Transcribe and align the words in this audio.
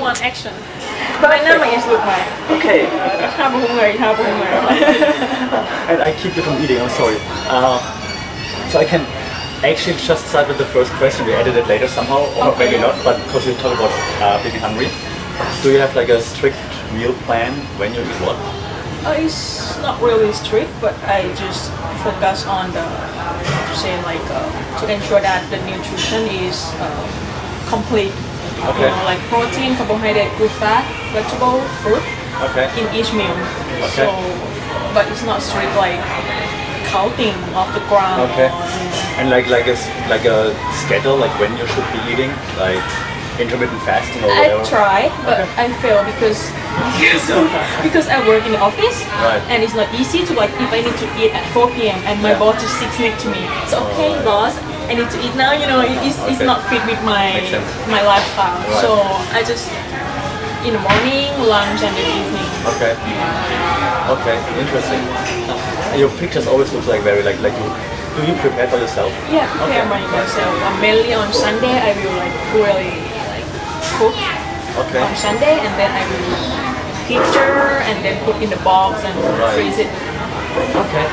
Want 0.00 0.22
action. 0.22 0.52
Mijn 1.20 1.44
nummer 1.44 1.72
is 1.76 1.84
Look 1.84 2.04
maar. 2.04 2.26
Oké. 2.50 2.72
Ik 3.26 3.32
ga 3.38 3.50
behonger, 3.50 3.88
ik 3.88 3.98
ga 3.98 4.14
behonger. 4.14 4.48
And 5.90 5.98
I 6.08 6.12
keep 6.20 6.34
you 6.34 6.42
from 6.42 6.56
eating, 6.62 6.80
I'm 6.80 6.88
sorry. 6.88 7.16
Uh, 7.50 7.76
so 8.70 8.80
I 8.80 8.84
can 8.84 9.04
actually 9.62 9.98
just 10.06 10.26
start 10.28 10.46
with 10.48 10.56
the 10.56 10.64
first 10.64 10.90
question, 10.98 11.26
we 11.26 11.34
edit 11.34 11.56
it 11.56 11.66
later 11.66 11.88
somehow, 11.88 12.24
or 12.38 12.48
okay. 12.48 12.64
maybe 12.64 12.78
not, 12.78 12.94
but 13.04 13.16
because 13.24 13.46
you 13.46 13.54
talk 13.60 13.74
about 13.74 13.92
uh, 14.22 14.42
being 14.42 14.56
hungry. 14.56 14.88
Do 15.62 15.70
you 15.70 15.78
have 15.78 15.94
like 15.94 16.08
a 16.08 16.20
strict 16.20 16.56
meal 16.96 17.12
plan 17.26 17.52
when 17.76 17.92
you 17.92 18.00
eat 18.00 18.20
what? 18.24 18.36
Uh, 19.04 19.24
it's 19.24 19.76
not 19.82 20.00
really 20.00 20.32
strict, 20.32 20.70
but 20.80 20.94
I 21.04 21.28
just 21.36 21.72
focus 22.04 22.46
on 22.46 22.72
the, 22.72 22.86
uh, 22.86 23.74
say 23.74 23.92
like, 24.02 24.24
uh, 24.30 24.80
to 24.80 24.92
ensure 24.92 25.20
that 25.20 25.44
the 25.50 25.58
nutrition 25.68 26.24
is 26.48 26.72
uh, 26.80 26.88
complete 27.68 28.12
Okay. 28.60 28.88
You 28.90 28.96
know, 28.96 29.04
like 29.08 29.20
protein, 29.32 29.76
carbohydrate, 29.76 30.30
good 30.38 30.50
fat, 30.60 30.84
vegetable, 31.12 31.60
fruit 31.80 32.04
Okay. 32.50 32.68
in 32.80 32.86
each 32.94 33.12
meal. 33.12 33.32
Okay. 33.88 34.04
So, 34.04 34.12
but 34.92 35.08
it's 35.08 35.24
not 35.24 35.40
strict 35.42 35.72
like 35.76 36.00
counting 36.92 37.36
of 37.56 37.68
the 37.72 37.80
gram. 37.88 38.20
Okay. 38.32 38.48
Or, 38.48 38.64
you 38.76 38.88
know. 38.90 39.18
And 39.20 39.26
like 39.30 39.46
like 39.48 39.66
a 39.68 39.76
like 40.12 40.24
a 40.24 40.52
schedule, 40.84 41.16
like 41.16 41.32
when 41.40 41.52
you 41.56 41.66
should 41.66 41.88
be 41.92 42.00
eating, 42.12 42.30
like 42.60 42.82
intermittent 43.40 43.80
fasting 43.88 44.20
or 44.24 44.28
whatever. 44.28 44.60
I 44.60 44.68
try, 44.68 45.00
but 45.24 45.40
Okay. 45.40 45.64
I 45.64 45.72
fail 45.80 46.04
because 46.04 46.40
because 47.86 48.06
I 48.08 48.20
work 48.28 48.44
in 48.44 48.52
the 48.52 48.60
office 48.60 49.00
Right. 49.24 49.40
and 49.48 49.62
it's 49.62 49.74
not 49.74 49.88
easy 49.96 50.24
to 50.26 50.32
like 50.34 50.50
if 50.60 50.68
I 50.72 50.80
need 50.84 50.96
to 51.00 51.08
eat 51.16 51.32
at 51.32 51.44
4 51.52 51.68
p.m. 51.72 51.96
and 52.04 52.20
my 52.22 52.32
Yeah. 52.32 52.38
boss 52.38 52.60
just 52.60 52.76
sits 52.78 52.98
next 53.00 53.22
to 53.24 53.28
me. 53.32 53.40
So 53.68 53.80
okay, 53.92 54.12
Alright. 54.20 54.24
boss, 54.24 54.52
I 54.90 54.94
need 54.98 55.10
to 55.10 55.18
eat 55.22 55.34
now. 55.38 55.52
You 55.54 55.66
know, 55.70 55.80
it- 55.86 56.02
it's, 56.02 56.18
it's 56.26 56.42
not 56.42 56.66
fit 56.68 56.82
with 56.84 56.98
my 57.06 57.38
my 57.86 58.02
lifestyle. 58.02 58.58
Right. 58.58 58.82
So 58.82 58.90
I 59.30 59.40
just 59.46 59.70
in 60.66 60.74
the 60.76 60.82
morning, 60.82 61.30
lunch, 61.46 61.80
and 61.86 61.94
the 61.94 62.04
evening. 62.04 62.50
Okay. 62.74 62.92
Okay. 64.18 64.36
Interesting. 64.58 65.00
Your 65.98 66.10
pictures 66.18 66.46
always 66.50 66.72
look 66.74 66.86
like 66.90 67.02
very 67.06 67.22
like 67.22 67.38
like 67.40 67.54
you. 67.54 67.70
Do 68.18 68.26
you 68.26 68.34
prepare 68.42 68.66
for 68.66 68.76
yourself? 68.82 69.14
Yeah, 69.30 69.46
prepare 69.54 69.86
Okay. 69.86 69.94
my 69.94 70.02
myself. 70.10 70.52
Uh, 70.66 70.74
mainly 70.82 71.14
on 71.14 71.30
Sunday, 71.32 71.70
I 71.78 71.94
will 72.02 72.16
like 72.18 72.34
really 72.52 72.90
like 73.30 73.46
cook 73.96 74.16
Okay. 74.86 75.00
on 75.06 75.14
Sunday, 75.14 75.54
and 75.62 75.72
then 75.78 75.90
I 75.94 76.02
will 76.10 76.26
picture 77.06 77.78
and 77.86 77.96
then 78.04 78.18
put 78.26 78.36
in 78.42 78.50
the 78.50 78.58
box 78.66 79.02
and 79.06 79.14
Right. 79.38 79.54
freeze 79.54 79.78
it. 79.78 79.90
Okay. 80.74 81.06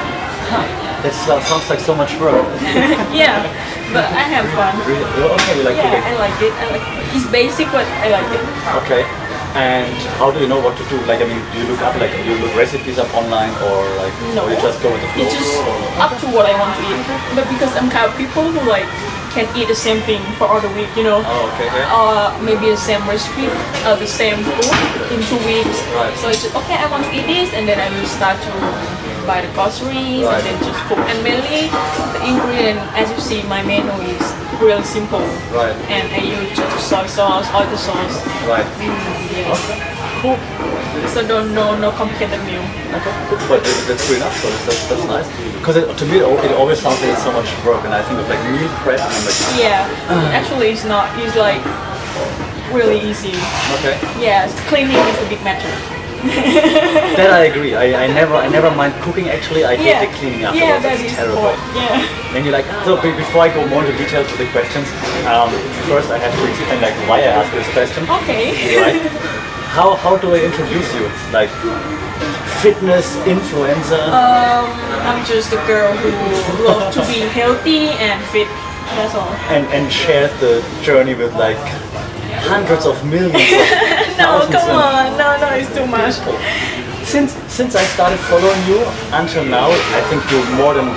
Huh. 0.49 0.65
That 1.05 1.13
uh, 1.29 1.39
sounds 1.45 1.69
like 1.69 1.79
so 1.79 1.93
much 1.93 2.17
work. 2.17 2.41
yeah, 3.13 3.45
but 3.93 4.05
I 4.09 4.25
have 4.33 4.49
fun. 4.57 4.73
Really? 4.89 5.05
Okay, 5.05 5.53
you 5.57 5.63
like 5.63 5.77
Yeah, 5.77 5.93
cooking. 5.93 6.09
I 6.09 6.13
like 6.17 6.37
it. 6.41 6.53
I 6.57 6.65
like 6.73 6.85
It's 7.13 7.27
basic, 7.29 7.67
but 7.69 7.85
I 8.01 8.09
like 8.09 8.29
it. 8.33 8.41
Okay. 8.81 9.03
And 9.53 9.89
how 10.21 10.29
do 10.29 10.37
you 10.41 10.49
know 10.49 10.59
what 10.61 10.77
to 10.77 10.83
do? 10.89 10.97
Like, 11.09 11.21
I 11.21 11.25
mean, 11.29 11.41
do 11.53 11.61
you 11.61 11.65
look 11.69 11.81
up, 11.81 11.97
like, 11.97 12.11
do 12.13 12.21
you 12.25 12.37
look 12.41 12.53
recipes 12.57 12.97
up 12.99 13.09
online 13.13 13.49
or 13.65 13.85
like, 13.97 14.13
No, 14.37 14.45
or 14.45 14.53
you 14.53 14.57
just 14.61 14.81
go 14.81 14.89
with 14.91 15.01
the 15.01 15.09
flow? 15.13 15.25
it's 15.25 15.33
just 15.33 15.53
or- 15.57 16.01
up 16.01 16.13
to 16.21 16.27
what 16.33 16.45
I 16.45 16.53
want 16.57 16.73
to 16.77 16.83
eat. 16.85 17.01
But 17.33 17.45
because 17.49 17.73
I'm 17.77 17.89
kind 17.89 18.05
of 18.09 18.13
people 18.17 18.45
who 18.49 18.61
like 18.69 18.85
can 19.33 19.45
eat 19.57 19.67
the 19.67 19.75
same 19.75 20.01
thing 20.03 20.21
for 20.37 20.45
all 20.47 20.59
the 20.61 20.69
week, 20.73 20.89
you 20.95 21.03
know. 21.03 21.21
Oh, 21.25 21.51
okay, 21.53 21.67
yeah. 21.71 21.89
Uh, 21.91 22.33
maybe 22.41 22.69
the 22.69 22.77
same 22.77 23.01
recipe, 23.07 23.47
uh, 23.85 23.95
the 23.95 24.07
same 24.07 24.43
food 24.43 24.75
in 25.13 25.19
two 25.29 25.39
weeks. 25.45 25.77
Right. 25.93 26.13
So 26.17 26.29
it's 26.29 26.43
just, 26.43 26.55
okay, 26.55 26.75
I 26.75 26.89
want 26.89 27.03
to 27.05 27.11
eat 27.13 27.25
this, 27.27 27.53
and 27.53 27.67
then 27.67 27.79
I 27.79 27.87
will 27.93 28.07
start 28.07 28.39
to 28.41 28.51
buy 29.27 29.41
the 29.43 29.51
groceries 29.53 30.23
Right. 30.23 30.39
and 30.39 30.43
then 30.47 30.57
just 30.63 30.79
cook. 30.87 30.99
And 30.99 31.19
mainly 31.23 31.67
the 32.15 32.19
ingredient, 32.23 32.79
as 32.95 33.11
you 33.11 33.19
see, 33.19 33.43
my 33.47 33.61
menu 33.61 33.91
is 34.07 34.23
really 34.61 34.83
simple. 34.83 35.19
Right. 35.51 35.75
And 35.91 36.07
I 36.15 36.23
use 36.23 36.55
just 36.55 36.87
soy 36.87 37.05
sauce, 37.07 37.45
oyster 37.53 37.77
sauce. 37.77 38.15
Right. 38.47 38.65
Mm, 38.79 38.95
yes. 39.35 39.59
Cook. 40.23 40.39
So 41.13 41.25
don't 41.25 41.53
no 41.53 41.75
no 41.77 41.91
complicated 41.91 42.39
meal. 42.45 42.63
Okay, 42.97 43.13
good. 43.29 43.39
But 43.49 43.63
that- 43.63 43.85
that's 43.87 44.03
good 44.07 44.17
enough. 44.17 44.35
So 44.41 44.49
that's, 44.65 44.83
that's 44.89 45.05
nice. 45.05 45.27
Because 45.59 45.75
to 45.99 46.05
me, 46.05 46.17
it 46.19 46.53
always 46.57 46.79
sounds 46.79 46.99
like 47.01 47.11
it's 47.13 47.23
so 47.23 47.31
much 47.31 47.49
work, 47.65 47.83
and 47.85 47.93
I 47.93 48.01
think 48.03 48.19
of 48.19 48.27
like 48.29 48.41
meal 48.51 48.69
prep, 48.83 48.99
and 48.99 49.11
I'm 49.13 49.23
like, 49.25 49.39
Yeah. 49.57 50.33
Actually, 50.37 50.69
it's 50.73 50.85
not. 50.85 51.07
It's 51.19 51.35
like 51.35 51.61
really 52.73 52.99
easy. 52.99 53.35
okay. 53.79 53.95
Yes, 54.19 54.51
cleaning 54.67 54.95
is 54.97 55.17
the 55.19 55.27
big 55.29 55.43
matter. 55.43 55.71
That 57.17 57.29
I 57.29 57.45
agree. 57.45 57.75
I, 57.75 58.05
I 58.05 58.07
never 58.07 58.33
I 58.35 58.49
never 58.49 58.71
mind 58.73 58.93
cooking. 59.05 59.29
Actually, 59.29 59.63
I 59.65 59.75
hate 59.77 59.85
yeah. 59.85 60.05
the 60.05 60.11
cleaning 60.17 60.41
yeah, 60.41 60.49
afterwards. 60.49 60.83
that 60.83 60.93
it's 60.97 61.11
is 61.13 61.17
terrible. 61.17 61.37
important. 61.37 61.77
Yeah. 61.77 62.33
And 62.33 62.39
you're 62.43 62.57
like, 62.57 62.65
so 62.85 62.97
be- 63.01 63.13
before 63.13 63.45
I 63.45 63.49
go 63.53 63.61
more 63.69 63.85
into 63.85 63.95
details 64.01 64.25
with 64.29 64.41
the 64.41 64.49
questions, 64.49 64.89
um, 65.29 65.53
first 65.85 66.09
I 66.09 66.17
have 66.17 66.33
to 66.33 66.43
explain 66.49 66.81
like 66.81 66.97
why 67.05 67.21
I 67.21 67.29
asked 67.37 67.53
this 67.53 67.69
question. 67.69 68.03
Okay. 68.25 68.49
Right? 68.81 69.05
How 69.75 69.95
how 69.95 70.17
do 70.17 70.33
I 70.33 70.39
introduce 70.43 70.89
you? 70.95 71.05
Like 71.31 71.49
fitness 72.63 73.15
influencer? 73.29 74.01
Um, 74.09 74.65
I'm 75.05 75.25
just 75.25 75.53
a 75.53 75.61
girl 75.67 75.93
who 75.95 76.09
loves 76.65 76.95
to 76.95 77.01
be 77.05 77.19
healthy 77.39 77.89
and 78.01 78.17
fit. 78.33 78.47
That's 78.95 79.13
all. 79.15 79.27
and 79.51 79.67
and 79.75 79.91
share 79.91 80.27
the 80.39 80.63
journey 80.81 81.13
with 81.13 81.35
like 81.35 81.59
hundreds 82.47 82.85
of 82.87 82.95
millions 83.05 83.35
of 83.35 84.17
No, 84.21 84.47
come 84.49 84.71
on. 84.71 85.17
No, 85.19 85.37
no, 85.43 85.49
it's 85.59 85.69
too 85.75 85.85
much. 85.85 86.15
Since 87.05 87.33
since 87.51 87.75
I 87.75 87.83
started 87.95 88.19
following 88.31 88.61
you 88.67 88.81
until 89.13 89.45
now, 89.45 89.69
I 89.69 90.01
think 90.09 90.23
you 90.31 90.39
more 90.57 90.73
than 90.73 90.87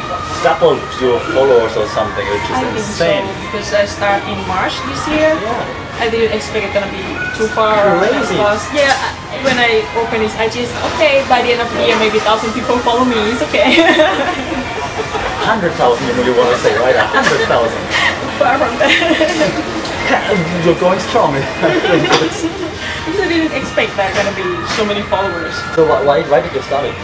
doubled 0.43 0.81
your 1.03 1.21
followers 1.37 1.77
or 1.77 1.87
something, 1.93 2.25
which 2.33 2.47
is 2.49 2.57
I 2.57 2.63
think 2.65 2.79
insane. 2.79 3.27
so 3.27 3.43
because 3.45 3.69
I 3.75 3.85
start 3.85 4.23
in 4.25 4.39
March 4.49 4.73
this 4.89 5.03
year. 5.13 5.35
Yeah. 5.37 5.77
I 6.01 6.09
didn't 6.09 6.33
expect 6.33 6.65
it 6.65 6.73
gonna 6.73 6.89
be 6.89 7.05
too 7.41 7.49
far 7.57 7.73
Crazy. 8.05 8.37
Yeah, 8.77 8.93
when 9.41 9.57
I 9.57 9.81
open 9.97 10.21
this, 10.21 10.37
I 10.37 10.53
just 10.53 10.73
okay. 10.93 11.25
By 11.25 11.41
the 11.41 11.57
end 11.57 11.65
of 11.65 11.73
the 11.73 11.81
year, 11.89 11.97
maybe 11.97 12.21
thousand 12.21 12.53
people 12.53 12.77
follow 12.85 13.09
me. 13.09 13.17
It's 13.33 13.41
okay. 13.49 13.81
Hundred 15.49 15.73
thousand, 15.81 16.05
you 16.05 16.13
know, 16.13 16.23
you 16.23 16.37
want 16.37 16.53
to 16.53 16.61
say, 16.61 16.77
right? 16.77 16.95
A 16.95 17.07
hundred 17.09 17.49
thousand. 17.49 17.81
far 18.41 18.57
from 18.61 18.73
that. 18.81 18.93
You're 20.65 20.81
going 20.81 21.01
strong. 21.01 21.37
I 21.37 21.45
think 21.45 22.09
because 22.09 23.21
I 23.21 23.29
didn't 23.29 23.57
expect 23.57 23.97
that 23.97 24.13
gonna 24.17 24.33
be 24.37 24.45
so 24.77 24.85
many 24.85 25.01
followers. 25.09 25.57
so 25.77 25.89
why, 25.89 26.21
why 26.29 26.41
did 26.41 26.53
you 26.53 26.61
start 26.65 26.85
it? 26.85 26.97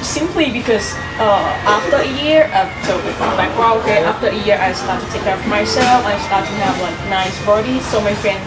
Simply 0.00 0.50
because 0.50 0.96
uh, 1.22 1.52
after 1.64 2.02
a 2.02 2.10
year, 2.24 2.50
uh, 2.52 2.66
so 2.82 2.98
background, 3.38 3.80
okay, 3.80 4.02
after 4.02 4.28
a 4.28 4.38
year 4.44 4.58
I 4.58 4.72
start 4.72 4.98
to 4.98 5.08
take 5.12 5.22
care 5.22 5.38
of 5.38 5.46
myself. 5.46 6.04
I 6.04 6.18
start 6.26 6.44
to 6.44 6.54
have 6.64 6.76
like 6.82 6.96
nice 7.08 7.36
body. 7.46 7.78
So 7.92 8.00
my 8.02 8.14
friend, 8.18 8.40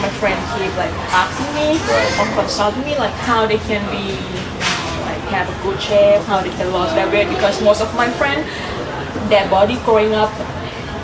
my 0.00 0.10
friend 0.20 0.36
keep 0.54 0.72
like 0.76 0.92
asking 1.12 1.50
me 1.56 1.80
or 2.20 2.26
consulting 2.40 2.84
me 2.84 2.96
like 2.98 3.14
how 3.24 3.46
they 3.46 3.58
can 3.58 3.82
be 3.90 4.12
like 5.06 5.22
have 5.32 5.48
a 5.48 5.56
good 5.62 5.80
shape, 5.80 6.22
how 6.22 6.40
they 6.40 6.50
can 6.50 6.72
lose 6.72 6.92
their 6.94 7.08
weight 7.10 7.28
because 7.28 7.62
most 7.62 7.80
of 7.80 7.92
my 7.94 8.08
friend, 8.10 8.44
their 9.30 9.48
body 9.48 9.76
growing 9.84 10.12
up 10.14 10.30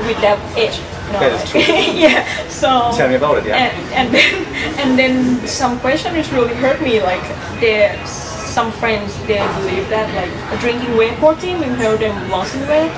with 0.06 0.20
their 0.20 0.36
age. 0.56 0.78
You 1.06 1.12
know, 1.12 1.20
That 1.20 1.32
is 1.44 1.50
true. 1.50 1.60
yeah. 2.00 2.25
So 2.48 2.92
Tell 2.97 3.08
me 3.08 3.16
about 3.16 3.38
it, 3.38 3.47
yeah. 3.47 3.56
and, 3.56 3.92
and 3.92 4.14
then 4.14 4.78
and 4.80 4.98
then 4.98 5.47
some 5.47 5.78
question 5.80 6.14
which 6.16 6.30
really 6.32 6.54
hurt 6.54 6.80
me 6.80 7.00
like 7.03 7.22
there 7.60 7.97
some 8.56 8.70
friends 8.80 9.16
they 9.30 9.40
believe 9.58 9.88
that 9.94 10.06
like 10.18 10.32
drinking 10.60 10.96
whey 10.96 11.10
protein 11.22 11.58
will 11.62 11.76
help 11.84 11.98
them 12.04 12.16
lose 12.32 12.52
weight 12.70 12.92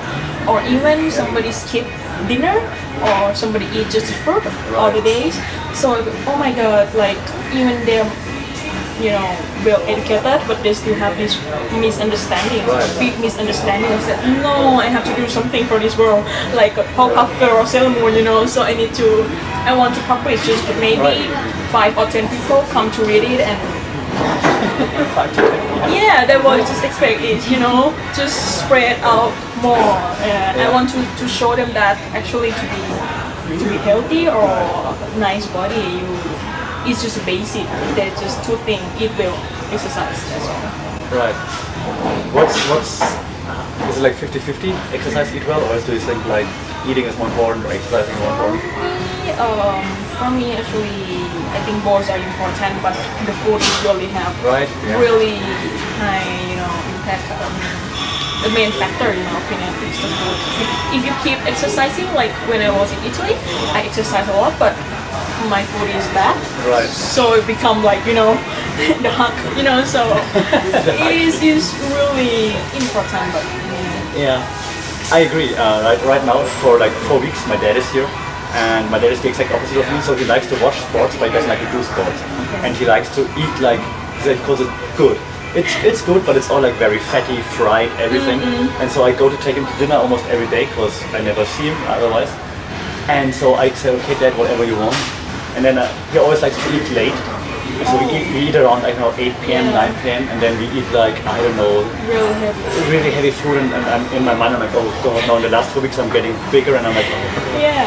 or 0.51 0.61
even 0.75 1.09
somebody 1.11 1.51
skip 1.51 1.87
dinner 2.27 2.57
or 3.09 3.33
somebody 3.35 3.65
eat 3.77 3.89
just 3.89 4.11
fruit 4.27 4.43
all 4.75 4.91
the 4.91 5.01
days 5.01 5.35
so 5.73 5.95
oh 6.27 6.35
my 6.37 6.51
god 6.53 6.93
like 6.95 7.17
even 7.53 7.75
they're 7.85 8.09
you 8.99 9.11
know 9.11 9.27
well 9.65 9.81
educated 9.91 10.39
but 10.47 10.61
they 10.63 10.73
still 10.73 10.95
have 10.95 11.15
this 11.17 11.35
misunderstanding 11.79 12.65
Right. 12.67 12.95
big 12.99 13.19
misunderstanding 13.19 13.91
I 13.91 13.99
said 13.99 14.19
no 14.41 14.79
I 14.79 14.87
have 14.87 15.03
to 15.05 15.15
do 15.15 15.27
something 15.27 15.65
for 15.65 15.79
this 15.79 15.97
world 15.97 16.23
like 16.55 16.75
Girl 16.75 17.57
or 17.59 17.65
Sailor 17.65 17.89
Moon 17.89 18.15
you 18.15 18.23
know 18.23 18.45
so 18.45 18.61
I 18.63 18.73
need 18.73 18.93
to 18.95 19.23
I 19.67 19.75
want 19.75 19.95
to 19.95 20.01
publish 20.03 20.45
just 20.45 20.63
maybe 20.79 20.99
Right. 21.01 21.27
five 21.71 21.97
or 21.97 22.05
ten 22.07 22.27
people 22.29 22.61
come 22.71 22.91
to 22.91 23.03
read 23.03 23.23
it 23.23 23.41
and 23.41 23.59
Five 23.59 23.63
to 23.63 23.81
ten. 23.81 23.84
Yeah 25.91 26.25
that 26.25 26.41
was 26.43 26.67
just 26.67 26.83
expect 26.83 27.21
it 27.21 27.41
you 27.49 27.59
know 27.59 27.93
just 28.15 28.63
spread 28.63 28.99
out 29.01 29.33
more 29.61 29.77
uh, 29.77 30.53
I 30.55 30.69
want 30.71 30.89
to, 30.91 30.99
to 31.01 31.27
show 31.27 31.55
them 31.55 31.71
that 31.73 31.97
actually 32.13 32.51
to 32.51 32.65
be 32.73 33.59
to 33.59 33.69
be 33.69 33.77
healthy 33.77 34.27
or 34.27 34.45
nice 35.19 35.47
body 35.47 35.75
you 35.75 36.07
it's 36.85 37.01
just 37.01 37.23
basic 37.25 37.65
there's 37.95 38.19
just 38.19 38.43
two 38.43 38.57
things 38.67 38.83
eat 39.01 39.11
well 39.17 39.35
exercise 39.71 40.19
that's 40.29 40.47
all 40.47 40.85
Right. 41.11 41.35
What's 42.33 42.57
what's 42.67 42.99
is 43.89 43.97
it 43.97 44.01
like 44.01 44.13
50-50? 44.13 44.73
Exercise, 44.91 45.33
eat 45.35 45.45
well, 45.45 45.61
or 45.71 45.79
do 45.85 45.93
you 45.93 45.99
think 45.99 46.25
like 46.25 46.47
eating 46.87 47.05
is 47.05 47.15
more 47.17 47.27
important 47.27 47.65
or 47.65 47.71
exercising 47.71 48.17
more 48.19 48.31
important? 48.33 48.63
Um, 49.39 50.04
for 50.19 50.31
me, 50.31 50.55
actually, 50.55 51.25
I 51.51 51.59
think 51.65 51.83
both 51.83 52.07
are 52.09 52.19
important, 52.19 52.73
but 52.81 52.95
the 53.27 53.33
food 53.43 53.59
is 53.61 53.75
really 53.83 54.07
have 54.15 54.31
Right. 54.43 54.69
Yeah. 54.87 54.99
really 54.99 55.37
high, 55.99 56.25
you 56.49 56.57
know, 56.59 56.71
impact. 56.95 57.27
Um, 57.41 57.53
the 58.43 58.51
main 58.53 58.71
factor, 58.77 59.09
in 59.09 59.23
my 59.25 59.39
opinion, 59.41 59.71
is 59.89 59.97
the 60.01 60.09
food. 60.21 60.37
If, 60.93 61.01
you 61.05 61.13
keep 61.23 61.39
exercising, 61.47 62.05
like 62.13 62.31
when 62.47 62.61
I 62.61 62.69
was 62.69 62.91
in 62.91 62.99
Italy, 63.03 63.33
I 63.73 63.83
exercise 63.87 64.27
a 64.29 64.33
lot, 64.33 64.53
but 64.59 64.75
my 65.49 65.63
food 65.63 65.89
is 65.89 66.05
bad. 66.13 66.35
Right. 66.67 66.89
So 66.89 67.33
it 67.33 67.47
become 67.47 67.83
like 67.83 68.05
you 68.05 68.13
know 68.13 68.33
the 69.01 69.09
hunk, 69.09 69.33
you 69.57 69.63
know. 69.63 69.83
So 69.85 70.01
it 71.09 71.15
is 71.17 71.41
is 71.41 71.73
really 71.95 72.53
important, 72.77 73.25
but 73.33 73.41
mm, 73.43 74.19
Yeah, 74.19 74.39
I 75.11 75.19
agree. 75.25 75.55
Uh, 75.55 75.81
right, 75.83 76.01
right 76.05 76.23
now, 76.25 76.43
for 76.61 76.77
like 76.77 76.93
four 77.09 77.19
weeks, 77.19 77.41
my 77.47 77.57
dad 77.57 77.77
is 77.77 77.87
here, 77.91 78.07
and 78.55 78.89
my 78.89 78.99
dad 78.99 79.11
is 79.11 79.21
the 79.21 79.29
exact 79.29 79.51
opposite 79.51 79.77
of 79.77 79.87
me. 79.91 79.99
So 80.01 80.15
he 80.15 80.25
likes 80.25 80.47
to 80.47 80.55
watch 80.63 80.79
sports, 80.87 81.15
but 81.19 81.27
he 81.27 81.33
doesn't 81.35 81.49
like 81.49 81.59
to 81.59 81.71
do 81.71 81.83
sports, 81.83 82.19
and 82.63 82.75
he 82.75 82.85
likes 82.85 83.13
to 83.15 83.21
eat 83.35 83.55
like 83.59 83.83
he 84.23 84.35
calls 84.47 84.61
it 84.61 84.71
good. 84.97 85.19
It's 85.55 85.71
it's 85.83 86.01
good, 86.01 86.25
but 86.25 86.35
it's 86.35 86.49
all 86.49 86.61
like 86.61 86.75
very 86.75 86.99
fatty, 86.99 87.41
fried, 87.55 87.91
everything. 87.99 88.39
And 88.79 88.91
so 88.91 89.03
I 89.03 89.11
go 89.11 89.29
to 89.29 89.37
take 89.43 89.55
him 89.55 89.65
to 89.65 89.75
dinner 89.77 89.95
almost 89.95 90.25
every 90.27 90.47
day 90.47 90.65
because 90.65 90.95
I 91.13 91.21
never 91.21 91.45
see 91.45 91.67
him 91.71 91.77
otherwise. 91.87 92.31
And 93.07 93.33
so 93.33 93.55
I 93.55 93.69
say, 93.69 93.91
okay, 93.91 94.15
dad, 94.19 94.37
whatever 94.37 94.65
you 94.65 94.75
want. 94.75 94.95
And 95.55 95.63
then 95.63 95.77
uh, 95.77 95.87
he 96.11 96.17
always 96.17 96.41
likes 96.41 96.57
to 96.57 96.67
eat 96.75 96.89
late. 96.91 97.15
So 97.83 97.93
we 97.99 98.05
eat, 98.15 98.27
we 98.33 98.39
eat 98.49 98.55
around 98.55 98.81
I 98.87 98.91
don't 98.95 99.01
know 99.01 99.13
8 99.13 99.35
p.m., 99.43 99.65
Yeah. 99.67 99.91
9 99.91 100.01
p.m. 100.01 100.23
and 100.31 100.37
then 100.41 100.53
we 100.59 100.65
eat 100.77 100.87
like 100.95 101.15
I 101.27 101.37
don't 101.43 101.57
know 101.57 101.83
really 102.07 102.33
heavy. 102.39 102.91
really 102.91 103.11
heavy 103.11 103.31
food 103.31 103.57
and, 103.59 103.69
and 103.73 103.83
I'm 103.85 104.03
in 104.15 104.23
my 104.23 104.33
mind 104.33 104.55
I'm 104.55 104.61
like 104.61 104.73
oh 104.73 104.87
god 105.03 105.19
now 105.27 105.35
in 105.37 105.43
the 105.43 105.49
last 105.53 105.73
two 105.73 105.81
weeks 105.81 105.99
I'm 105.99 106.09
getting 106.11 106.33
bigger 106.51 106.75
and 106.75 106.85
I'm 106.87 106.95
like 106.95 107.05
oh, 107.09 107.59
Yeah. 107.59 107.85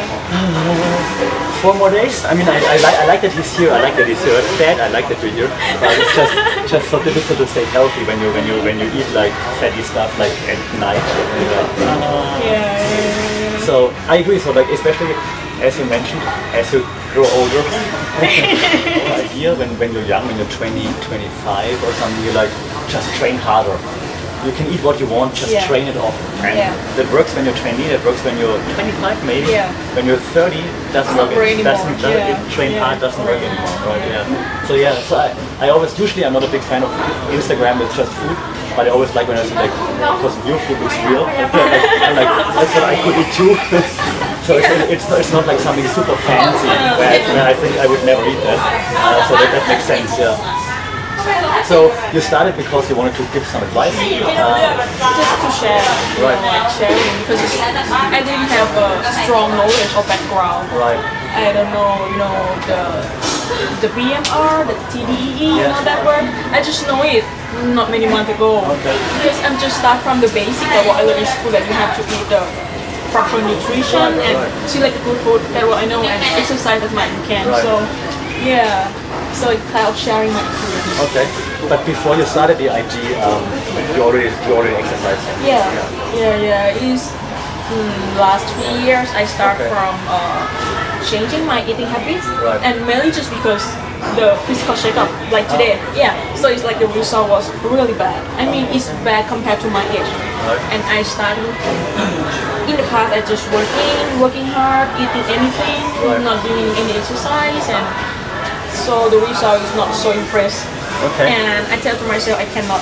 four 1.63 1.75
more 1.75 1.91
days 1.91 2.25
I 2.25 2.35
mean 2.35 2.47
I, 2.47 2.59
I, 2.61 2.77
like, 2.85 2.97
I 3.03 3.07
like 3.11 3.21
that 3.23 3.33
he's 3.33 3.51
here 3.59 3.73
I 3.73 3.81
like 3.83 3.97
that 3.97 4.07
he's 4.07 4.23
here 4.23 4.39
Dad 4.61 4.79
I 4.79 4.89
like 4.95 5.09
that 5.09 5.19
you're 5.23 5.33
here 5.35 5.51
but 5.81 5.91
it's 5.99 6.15
just 6.15 6.35
just 6.73 6.87
so 6.93 7.03
difficult 7.03 7.39
to 7.43 7.47
stay 7.49 7.65
healthy 7.75 8.05
when 8.05 8.21
you 8.23 8.29
when 8.37 8.45
you 8.47 8.57
when 8.63 8.77
you 8.79 8.87
eat 8.95 9.09
like 9.17 9.33
fatty 9.59 9.83
stuff 9.83 10.13
like 10.23 10.33
at 10.53 10.61
night 10.79 11.03
and 11.03 11.37
you're 11.43 11.57
like, 11.59 11.71
"Ah." 11.83 12.39
Yeah. 12.45 12.53
yeah, 12.53 13.51
yeah. 13.51 13.58
So 13.69 13.93
I 14.09 14.17
agree. 14.25 14.39
So 14.39 14.51
like 14.53 14.69
especially 14.73 15.13
as 15.61 15.77
you 15.79 15.85
mentioned 15.93 16.23
as 16.57 16.73
you 16.73 16.81
grow 17.13 17.29
older 17.37 17.61
whole 17.69 19.13
idea 19.29 19.55
when, 19.61 19.69
when 19.81 19.93
you're 19.93 20.09
young 20.09 20.25
when 20.27 20.37
you're 20.41 20.49
20 20.57 20.89
25 21.05 21.85
or 21.85 21.93
something 22.01 22.25
you 22.25 22.33
like 22.33 22.49
just 22.89 23.05
train 23.21 23.37
harder. 23.37 23.77
You 24.47 24.53
can 24.57 24.71
eat 24.73 24.81
what 24.87 24.97
you 25.01 25.07
want 25.07 25.35
just 25.35 25.53
Yeah. 25.53 25.67
train 25.67 25.87
it 25.93 25.97
off. 25.97 26.17
And 26.47 26.57
Yeah. 26.57 26.73
that 26.97 27.11
works 27.13 27.35
when 27.35 27.45
you're 27.45 27.61
20 27.61 27.83
that 27.93 28.01
works 28.07 28.23
when 28.25 28.39
you're 28.39 28.57
25 28.79 29.19
maybe. 29.27 29.51
Yeah. 29.53 29.69
when 29.97 30.07
you're 30.07 30.23
30 30.33 30.63
doesn't 30.97 31.17
work 31.19 31.31
it 31.33 31.65
doesn't, 31.65 31.97
doesn't 32.01 32.25
Yeah. 32.25 32.33
it 32.47 32.53
train 32.57 32.73
hard 32.79 33.01
doesn't 33.05 33.25
work 33.27 33.43
anymore 33.49 33.77
right? 33.91 34.05
Yeah. 34.15 34.65
So 34.69 34.73
yeah. 34.85 34.95
So 35.11 35.17
I, 35.27 35.29
I 35.61 35.69
always 35.75 35.93
usually 35.99 36.25
I'm 36.25 36.33
not 36.33 36.45
a 36.45 36.53
big 36.57 36.63
fan 36.71 36.83
of 36.87 36.91
Instagram. 37.39 37.81
With 37.81 37.93
just 38.01 38.13
food 38.21 38.39
but 38.79 38.87
I 38.87 38.95
always 38.95 39.11
like 39.11 39.27
when 39.27 39.35
I 39.35 39.43
see 39.43 39.59
like 39.59 39.75
because 39.75 40.39
your 40.47 40.55
food 40.71 40.79
looks 40.79 40.95
real. 41.11 41.27
I'm 42.07 42.15
like 42.15 42.31
that's 42.55 42.71
what 42.79 42.87
I 42.87 42.95
could 43.03 43.17
eat 43.19 43.31
too. 43.35 43.53
So 44.49 44.57
it's, 44.57 44.65
it's, 44.89 45.05
not, 45.11 45.21
it's 45.21 45.33
not 45.35 45.45
like 45.45 45.61
something 45.61 45.85
super 45.93 46.17
fancy 46.25 46.73
where 46.97 47.05
I, 47.05 47.21
where 47.37 47.45
I 47.45 47.53
think 47.53 47.77
I 47.77 47.85
would 47.85 48.01
never 48.09 48.25
eat 48.25 48.41
that. 48.49 48.57
Uh, 48.57 49.21
so 49.29 49.37
that, 49.37 49.53
that 49.53 49.65
makes 49.69 49.85
sense 49.85 50.17
yeah. 50.17 50.41
So 51.69 51.93
you 52.17 52.25
started 52.25 52.57
because 52.57 52.89
you 52.89 52.97
wanted 52.97 53.13
to 53.21 53.29
give 53.37 53.45
some 53.45 53.61
advice? 53.61 53.93
Uh, 53.93 54.09
just 54.09 55.37
to 55.45 55.51
share, 55.53 55.85
Right. 56.25 56.41
like 56.49 56.73
sharing 56.81 57.13
because 57.29 57.45
I 57.93 58.25
didn't 58.25 58.49
have 58.49 58.73
a 58.73 59.13
strong 59.21 59.53
knowledge 59.53 59.93
or 59.93 60.05
background. 60.09 60.65
right. 60.73 60.97
I 61.37 61.53
don't 61.53 61.69
know, 61.69 62.09
you 62.09 62.17
know, 62.17 62.33
the 62.65 63.38
the 63.81 63.89
BMR, 63.97 64.67
the 64.67 64.77
TDEE, 64.93 65.39
you 65.41 65.67
know 65.69 65.83
that 65.85 66.01
word. 66.05 66.25
I 66.53 66.63
just 66.63 66.87
know 66.87 67.03
it 67.03 67.25
not 67.75 67.91
many 67.91 68.07
months 68.07 68.31
ago. 68.31 68.61
Okay. 68.81 68.97
Because 69.19 69.39
I'm 69.47 69.57
just 69.59 69.79
start 69.81 69.99
from 70.05 70.21
the 70.21 70.31
basic 70.31 70.69
of 70.79 70.87
what 70.87 71.01
I 71.01 71.03
learned 71.09 71.25
in 71.25 71.29
school 71.29 71.53
that 71.53 71.65
you 71.67 71.75
have 71.75 71.93
to 71.99 72.03
eat 72.07 72.27
the 72.31 72.43
proper 73.11 73.41
nutrition 73.41 73.97
Right, 74.21 74.21
and 74.29 74.35
right. 74.37 74.69
select 74.69 74.93
the 75.01 75.03
good 75.09 75.19
food 75.25 75.41
that 75.57 75.65
what 75.65 75.81
I 75.81 75.87
know 75.89 76.05
and 76.05 76.21
exercise 76.37 76.85
as 76.85 76.93
much 76.93 77.09
as 77.09 77.17
you 77.17 77.25
can. 77.25 77.45
Right. 77.49 77.65
So 77.65 77.81
yeah. 78.45 78.85
So 79.33 79.51
it's 79.51 79.65
kind 79.73 79.87
of 79.89 79.97
sharing 79.97 80.33
my 80.33 80.41
experience. 80.45 81.05
okay 81.11 81.27
but 81.69 81.85
before 81.85 82.17
you 82.17 82.25
started 82.25 82.57
the 82.59 82.67
IG 82.71 82.95
um, 83.23 83.43
you 83.95 84.03
already 84.03 84.31
you 84.47 84.53
already 84.57 84.75
exercised 84.79 85.21
Yeah, 85.45 85.63
yeah, 86.15 86.37
yeah. 86.39 86.75
It's 86.85 87.11
mm, 87.71 87.99
last 88.19 88.47
three 88.57 88.83
years 88.87 89.09
I 89.15 89.25
start 89.27 89.59
Okay. 89.61 89.69
from 89.69 89.93
uh, 90.09 90.43
changing 91.07 91.47
my 91.47 91.63
eating 91.63 91.87
habits, 91.87 92.27
Right. 92.43 92.61
and 92.63 92.87
mainly 92.87 93.11
just 93.11 93.31
because 93.31 93.63
the 94.15 94.39
physical 94.47 94.75
checkup, 94.75 95.11
like 95.35 95.47
ah. 95.51 95.55
today. 95.55 95.75
Yeah, 95.95 96.15
so 96.35 96.49
it's 96.49 96.65
like 96.65 96.79
the 96.79 96.89
result 96.95 97.29
was 97.29 97.51
really 97.63 97.95
bad. 97.95 98.19
I 98.39 98.47
mean, 98.47 98.67
it's 98.71 98.89
bad 99.03 99.27
compared 99.29 99.61
to 99.63 99.69
my 99.71 99.83
age. 99.91 100.11
And 100.73 100.81
I 100.89 101.03
started 101.03 101.45
in 102.71 102.75
the 102.79 102.87
past. 102.89 103.13
I 103.13 103.21
just 103.27 103.45
working, 103.53 103.99
working 104.23 104.47
hard, 104.47 104.89
eating 104.97 105.27
anything, 105.29 105.83
not 106.25 106.41
doing 106.47 106.71
any 106.79 106.95
exercise, 106.97 107.67
and 107.69 107.85
so 108.73 109.11
the 109.11 109.21
result 109.21 109.61
is 109.61 109.73
not 109.77 109.93
so 109.93 110.15
impressed. 110.15 110.65
Okay. 111.13 111.29
And 111.29 111.67
I 111.69 111.77
tell 111.79 111.99
to 111.99 112.07
myself, 112.09 112.41
I 112.41 112.47
cannot 112.55 112.81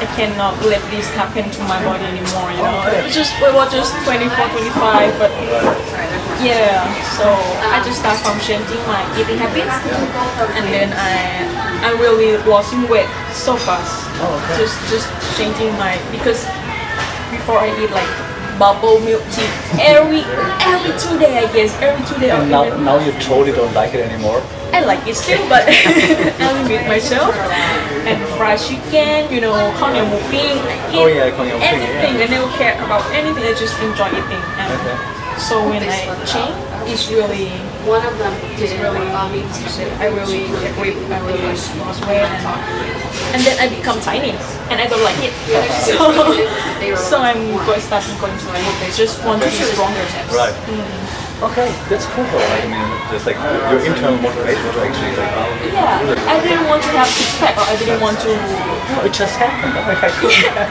I 0.00 0.06
cannot 0.16 0.56
let 0.64 0.80
this 0.90 1.08
happen 1.14 1.50
to 1.50 1.60
my 1.68 1.78
body 1.84 2.04
anymore, 2.04 2.50
you 2.50 2.64
know. 2.64 2.80
Okay. 2.88 3.06
It's 3.06 3.14
just 3.14 3.36
we 3.40 3.48
were 3.52 3.68
just 3.70 3.92
24, 4.04 4.28
25, 4.34 5.18
but 5.20 5.30
yeah. 6.44 6.84
So 7.16 7.26
I 7.26 7.80
um, 7.80 7.84
just 7.84 8.00
start 8.00 8.18
from 8.20 8.38
changing 8.40 8.80
my 8.86 9.00
eating 9.16 9.38
habits, 9.40 9.74
and 10.56 10.64
then 10.68 10.92
I 10.92 11.42
I 11.84 11.90
really 12.00 12.36
losing 12.44 12.88
weight 12.88 13.08
so 13.32 13.56
fast. 13.56 14.04
Oh, 14.20 14.36
okay. 14.44 14.62
Just 14.62 14.76
just 14.92 15.08
changing 15.36 15.72
my 15.80 15.96
because 16.12 16.44
before 17.32 17.58
I 17.58 17.72
eat 17.82 17.90
like 17.90 18.08
bubble 18.58 19.00
milk 19.00 19.22
tea 19.34 19.50
every 19.82 20.22
every 20.62 20.94
two 20.94 21.18
day 21.18 21.42
I 21.42 21.50
guess 21.52 21.74
every 21.82 22.06
two 22.06 22.14
day. 22.20 22.30
and 22.30 22.48
now, 22.50 22.62
now 22.78 22.98
you 23.02 23.10
totally 23.18 23.50
don't 23.50 23.74
like 23.74 23.94
it 23.94 24.00
anymore 24.06 24.38
I 24.74 24.82
like 24.82 25.06
it 25.06 25.14
still, 25.14 25.38
but 25.48 25.62
I 25.68 26.50
limit 26.62 26.82
myself. 26.88 27.30
And 28.10 28.18
fried 28.34 28.58
chicken, 28.58 29.30
you 29.32 29.40
know, 29.40 29.54
konyo 29.78 30.02
muping, 30.02 30.58
I 30.66 30.98
Oh, 30.98 31.06
yeah, 31.06 31.30
konyo 31.30 31.54
muping, 31.54 31.78
anything. 31.78 32.18
yeah. 32.18 32.26
I 32.26 32.26
never 32.26 32.50
care 32.58 32.74
about 32.82 33.06
anything. 33.14 33.44
I 33.46 33.54
just 33.54 33.78
enjoy 33.78 34.10
eating. 34.10 34.42
And 34.58 34.74
Okay. 34.74 35.23
So 35.38 35.68
when 35.68 35.82
I 35.82 36.04
change, 36.24 36.54
it's 36.88 37.08
really, 37.10 37.48
One 37.84 38.00
of 38.00 38.16
them 38.16 38.32
it's 38.56 38.72
did 38.72 38.80
really, 38.80 39.04
I 39.04 40.08
really 40.08 40.48
get 40.48 40.72
weight. 40.80 40.96
I 41.12 41.20
really 41.20 41.42
lost 41.84 42.00
weight, 42.08 42.24
and, 42.24 42.46
and 43.36 43.40
then 43.44 43.56
I 43.60 43.68
become 43.68 44.00
tiny, 44.00 44.32
and 44.72 44.80
I 44.80 44.86
don't 44.86 45.04
like 45.04 45.20
it. 45.20 45.32
So, 45.84 45.96
so 46.96 47.18
I'm 47.18 47.40
going 47.66 47.80
to 47.80 47.86
starting 47.86 48.16
going 48.20 48.36
to 48.38 48.46
I 48.52 48.90
just 48.96 49.24
want 49.24 49.42
to 49.42 49.48
be 49.48 49.54
stronger. 49.68 50.00
Right. 50.32 50.54
Mm. 50.68 51.23
Okay, 51.44 51.68
that's 51.92 52.06
cool 52.16 52.24
though. 52.32 52.40
I 52.40 52.64
mean, 52.72 52.88
just 53.12 53.26
like 53.28 53.36
your 53.68 53.80
internal 53.84 54.16
motivation 54.16 54.64
to 54.64 54.80
actually 54.80 55.12
like, 55.12 55.32
oh, 55.36 55.44
Yeah, 55.68 56.00
um, 56.00 56.28
I 56.28 56.40
didn't 56.40 56.64
want 56.72 56.80
to 56.88 56.90
have 56.96 57.06
six 57.06 57.36
pack, 57.36 57.52
or 57.60 57.68
I 57.68 57.76
didn't 57.76 58.00
want 58.00 58.16
to 58.24 58.32
no, 58.32 59.04
it 59.08 59.12
just 59.12 59.36
happened. 59.36 59.72
Like, 59.76 60.12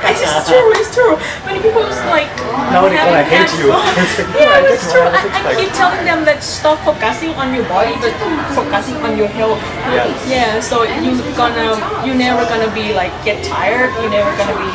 I 0.05 0.13
it's 0.17 0.49
true, 0.49 0.69
it's 0.77 0.89
true. 0.93 1.13
Many 1.45 1.61
people 1.61 1.81
is 1.85 1.97
like 2.09 2.29
Now 2.73 2.85
they 2.89 2.97
having 2.97 3.13
wanna 3.13 3.25
hate 3.25 3.53
you. 3.61 3.69
Like, 4.33 4.33
yeah, 4.37 4.61
"Oh, 4.65 4.73
it's 4.73 4.85
true. 4.89 5.01
I, 5.05 5.13
I 5.13 5.21
six-pack." 5.21 5.57
keep 5.61 5.71
telling 5.77 6.03
them 6.05 6.25
that 6.25 6.41
stop 6.41 6.77
focusing 6.85 7.33
on 7.37 7.53
your 7.53 7.65
body, 7.69 7.93
but 8.01 8.13
focusing 8.57 8.97
on 9.05 9.17
your 9.17 9.29
health. 9.29 9.61
Yeah. 9.93 10.09
Yeah. 10.25 10.59
So 10.61 10.83
you 10.85 11.17
gonna, 11.37 11.77
you 12.05 12.13
never 12.17 12.45
gonna 12.49 12.69
be 12.73 12.93
like 12.93 13.13
get 13.25 13.41
tired. 13.45 13.93
You 14.01 14.09
never 14.09 14.29
gonna 14.37 14.57
be. 14.57 14.69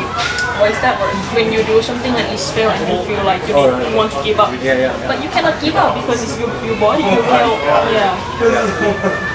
What 0.59 0.75
is 0.75 0.81
that 0.83 0.99
word? 0.99 1.15
When 1.39 1.55
you 1.55 1.63
do 1.63 1.79
something 1.79 2.11
and 2.11 2.27
it's 2.35 2.51
fail 2.51 2.71
and 2.75 2.83
you 2.91 2.99
feel 3.07 3.23
like 3.23 3.39
you 3.47 3.55
Oh, 3.55 3.71
right. 3.71 3.95
want 3.95 4.11
to 4.11 4.19
give 4.27 4.43
up. 4.43 4.51
Yeah, 4.59 4.75
yeah, 4.75 4.91
yeah. 4.91 5.07
But 5.07 5.23
you 5.23 5.31
cannot 5.31 5.55
give 5.63 5.79
up 5.79 5.88
because 5.95 6.23
it's 6.23 6.39
your, 6.39 6.51
your 6.65 6.79
body, 6.81 7.03
your 7.03 7.23
health. 7.23 7.61
Yeah. 7.93 9.35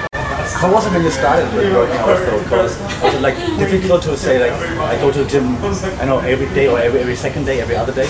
How 0.60 0.72
was 0.72 0.86
it 0.86 0.92
when 0.92 1.02
you 1.02 1.10
started 1.10 1.52
with 1.54 1.72
working 1.74 1.96
out 1.96 2.16
though? 2.24 2.42
Because 2.42 2.78
was 3.02 3.14
it 3.14 3.20
like 3.20 3.36
difficult 3.58 4.02
to 4.04 4.16
say 4.16 4.38
like 4.38 4.52
I 4.80 4.96
go 5.00 5.10
to 5.10 5.24
the 5.24 5.28
gym, 5.28 5.56
I 6.00 6.04
know 6.04 6.20
every 6.20 6.46
day 6.54 6.68
or 6.68 6.78
every 6.78 7.00
every 7.00 7.16
second 7.16 7.44
day, 7.44 7.60
every 7.60 7.76
other 7.76 7.92
day? 7.92 8.08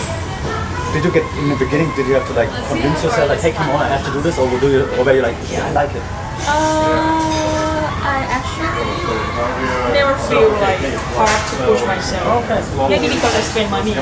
Did 0.93 1.05
you 1.05 1.11
get 1.11 1.27
in 1.39 1.49
the 1.49 1.57
beginning? 1.57 1.91
Did 1.97 2.07
you 2.07 2.15
have 2.15 2.27
to 2.29 2.35
like 2.35 2.51
convince 2.69 3.03
yourself 3.03 3.29
like, 3.29 3.41
hey, 3.41 3.53
come 3.53 3.69
on, 3.71 3.83
I 3.83 3.89
have 3.89 4.07
to 4.07 4.13
do 4.13 4.21
this, 4.21 4.39
or 4.39 4.47
do 4.61 4.71
you, 4.71 4.87
or 4.95 5.05
were 5.05 5.15
you 5.15 5.23
like, 5.23 5.37
yeah, 5.51 5.67
I 5.67 5.73
like 5.73 5.91
it? 5.91 6.03
Uh, 6.47 7.91
I 8.07 8.23
actually 8.31 9.04
never 9.93 10.15
feel 10.29 10.51
like 10.59 10.81
hard 11.15 11.41
to 11.51 11.55
push 11.67 11.83
myself. 11.87 12.45
Okay. 12.45 12.61
Maybe 12.89 13.15
because 13.15 13.35
I 13.35 13.43
spend 13.43 13.71
money. 13.71 13.95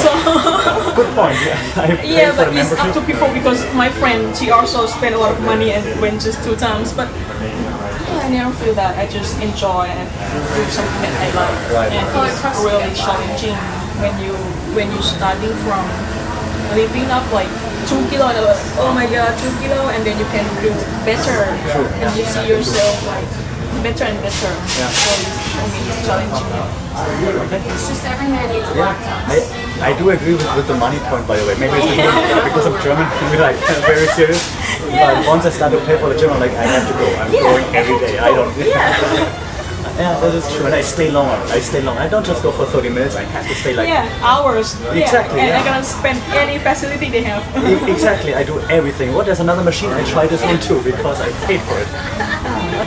So 0.00 0.10
Good 0.98 1.10
point. 1.14 1.38
Yeah, 1.44 2.02
yeah, 2.02 2.36
but 2.36 2.52
the 2.52 2.60
it's 2.60 2.72
up 2.72 2.94
to 2.94 3.00
people 3.02 3.28
because 3.32 3.60
my 3.74 3.90
friend 3.90 4.34
she 4.36 4.50
also 4.50 4.86
spent 4.86 5.14
a 5.14 5.18
lot 5.18 5.32
of 5.32 5.40
money 5.42 5.72
and 5.72 5.84
went 6.00 6.20
just 6.22 6.42
two 6.44 6.56
times. 6.56 6.92
But 6.92 7.08
yeah, 7.42 8.24
I 8.24 8.28
never 8.30 8.52
feel 8.56 8.74
that. 8.74 8.96
I 8.96 9.06
just 9.06 9.40
enjoy 9.42 9.84
and 9.90 10.08
do 10.08 10.62
something 10.70 11.02
that 11.02 11.14
I 11.18 11.28
like. 11.36 11.58
Right. 11.74 11.92
And 11.92 12.06
it's 12.30 12.40
really 12.62 12.94
challenging 12.94 13.56
when 14.00 14.14
you 14.22 14.32
when 14.74 14.90
you 14.90 15.00
starting 15.02 15.54
from 15.66 15.82
lifting 16.74 17.10
up 17.10 17.26
like 17.32 17.50
two 17.86 18.00
kilo 18.08 18.26
and 18.32 18.40
like, 18.40 18.58
oh 18.80 18.92
my 18.94 19.06
god 19.06 19.30
two 19.38 19.52
kilo 19.60 19.88
and 19.92 20.04
then 20.06 20.16
you 20.18 20.24
can 20.32 20.44
do 20.64 20.72
better 21.04 21.52
and 22.00 22.10
you 22.16 22.24
see 22.24 22.48
yourself 22.48 22.96
like 23.06 23.43
better 23.82 24.04
and 24.04 24.18
better. 24.22 24.52
Yeah. 24.78 24.88
So 24.92 25.10
it's 25.16 25.34
for 25.54 25.66
me. 25.72 25.80
It's 25.88 26.06
challenging. 26.06 26.48
It's 27.74 27.88
just 27.88 28.04
every 28.06 28.28
man 28.28 28.46
needs 28.52 28.68
a 28.68 28.74
Yeah. 28.76 28.94
I, 29.82 29.90
I 29.90 29.98
do 29.98 30.10
agree 30.10 30.34
with, 30.34 30.46
with 30.56 30.68
the 30.68 30.76
money 30.76 30.98
point, 31.10 31.26
by 31.26 31.36
the 31.36 31.46
way. 31.46 31.54
Maybe 31.58 31.74
it's 31.78 31.90
because, 31.90 32.44
because 32.44 32.66
I'm 32.70 32.76
German, 32.82 33.06
we're 33.30 33.40
like 33.40 33.56
very 33.90 34.06
serious. 34.14 34.42
Yeah. 34.90 35.14
But 35.18 35.26
once 35.26 35.44
I 35.46 35.50
start 35.50 35.72
to 35.72 35.80
pay 35.86 35.98
for 35.98 36.08
the 36.12 36.18
gym, 36.18 36.30
I'm 36.30 36.40
like, 36.40 36.52
I 36.52 36.64
have 36.66 36.86
to 36.86 36.94
go. 36.94 37.06
I'm 37.18 37.32
Yeah, 37.32 37.40
going 37.42 37.64
I 37.64 37.76
every 37.78 37.96
have 37.98 38.06
day. 38.06 38.16
to 38.16 38.24
I 38.24 38.28
don't. 38.30 38.50
Yeah. 38.58 39.40
Yeah, 39.94 40.18
that 40.18 40.34
is 40.34 40.42
true. 40.52 40.66
And 40.66 40.74
I 40.74 40.80
stay 40.80 41.08
longer. 41.12 41.38
I 41.54 41.60
stay 41.60 41.80
long. 41.80 41.96
I 41.98 42.08
don't 42.08 42.26
just 42.26 42.42
go 42.42 42.50
for 42.50 42.66
30 42.66 42.88
minutes. 42.88 43.14
I 43.14 43.22
have 43.22 43.46
to 43.46 43.54
stay 43.54 43.74
like. 43.76 43.86
Yeah, 43.86 44.10
hours. 44.26 44.74
Yeah. 44.82 44.94
Exactly, 44.94 45.38
And 45.38 45.50
yeah. 45.50 45.58
I'm 45.60 45.64
gonna 45.64 45.84
spend 45.84 46.18
any 46.34 46.58
facility 46.58 47.10
they 47.10 47.22
have. 47.22 47.46
Exactly, 47.88 48.34
I 48.34 48.42
do 48.42 48.58
everything. 48.62 49.14
What? 49.14 49.26
There's 49.26 49.38
another 49.38 49.62
machine. 49.62 49.90
I 49.90 50.02
try 50.10 50.26
this 50.26 50.42
one 50.42 50.58
too 50.58 50.82
because 50.82 51.20
I 51.20 51.30
paid 51.46 51.60
for 51.62 51.78
it. 51.78 51.86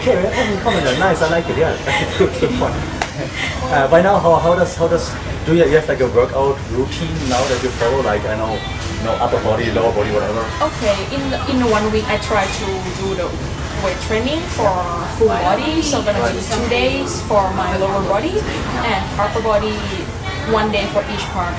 Okay. 0.08 1.00
Nice, 1.00 1.22
I 1.22 1.30
like 1.30 1.50
it. 1.50 1.58
Yeah, 1.58 1.76
good, 2.18 2.32
point. 2.60 2.74
Uh, 3.74 3.88
by 3.90 4.02
now, 4.02 4.20
how, 4.20 4.36
how 4.36 4.56
does 4.56 4.76
how 4.76 4.88
does 4.88 5.12
do 5.46 5.56
you, 5.56 5.66
you 5.66 5.76
have 5.76 5.88
like 5.90 6.00
a 6.00 6.08
workout 6.08 6.56
routine 6.72 7.12
now 7.28 7.44
that 7.50 7.60
you 7.64 7.70
follow? 7.76 8.02
Like 8.02 8.24
I 8.24 8.38
know, 8.38 8.56
you 8.56 9.04
know, 9.04 9.16
upper 9.20 9.42
body, 9.44 9.72
lower 9.72 9.92
body, 9.92 10.12
whatever. 10.12 10.46
Okay, 10.64 10.96
in 11.12 11.24
in 11.52 11.70
one 11.70 11.92
week 11.92 12.08
I 12.08 12.18
try 12.24 12.46
to 12.46 12.66
do 13.04 13.16
the 13.20 13.28
weight 13.84 14.00
training 14.08 14.40
for 14.56 14.72
full 15.20 15.28
body. 15.28 15.82
So 15.82 16.00
I'm 16.00 16.06
gonna 16.06 16.32
be 16.32 16.40
two 16.40 16.70
days 16.70 17.22
for 17.28 17.44
my 17.60 17.76
lower 17.78 18.02
body 18.08 18.40
and 18.88 19.02
upper 19.20 19.42
body 19.42 19.76
one 20.54 20.72
day 20.72 20.86
for 20.96 21.04
each 21.12 21.26
part. 21.36 21.52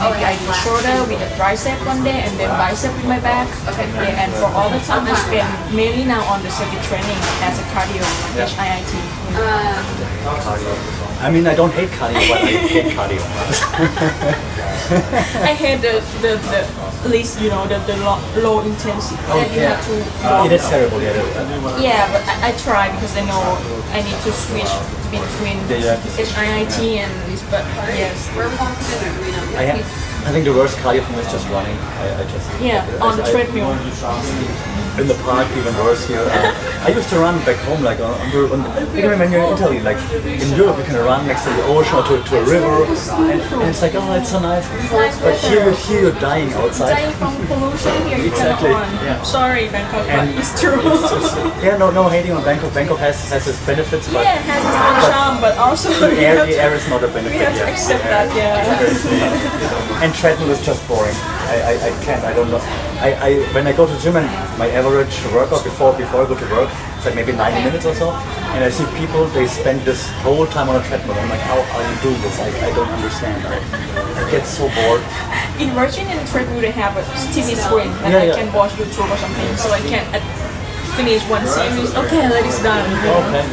Maybe 0.00 0.24
I 0.26 0.34
do 0.36 0.50
shoulder 0.64 0.96
with 1.06 1.22
a 1.22 1.30
tricep 1.38 1.78
one 1.86 2.02
day 2.02 2.26
and 2.26 2.34
then 2.38 2.50
bicep 2.58 2.92
with 2.96 3.06
my 3.06 3.20
back. 3.20 3.46
Okay. 3.70 3.86
Yeah, 3.94 4.22
and 4.26 4.32
for 4.34 4.50
all 4.50 4.68
the 4.70 4.80
time 4.80 5.06
I 5.06 5.14
spend 5.14 5.48
mainly 5.74 6.04
now 6.04 6.22
on 6.26 6.42
the 6.42 6.50
circuit 6.50 6.82
training 6.82 7.18
as 7.46 7.58
a 7.58 7.64
cardio, 7.70 8.02
Yeah. 8.34 8.48
HIIT. 8.50 8.92
Um, 9.38 9.84
Cardio. 10.42 10.74
I 11.22 11.30
mean, 11.30 11.46
I 11.46 11.54
don't 11.54 11.72
hate 11.72 11.90
cardio, 11.90 12.20
but 12.28 12.42
I 12.42 12.46
hate 12.74 12.92
cardio. 12.96 14.50
I 14.90 15.54
hate 15.54 15.80
the, 15.80 16.00
the, 16.20 16.36
the 17.02 17.08
least, 17.08 17.40
you 17.40 17.48
know, 17.50 17.66
the, 17.66 17.78
the 17.88 17.96
low, 18.04 18.18
low 18.36 18.60
intensity 18.60 19.16
that 19.16 19.48
oh, 19.48 19.54
you 19.54 19.60
have 19.64 19.80
to 19.86 19.94
walk. 20.24 20.46
It 20.46 20.52
is 20.60 20.64
terrible. 20.68 21.00
Yeah. 21.00 21.12
that- 21.12 21.80
Yeah, 21.80 22.04
but 22.12 22.22
I, 22.28 22.48
I 22.48 22.52
try 22.58 22.92
because 22.92 23.16
I 23.16 23.24
know 23.24 23.40
I 23.96 24.02
need 24.02 24.18
to 24.24 24.32
switch 24.32 24.72
between 25.10 25.56
Yeah, 25.68 25.78
you 25.78 25.86
have 25.88 26.02
to 26.04 26.10
switch. 26.10 26.28
HIIT 26.36 26.78
and 27.04 27.12
this, 27.30 27.42
but 27.50 27.64
yes. 27.96 28.28
where 28.36 28.48
we 28.48 28.56
going 28.56 28.74
for 28.76 28.86
dinner? 28.92 29.12
Do 29.14 29.20
we? 29.24 29.56
I, 29.56 29.64
ha- 29.78 30.28
I 30.28 30.32
think 30.32 30.44
the 30.44 30.52
worst 30.52 30.76
cardio 30.78 31.04
for 31.04 31.12
me 31.12 31.20
is 31.20 31.30
just 31.32 31.48
running. 31.48 31.76
I, 31.76 32.20
I 32.20 32.24
just 32.28 32.46
Yeah, 32.60 32.84
on 33.00 33.16
the 33.16 33.24
treadmill. 33.24 33.72
In 34.98 35.08
the 35.08 35.14
park, 35.26 35.48
even 35.56 35.74
worse 35.82 36.06
here. 36.06 36.20
Uh, 36.22 36.84
I 36.86 36.88
used 36.88 37.08
to 37.10 37.18
run 37.18 37.38
back 37.44 37.56
home, 37.66 37.82
like 37.82 37.98
on, 37.98 38.14
on, 38.14 38.30
the- 38.30 38.52
on 38.54 38.96
even 38.96 39.18
when 39.18 39.32
you're 39.32 39.42
in 39.42 39.54
Italy, 39.54 39.80
like 39.80 39.98
in 40.24 40.56
Europe, 40.56 40.78
you 40.78 40.84
can 40.84 40.96
run 40.96 41.26
next 41.26 41.44
to 41.44 41.50
the 41.50 41.64
ocean 41.66 41.98
or 41.98 42.02
to, 42.04 42.22
to 42.22 42.38
a 42.38 42.44
river, 42.44 42.84
and, 42.84 43.40
and 43.42 43.62
it's 43.68 43.82
like, 43.82 43.94
oh, 43.94 44.12
it's 44.14 44.30
so 44.30 44.38
nice. 44.38 44.68
But 45.20 45.36
here, 45.38 45.72
here 45.72 46.00
you're 46.02 46.20
dying 46.20 46.52
outside. 46.52 46.94
Dying 46.94 47.14
from 47.16 47.34
pollution 47.46 48.06
here, 48.06 48.26
Exactly, 48.26 48.70
yeah. 48.70 49.22
Sorry, 49.22 49.68
Bangkok, 49.68 50.08
And 50.08 50.30
but 50.30 50.38
it's 50.38 50.60
true. 50.60 50.78
Yeah, 51.64 51.76
no, 51.78 51.90
no 51.90 52.08
hating 52.08 52.32
on 52.32 52.44
Bangkok. 52.44 52.72
Bangkok 52.74 52.98
has 52.98 53.30
has 53.30 53.48
its 53.48 53.58
benefits, 53.66 54.06
but 54.12 54.22
yeah, 54.22 54.38
it 54.38 54.46
has 54.46 54.62
its 54.62 54.78
own 54.78 55.10
charm, 55.10 55.40
but 55.40 55.58
also 55.58 55.88
the 55.98 56.14
air, 56.20 56.46
the 56.46 56.56
air 56.56 56.74
is 56.74 56.88
not 56.88 57.02
a 57.02 57.08
benefit. 57.08 57.32
we 57.32 57.38
have 57.44 57.54
to 57.54 57.60
yeah. 57.60 57.72
accept 57.72 58.04
that, 58.04 58.28
yeah. 58.36 60.04
and 60.04 60.14
treadmill 60.14 60.50
is 60.50 60.64
just 60.64 60.86
boring. 60.86 61.14
I, 61.50 61.74
I, 61.74 61.88
I 61.88 62.04
can't. 62.04 62.24
I 62.24 62.32
don't 62.32 62.50
know. 62.50 62.93
I, 63.04 63.12
I 63.20 63.30
when 63.52 63.66
I 63.66 63.72
go 63.76 63.84
to 63.86 63.96
gym 64.00 64.16
and 64.16 64.24
my 64.58 64.68
average 64.72 65.12
workout 65.36 65.62
before 65.62 65.92
before 65.92 66.24
I 66.24 66.26
go 66.28 66.36
to 66.40 66.48
work, 66.56 66.70
it's 66.96 67.04
like 67.04 67.14
maybe 67.14 67.32
90 67.36 67.64
minutes 67.68 67.84
or 67.84 67.94
so, 67.94 68.12
and 68.56 68.64
I 68.64 68.70
see 68.70 68.86
people 68.96 69.26
they 69.36 69.46
spend 69.46 69.82
this 69.84 70.08
whole 70.24 70.46
time 70.46 70.70
on 70.72 70.80
a 70.80 70.84
treadmill. 70.88 71.12
I'm 71.20 71.28
like, 71.28 71.44
how 71.44 71.60
are 71.60 71.84
you 71.84 71.96
doing 72.00 72.16
this? 72.24 72.40
I, 72.40 72.48
I 72.64 72.70
don't 72.72 72.88
understand. 72.88 73.44
I, 73.44 73.60
I 73.60 74.30
get 74.30 74.46
so 74.48 74.72
bored. 74.72 75.04
In 75.60 75.76
Virgin 75.76 76.08
and 76.08 76.24
treadmill, 76.32 76.62
they 76.64 76.70
have 76.72 76.96
a 76.96 77.04
TV 77.36 77.52
screen 77.60 77.92
that 78.00 78.10
Yeah, 78.10 78.24
I 78.24 78.26
yeah. 78.32 78.40
can 78.40 78.48
watch 78.56 78.72
YouTube 78.80 79.04
or 79.12 79.18
something, 79.20 79.52
so 79.60 79.68
I 79.68 79.80
can 79.84 80.00
uh, 80.16 80.18
finish 80.96 81.20
one 81.28 81.44
series. 81.46 81.92
Okay, 81.92 82.24
let 82.24 82.40
it 82.40 82.56
done. 82.64 82.88
Okay. 82.88 83.44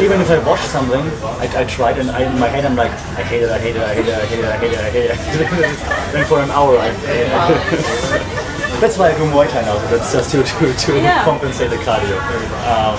Even 0.00 0.20
if 0.20 0.30
I 0.30 0.38
watch 0.46 0.60
something, 0.60 1.02
I, 1.42 1.62
I 1.62 1.64
tried 1.64 1.98
and 1.98 2.10
I, 2.10 2.30
in 2.30 2.38
my 2.38 2.46
head 2.48 2.64
I'm 2.64 2.76
like, 2.76 2.92
I 3.18 3.22
hate 3.22 3.42
it, 3.42 3.50
I 3.50 3.58
hate 3.58 3.74
it, 3.74 3.82
I 3.82 3.94
hate 3.94 4.06
it, 4.06 4.14
I 4.14 4.26
hate 4.26 4.38
it, 4.38 4.44
I 4.44 4.56
hate 4.58 4.72
it, 4.72 4.78
I 4.78 4.90
hate 4.90 5.10
it. 5.10 6.12
then 6.12 6.24
for 6.26 6.40
an 6.40 6.50
hour 6.50 6.78
I 6.78 6.88
That's 8.80 8.96
why 8.96 9.10
I 9.10 9.18
do 9.18 9.24
Muay 9.34 9.50
Thai 9.50 9.62
now, 9.62 9.76
so 9.78 9.96
that's 9.96 10.12
just 10.12 10.30
to, 10.30 10.42
to, 10.44 10.72
to 10.72 11.00
Yeah. 11.02 11.24
compensate 11.24 11.70
the 11.70 11.78
cardio. 11.82 12.14
Um, 12.62 12.94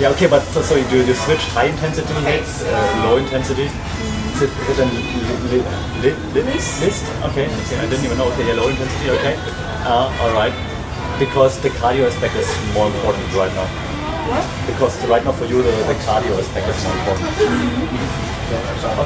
yeah, 0.00 0.08
okay, 0.16 0.26
but 0.26 0.40
so, 0.56 0.62
so 0.62 0.76
you 0.76 0.88
do 0.88 1.04
you 1.04 1.12
switch 1.14 1.44
high 1.52 1.66
intensity 1.66 2.14
hits, 2.24 2.64
uh, 2.64 3.02
low 3.04 3.18
intensity? 3.18 3.68
Is 4.32 4.42
it, 4.42 4.50
is 4.72 4.78
it 4.78 4.86
a 4.86 4.88
li, 5.52 5.60
li, 6.00 6.12
li, 6.32 6.42
list? 6.48 6.80
list? 6.80 7.04
Okay, 7.28 7.44
okay, 7.44 7.76
I 7.76 7.86
didn't 7.90 8.04
even 8.06 8.16
know. 8.16 8.32
Okay, 8.32 8.46
yeah, 8.48 8.54
low 8.54 8.68
intensity, 8.68 9.10
okay. 9.10 9.36
Uh, 9.84 10.08
all 10.22 10.32
right. 10.32 10.54
Because 11.18 11.60
the 11.60 11.68
cardio 11.70 12.06
aspect 12.06 12.36
is 12.36 12.48
more 12.72 12.86
important 12.86 13.26
right 13.34 13.52
now. 13.52 13.87
Because 14.66 14.94
right 15.08 15.24
now 15.24 15.32
for 15.32 15.46
you 15.46 15.62
the, 15.62 15.72
the 15.88 15.94
cardio 16.04 16.38
aspect 16.38 16.68
is 16.68 16.84
more 16.84 16.96
important. 16.98 18.28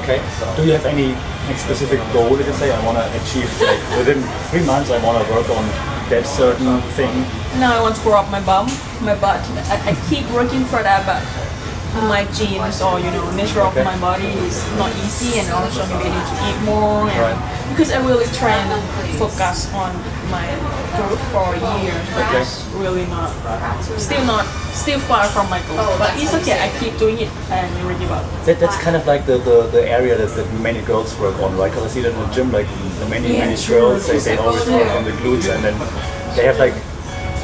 Okay. 0.02 0.18
Do 0.56 0.64
you 0.66 0.72
have 0.72 0.86
any 0.86 1.14
specific 1.56 2.00
goal 2.12 2.36
that 2.36 2.46
you 2.46 2.52
say 2.54 2.70
I 2.70 2.78
want 2.86 2.98
to 2.98 3.04
achieve 3.22 3.50
like 3.60 3.80
within 3.98 4.22
three 4.50 4.64
months 4.64 4.90
I 4.90 5.02
want 5.04 5.18
to 5.18 5.26
work 5.34 5.48
on 5.50 5.64
that 6.10 6.26
certain 6.26 6.80
thing? 6.94 7.10
No, 7.58 7.66
I 7.70 7.80
want 7.80 7.96
to 7.96 8.02
grow 8.02 8.14
up 8.22 8.30
my 8.30 8.40
bum, 8.40 8.66
my 9.02 9.14
butt. 9.18 9.42
I, 9.70 9.90
I 9.90 9.92
keep 10.08 10.28
working 10.30 10.64
for 10.64 10.82
that, 10.82 11.02
but 11.06 11.22
my 12.08 12.24
genes 12.32 12.80
or 12.80 12.98
you 12.98 13.10
know 13.10 13.30
nature 13.36 13.60
of 13.60 13.74
my 13.84 13.98
body 14.00 14.30
is 14.48 14.62
not 14.78 14.90
easy, 15.04 15.40
and 15.40 15.50
also 15.52 15.84
maybe 15.86 16.08
I 16.08 16.12
need 16.14 16.28
to 16.30 16.36
eat 16.48 16.58
more. 16.64 17.10
And 17.10 17.20
Right. 17.20 17.38
Because 17.72 17.90
I 17.92 18.04
really 18.06 18.26
try 18.36 18.52
and 18.52 18.68
focus 19.18 19.72
on 19.72 19.90
my 20.30 20.44
growth 20.96 21.20
for 21.32 21.56
years, 21.56 22.04
but 22.12 22.28
Okay. 22.28 22.42
it's 22.42 22.64
really 22.76 23.06
not, 23.06 23.32
still 23.98 24.24
not, 24.24 24.44
still 24.76 25.00
far 25.00 25.24
from 25.24 25.48
my 25.48 25.58
goal. 25.66 25.80
Oh, 25.80 25.96
but 25.98 26.12
it's 26.20 26.34
okay. 26.34 26.60
I 26.60 26.68
keep 26.78 26.98
doing 26.98 27.18
it 27.18 27.30
and 27.50 27.72
never 27.76 27.94
give 27.98 28.10
up. 28.12 28.24
That, 28.44 28.60
that's 28.60 28.76
kind 28.76 28.94
of 28.96 29.06
like 29.06 29.24
the, 29.24 29.38
the, 29.38 29.68
the 29.72 29.88
area 29.88 30.16
that, 30.16 30.28
that 30.36 30.46
many 30.60 30.82
girls 30.82 31.18
work 31.18 31.36
on, 31.40 31.56
right? 31.56 31.70
Because 31.70 31.84
I 31.84 31.88
see 31.94 32.02
that 32.02 32.12
in 32.12 32.20
the 32.20 32.28
gym, 32.34 32.52
like 32.52 32.68
the 33.00 33.06
many, 33.08 33.32
Yeah, 33.32 33.46
many 33.46 33.56
true. 33.56 33.76
girls, 33.96 34.06
they, 34.06 34.18
they 34.18 34.36
always 34.36 34.68
work 34.68 34.90
on 34.92 35.04
the 35.04 35.12
glutes 35.24 35.48
and 35.48 35.64
then 35.64 35.74
they 36.36 36.44
have 36.44 36.58
like 36.58 36.74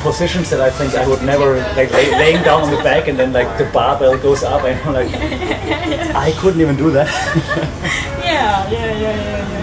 positions 0.02 0.48
that 0.50 0.60
I 0.60 0.70
think 0.70 0.94
I 0.94 1.08
would 1.08 1.22
never, 1.22 1.56
like 1.74 1.90
lay, 1.92 2.10
laying 2.12 2.42
down 2.44 2.62
on 2.62 2.70
the 2.70 2.82
back 2.84 3.08
and 3.08 3.18
then 3.18 3.32
like 3.32 3.48
the 3.58 3.64
barbell 3.72 4.16
goes 4.18 4.42
up 4.44 4.62
and 4.64 4.78
I'm 4.82 4.92
like, 4.94 5.08
I 6.14 6.32
couldn't 6.38 6.60
even 6.60 6.76
do 6.76 6.90
that. 6.92 7.08
Yeah, 8.28 8.70
yeah, 8.70 8.86
yeah, 8.92 9.00
yeah, 9.00 9.52
yeah. 9.52 9.57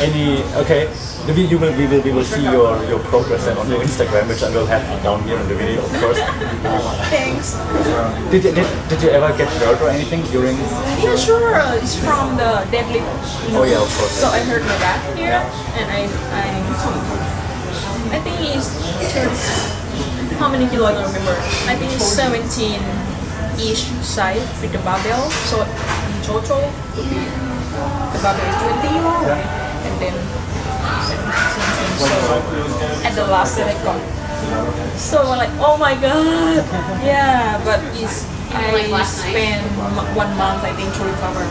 Any, 0.00 0.42
okay, 0.64 0.88
we, 1.28 1.46
you 1.46 1.58
will, 1.58 1.70
we, 1.76 1.86
will, 1.86 2.02
we 2.02 2.12
will 2.12 2.24
see 2.24 2.42
your, 2.42 2.82
your 2.90 2.98
progress 3.10 3.44
then 3.44 3.56
on 3.58 3.68
your 3.68 3.80
Instagram, 3.80 4.26
which 4.28 4.42
I 4.42 4.50
will 4.50 4.66
have 4.66 4.82
down 5.02 5.22
here 5.24 5.38
in 5.38 5.48
the 5.48 5.54
video, 5.54 5.82
of 5.84 5.92
course. 6.00 6.18
Thanks. 7.10 7.54
did, 8.30 8.44
you- 8.44 8.54
did, 8.54 8.66
did 8.88 9.02
you 9.02 9.10
ever 9.10 9.30
get 9.36 9.48
hurt 9.62 9.80
or 9.80 9.88
anything 9.90 10.22
during? 10.32 10.56
Yeah, 11.02 11.16
sure. 11.16 11.54
uh, 11.54 11.76
It's 11.76 11.94
from 11.98 12.36
the 12.36 12.64
deadlift. 12.72 13.06
You 13.46 13.52
know? 13.54 13.62
Oh, 13.62 13.64
yeah, 13.64 13.82
of 13.82 13.90
course. 13.96 14.12
So 14.18 14.28
I 14.28 14.40
hurt 14.40 14.62
my 14.62 14.78
back 14.78 15.00
here, 15.16 15.28
Yeah. 15.28 15.78
and 15.78 15.86
I, 15.90 16.02
I, 16.34 16.46
I 18.16 18.18
think 18.20 18.36
it's 18.40 18.70
how 20.40 20.48
many 20.48 20.66
kilo 20.68 20.86
I 20.86 20.92
don't 20.94 21.06
remember. 21.06 21.36
I 21.68 21.76
think 21.76 21.92
it's 21.92 22.04
17 22.06 22.80
each 23.60 23.84
side 24.02 24.40
with 24.62 24.72
the 24.72 24.78
barbell. 24.78 25.28
So 25.52 25.62
in 25.62 26.22
total, 26.24 26.64
would 27.72 27.82
be 27.82 28.10
the 28.12 28.20
barbell 28.22 28.46
is 28.46 28.56
20 28.58 28.88
and 29.86 29.94
then 30.00 30.14
17. 31.06 32.00
So 32.00 32.06
at 33.06 33.14
the 33.14 33.26
last 33.26 33.54
set 33.54 33.68
I 33.70 33.76
got. 33.84 34.00
So 34.98 35.20
I'm 35.22 35.38
like, 35.38 35.50
oh 35.60 35.76
my 35.78 35.94
god, 35.94 36.64
yeah. 37.04 37.60
But 37.64 37.80
it's 37.96 38.26
I 38.52 38.86
Like 38.90 39.06
spent 39.06 39.62
one 40.16 40.32
month 40.36 40.64
I 40.64 40.72
think 40.74 40.90
to 40.94 41.04
recover. 41.04 41.44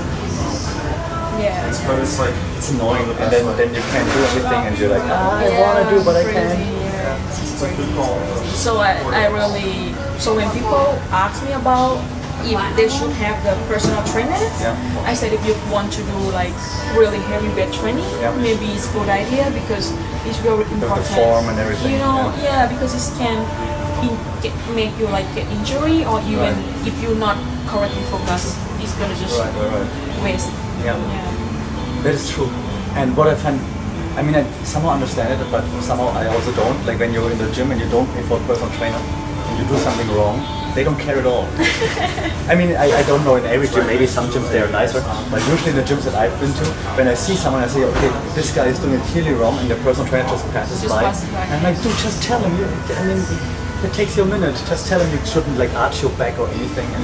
Yeah. 1.39 1.63
But 1.87 1.99
it's 2.03 2.19
like 2.19 2.35
It's 2.57 2.71
annoying, 2.71 3.07
and 3.15 3.31
then, 3.31 3.45
then 3.55 3.73
you 3.73 3.81
can't 3.95 4.03
do 4.11 4.19
anything, 4.19 4.61
and 4.67 4.77
you're 4.77 4.89
like, 4.91 5.03
ah, 5.07 5.39
I 5.39 5.47
Yeah, 5.47 5.61
want 5.63 5.87
to 5.89 5.95
do, 5.95 6.03
but 6.03 6.15
I 6.17 6.23
crazy, 6.23 6.35
can't. 6.35 6.59
yeah. 6.59 7.15
It's 7.31 7.55
crazy. 7.63 8.57
So 8.57 8.79
I, 8.83 8.99
I 9.15 9.27
really 9.31 9.95
so 10.19 10.35
when 10.35 10.51
people 10.51 10.99
ask 11.15 11.39
me 11.47 11.53
about 11.53 12.03
if 12.43 12.59
they 12.75 12.89
should 12.89 13.11
have 13.23 13.37
the 13.43 13.53
personal 13.67 14.01
trainer, 14.07 14.37
Yeah. 14.59 14.75
I 15.05 15.13
said 15.13 15.33
if 15.33 15.41
you 15.45 15.55
want 15.71 15.91
to 15.93 16.01
do 16.03 16.17
like 16.31 16.53
really 16.95 17.19
heavy 17.31 17.49
weight 17.57 17.71
training, 17.73 18.05
Yeah. 18.21 18.31
maybe 18.37 18.65
it's 18.75 18.87
a 18.89 18.93
good 18.93 19.09
idea 19.09 19.51
because 19.51 19.91
it's 20.25 20.39
very 20.39 20.63
important. 20.71 21.05
The, 21.07 21.15
form 21.15 21.49
and 21.49 21.59
everything, 21.59 21.91
You 21.93 21.99
know, 21.99 22.31
yeah. 22.41 22.65
yeah, 22.65 22.67
because 22.67 22.93
it 22.95 23.05
can 23.17 23.37
in, 24.03 24.15
get, 24.41 24.53
make 24.75 24.91
you 24.99 25.07
like 25.11 25.27
get 25.35 25.47
injury 25.51 26.05
or 26.05 26.19
even 26.23 26.53
Right. 26.55 26.87
if 26.87 26.95
you're 27.03 27.19
not 27.19 27.37
correctly 27.67 28.03
focused, 28.11 28.55
it's 28.79 28.93
gonna 28.95 29.15
just 29.15 29.35
Right, 29.39 29.51
right, 29.59 29.89
waste. 30.23 30.49
Yeah. 30.83 30.95
yeah. 30.95 32.03
That 32.03 32.13
is 32.15 32.29
true. 32.31 32.49
And 32.95 33.15
what 33.17 33.27
I 33.27 33.35
find, 33.35 33.59
I 34.17 34.21
mean, 34.23 34.35
I 34.35 34.43
somehow 34.63 34.91
understand 34.95 35.29
it, 35.35 35.39
but 35.51 35.63
somehow 35.83 36.09
I 36.15 36.27
also 36.27 36.51
don't. 36.55 36.79
Like 36.87 36.97
when 36.99 37.11
you're 37.13 37.29
in 37.31 37.37
the 37.37 37.51
gym 37.51 37.71
and 37.71 37.79
you 37.79 37.89
don't 37.89 38.07
pay 38.15 38.23
for 38.23 38.37
a 38.39 38.43
personal 38.47 38.71
trainer, 38.79 38.99
you 39.59 39.67
do 39.67 39.77
something 39.77 40.07
wrong, 40.15 40.39
they 40.73 40.83
don't 40.83 40.99
care 40.99 41.19
at 41.19 41.25
all. 41.25 41.45
I 42.47 42.55
mean, 42.55 42.75
I, 42.75 42.87
I 42.87 43.03
don't 43.03 43.23
know 43.25 43.35
in 43.35 43.45
every 43.45 43.67
gym, 43.67 43.85
maybe 43.85 44.07
some 44.07 44.29
gyms 44.29 44.49
they 44.51 44.61
are 44.61 44.71
nicer, 44.71 45.01
but 45.29 45.43
usually 45.51 45.71
in 45.71 45.75
the 45.75 45.83
gyms 45.83 46.05
that 46.05 46.15
I've 46.15 46.33
been 46.39 46.53
to, 46.53 46.65
when 46.95 47.07
I 47.07 47.13
see 47.13 47.35
someone, 47.35 47.63
I 47.63 47.67
say, 47.67 47.83
okay, 47.83 48.09
this 48.35 48.55
guy 48.55 48.67
is 48.67 48.79
doing 48.79 48.93
it 48.93 49.03
clearly 49.11 49.33
wrong, 49.33 49.57
and 49.59 49.69
the 49.69 49.75
personal 49.83 50.07
trainer 50.07 50.29
just 50.29 50.45
passes 50.51 50.81
Just 50.81 50.95
by. 50.95 51.03
And 51.03 51.53
I'm 51.59 51.63
like, 51.63 51.75
dude, 51.83 51.91
just 51.99 52.23
tell 52.23 52.39
him. 52.39 52.55
You, 52.57 52.65
I 52.95 53.03
mean, 53.07 53.19
it 53.83 53.93
takes 53.93 54.15
you 54.15 54.23
a 54.23 54.25
minute. 54.25 54.55
Just 54.67 54.87
tell 54.87 54.99
him 54.99 55.09
you 55.11 55.25
shouldn't 55.25 55.57
like 55.57 55.73
arch 55.73 56.01
your 56.01 56.11
back 56.15 56.39
or 56.39 56.47
anything. 56.47 56.87
And 56.87 57.03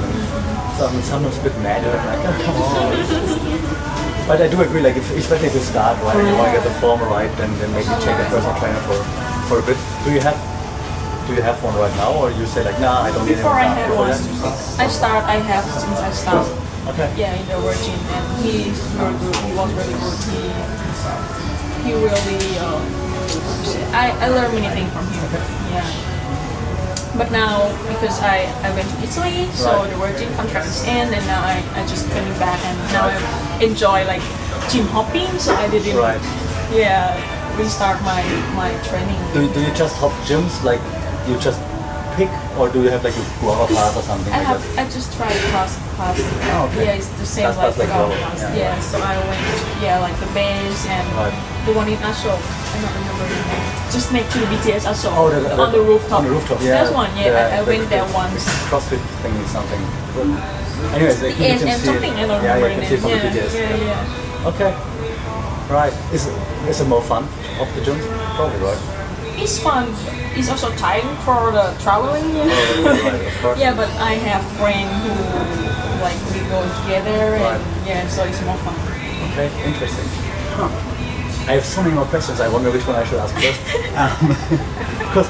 so, 0.78 0.86
I 0.86 0.92
mean, 0.92 1.02
sometimes 1.02 1.38
a 1.38 1.42
bit 1.42 1.56
mad, 1.60 1.84
and 1.84 1.92
I'm 1.92 2.06
like, 2.08 2.22
oh, 2.24 2.36
come 2.44 2.56
on. 2.56 4.26
But 4.26 4.42
I 4.42 4.48
do 4.48 4.60
agree, 4.62 4.80
like, 4.80 4.96
if, 4.96 5.10
especially 5.12 5.48
if 5.48 5.54
you 5.54 5.60
start 5.60 6.00
right 6.02 6.16
and 6.16 6.26
you 6.26 6.34
want 6.34 6.50
to 6.50 6.58
get 6.58 6.64
the 6.64 6.74
form 6.80 7.00
right, 7.02 7.30
then, 7.36 7.52
then 7.58 7.70
maybe 7.72 7.86
check 8.02 8.18
a 8.18 8.24
personal 8.30 8.58
trainer 8.58 8.80
for, 8.88 8.98
for 9.46 9.58
a 9.60 9.62
bit. 9.62 9.78
Do 10.04 10.12
you 10.12 10.20
have 10.20 10.55
do 11.26 11.34
you 11.34 11.42
have 11.42 11.58
one 11.62 11.74
right 11.76 11.94
now, 11.96 12.14
or 12.14 12.30
you 12.30 12.46
say 12.46 12.62
like, 12.64 12.78
nah, 12.80 13.02
I 13.02 13.10
don't 13.10 13.26
need 13.26 13.36
Before 13.36 13.58
I 13.58 13.66
Before 13.88 14.06
one. 14.06 14.14
I 14.78 14.86
start. 14.88 15.24
I 15.26 15.36
have 15.42 15.64
since 15.66 15.98
I 15.98 16.10
start. 16.12 16.46
Okay. 16.94 17.10
Yeah, 17.18 17.34
in 17.34 17.46
the 17.50 17.58
Virgin, 17.58 17.98
and 18.14 18.24
he's 18.46 18.78
very 18.94 19.10
good. 19.18 19.34
He 19.42 19.52
was 19.58 19.70
really 19.74 19.96
good. 19.98 20.18
He 20.30 20.42
he 21.82 21.90
really. 21.98 22.58
Um, 22.62 22.82
I 23.90 24.14
I 24.22 24.28
learned 24.30 24.54
many 24.54 24.70
things 24.70 24.90
from 24.94 25.06
him. 25.10 25.26
Yeah. 25.74 25.90
But 27.18 27.32
now 27.32 27.72
because 27.88 28.20
I, 28.20 28.44
I 28.62 28.70
went 28.76 28.86
to 28.92 28.96
Italy, 29.02 29.50
so 29.56 29.72
Right. 29.72 29.90
the 29.90 29.96
Virgin 29.96 30.30
contract 30.36 30.66
is 30.68 30.84
in, 30.84 31.10
and 31.10 31.24
now 31.26 31.42
I, 31.42 31.58
I 31.74 31.82
just 31.88 32.06
coming 32.12 32.36
back, 32.38 32.60
and 32.62 32.76
now 32.94 33.08
I 33.10 33.18
enjoy 33.64 34.04
like 34.06 34.22
gym 34.70 34.86
hopping. 34.94 35.26
So 35.42 35.54
I 35.56 35.66
didn't. 35.70 35.96
Right. 35.98 36.20
Yeah, 36.70 37.18
restart 37.58 37.98
my 38.02 38.22
my 38.54 38.70
training. 38.86 39.18
Do, 39.34 39.50
do 39.54 39.58
you 39.64 39.72
just 39.74 39.96
hop 39.96 40.12
gyms, 40.28 40.62
like 40.62 40.82
you 41.28 41.38
just 41.38 41.60
pick, 42.16 42.30
or 42.56 42.68
do 42.72 42.82
you 42.82 42.88
have 42.88 43.04
like 43.04 43.12
a 43.16 43.24
guava 43.40 43.66
class 43.72 43.96
or 43.96 44.02
something 44.02 44.32
I 44.32 44.38
like 44.38 44.46
have 44.46 44.62
that? 44.76 44.86
I 44.86 44.90
just 44.90 45.12
tried 45.16 45.36
class 45.52 45.76
class. 45.96 46.16
Oh, 46.20 46.68
okay. 46.72 46.86
Yeah, 46.86 46.94
it's 47.00 47.08
the 47.20 47.26
same 47.26 47.52
like 47.56 47.76
like 47.76 47.88
Gao, 47.88 48.08
class. 48.08 48.40
yeah. 48.40 48.56
Yeah. 48.56 48.80
so 48.80 48.96
I 49.02 49.16
went 49.28 49.44
yeah 49.84 49.98
like 50.00 50.16
the 50.20 50.30
base 50.32 50.86
and 50.88 51.04
Right. 51.16 51.34
the 51.66 51.72
one 51.76 51.88
in 51.88 51.98
Asok. 52.00 52.40
I 52.40 52.80
don't 52.80 52.92
remember 52.96 53.24
the 53.28 53.40
name. 53.52 53.66
Just 53.92 54.12
next 54.12 54.32
to 54.32 54.38
the 54.40 54.46
BTS 54.46 54.84
Asok. 54.88 55.12
Oh, 55.16 55.28
the, 55.28 55.44
on 55.60 55.72
the 55.72 55.80
rooftop. 55.80 56.18
On 56.20 56.24
the 56.24 56.30
rooftop, 56.30 56.60
yeah. 56.62 56.80
That's 56.84 56.92
one. 56.92 57.10
Yeah, 57.16 57.36
I, 57.36 57.60
I 57.60 57.64
the- 57.64 57.70
went 57.76 57.88
there 57.90 58.04
the 58.06 58.12
once. 58.14 58.44
CrossFit 58.72 59.02
thing 59.20 59.34
is 59.44 59.50
something. 59.50 59.80
But 60.16 60.26
anyways, 60.96 61.22
like, 61.22 61.36
you 61.36 61.44
can 61.56 61.58
see 61.58 61.84
something 61.84 62.12
it. 62.12 62.18
I 62.18 62.26
don't 62.26 62.42
yeah, 62.44 62.54
remember 62.56 62.68
you 62.68 62.80
the 62.80 62.96
can 62.96 63.00
see 63.00 63.08
name. 63.08 63.16
it 63.16 63.32
the 63.32 63.36
Yeah, 63.36 63.44
BTS. 63.44 63.54
yeah, 63.54 63.92
yeah. 63.92 64.50
Okay. 64.52 64.70
Right. 65.72 65.92
Is 66.12 66.26
it, 66.28 66.34
is 66.68 66.80
it 66.80 66.88
more 66.88 67.02
fun 67.02 67.24
off 67.60 67.68
the 67.74 67.80
gyms? 67.82 68.04
Probably, 68.36 68.58
right? 68.64 68.80
It's 69.36 69.58
fun. 69.58 69.88
It's 70.36 70.48
also 70.50 70.70
time 70.76 71.06
for 71.24 71.52
the 71.52 71.74
traveling. 71.80 72.24
You 72.30 72.44
know? 72.44 72.52
Oh, 72.52 73.44
right, 73.44 73.58
yeah, 73.62 73.74
but 73.74 73.88
I 74.00 74.14
have 74.14 74.44
friends 74.56 74.92
who 75.04 75.12
like 76.00 76.16
we 76.32 76.40
go 76.48 76.60
together 76.82 77.36
Right. 77.40 77.60
and 77.60 77.86
yeah, 77.86 78.08
so 78.08 78.24
it's 78.24 78.40
more 78.44 78.56
fun. 78.64 78.76
Okay, 79.32 79.48
interesting. 79.64 80.04
Huh. 80.56 80.68
I 81.48 81.52
have 81.60 81.64
so 81.64 81.82
many 81.82 81.94
more 81.94 82.06
questions. 82.06 82.40
I 82.40 82.48
wonder 82.48 82.70
which 82.70 82.86
one 82.86 82.96
I 82.96 83.04
should 83.04 83.20
ask 83.20 83.32
first. 83.36 83.60
Because 84.98 85.28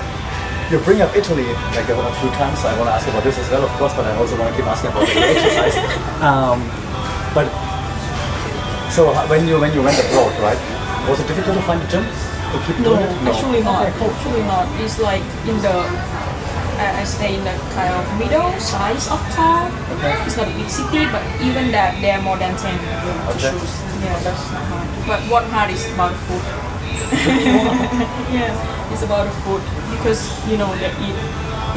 you 0.70 0.78
bring 0.82 1.00
up 1.02 1.14
Italy 1.14 1.46
like 1.74 1.86
a 1.86 2.14
few 2.18 2.30
times. 2.34 2.58
So 2.58 2.68
I 2.68 2.74
want 2.78 2.88
to 2.90 2.94
ask 2.94 3.06
about 3.06 3.22
this 3.22 3.38
as 3.38 3.48
well, 3.50 3.62
of 3.62 3.70
course, 3.78 3.94
but 3.94 4.04
I 4.06 4.16
also 4.16 4.38
want 4.38 4.50
to 4.50 4.56
keep 4.56 4.66
asking 4.66 4.90
about 4.90 5.06
the 5.06 5.20
exercise. 5.22 5.76
Um, 6.22 6.58
but 7.34 7.46
so 8.90 9.12
when 9.28 9.46
you 9.46 9.60
when 9.60 9.74
you 9.74 9.82
went 9.82 9.98
abroad, 9.98 10.32
right? 10.42 10.58
Was 11.08 11.20
it 11.20 11.28
difficult 11.28 11.54
to 11.56 11.62
find 11.62 11.82
a 11.82 11.86
gym 11.86 12.02
keep 12.66 12.78
No, 12.80 12.96
actually 13.26 13.62
not. 13.62 13.86
Okay, 13.86 13.98
cool. 13.98 14.10
Actually 14.10 14.42
not. 14.44 14.64
It's 14.80 14.98
like 15.00 15.22
in 15.46 15.56
the 15.62 15.76
I, 16.76 17.00
I 17.00 17.04
stay 17.04 17.34
in 17.36 17.44
the 17.44 17.56
kind 17.72 17.88
of 17.94 18.04
middle 18.20 18.52
size 18.60 19.08
of 19.08 19.20
town. 19.32 19.72
Okay. 19.96 20.12
It's 20.26 20.36
not 20.36 20.48
a 20.48 20.54
big 20.54 20.68
city, 20.68 21.08
but 21.08 21.24
even 21.40 21.72
that 21.72 21.96
there 22.04 22.18
are 22.18 22.22
more 22.22 22.36
than 22.36 22.52
ten 22.56 22.76
to 22.76 23.32
Okay. 23.32 23.50
choose. 23.50 23.72
Yeah, 24.04 24.12
that's 24.20 24.44
not 24.52 24.64
hard. 24.68 24.86
But 25.08 25.20
what 25.32 25.44
hard 25.48 25.70
is 25.72 25.82
about 25.94 26.12
food. 26.28 26.44
yeah, 28.34 28.92
it's 28.92 29.02
about 29.02 29.24
the 29.24 29.34
food 29.44 29.62
because 29.94 30.20
you 30.50 30.56
know 30.58 30.68
they 30.76 30.90
eat 31.00 31.16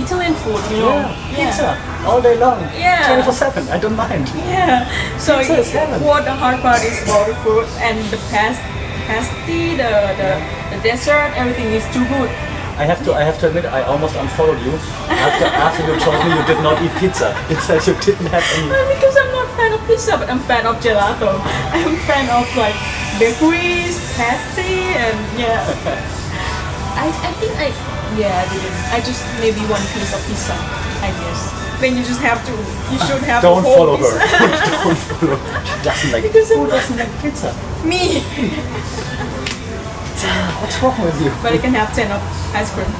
Italian 0.03 0.33
food. 0.43 0.59
You 0.71 0.83
know, 0.83 0.99
Yeah, 1.31 1.35
pizza 1.35 1.69
all 2.07 2.21
day 2.21 2.35
long. 2.37 2.59
Yeah. 2.75 3.07
24/7. 3.23 3.69
I 3.71 3.77
don't 3.79 3.95
mind. 3.95 4.27
Yeah. 4.35 4.83
So 5.17 5.37
Pizza 5.39 5.59
is 5.59 5.71
heaven. 5.71 6.03
what 6.03 6.25
the 6.25 6.33
hard 6.33 6.59
part 6.61 6.83
is 6.83 6.97
about 7.03 7.27
the 7.27 7.35
food 7.45 7.67
and 7.79 7.99
the 8.11 8.17
past 8.31 8.59
pasty, 9.07 9.75
the, 9.77 9.91
the 10.19 10.58
dessert, 10.81 11.31
everything 11.35 11.67
is 11.73 11.85
too 11.93 12.05
good. 12.07 12.29
I 12.79 12.87
have 12.87 13.03
to 13.03 13.11
I 13.11 13.27
have 13.27 13.35
to 13.43 13.51
admit 13.51 13.65
I 13.65 13.83
almost 13.83 14.15
unfollowed 14.15 14.63
you 14.63 14.71
after 15.11 15.45
after 15.51 15.83
you 15.83 15.99
told 15.99 16.15
me 16.23 16.31
you 16.31 16.43
did 16.47 16.63
not 16.63 16.79
eat 16.79 16.95
pizza. 16.95 17.35
It 17.51 17.59
says 17.59 17.83
you 17.83 17.95
didn't 17.99 18.31
have 18.31 18.45
any. 18.55 18.71
Well, 18.71 18.87
because 18.87 19.15
I'm 19.19 19.31
not 19.35 19.51
fan 19.59 19.75
of 19.75 19.83
pizza, 19.83 20.15
but 20.15 20.31
I'm 20.31 20.39
fan 20.47 20.63
of 20.63 20.79
gelato. 20.79 21.43
I'm 21.75 21.99
fan 22.07 22.31
of 22.31 22.47
like 22.55 22.79
bakeries, 23.19 23.99
pasty, 24.15 24.95
and 24.95 25.19
yeah. 25.35 25.59
I, 27.03 27.11
I 27.11 27.31
think 27.35 27.51
I 27.59 27.67
yeah 28.15 28.31
I 28.31 28.45
didn't. 28.47 28.79
I 28.95 28.99
just 29.03 29.27
maybe 29.43 29.59
one 29.67 29.83
piece 29.91 30.15
of 30.15 30.23
pizza. 30.23 30.55
I 31.03 31.11
guess. 31.19 31.59
Then 31.83 31.95
you 31.99 32.03
just 32.03 32.23
have 32.23 32.39
to. 32.47 32.51
You 32.95 32.99
ah, 32.99 33.07
should 33.07 33.23
have. 33.27 33.41
Don't 33.43 33.59
a 33.59 33.61
whole 33.61 33.75
follow 33.75 33.97
her. 33.99 34.19
pizza. 34.19 34.79
don't 34.87 34.99
follow. 35.19 35.35
She 35.67 35.75
doesn't 35.83 36.11
like. 36.15 36.23
Because 36.23 36.47
who 36.47 36.67
doesn't 36.67 36.95
like 36.95 37.11
pizza? 37.19 37.51
Me, 37.83 38.23
What's 40.61 40.81
wrong 40.83 40.99
with 41.01 41.15
you? 41.23 41.31
but 41.41 41.53
I 41.53 41.57
can 41.57 41.73
have 41.73 41.93
ten 41.95 42.11
of 42.11 42.21
ice 42.53 42.71
cream. 42.75 42.91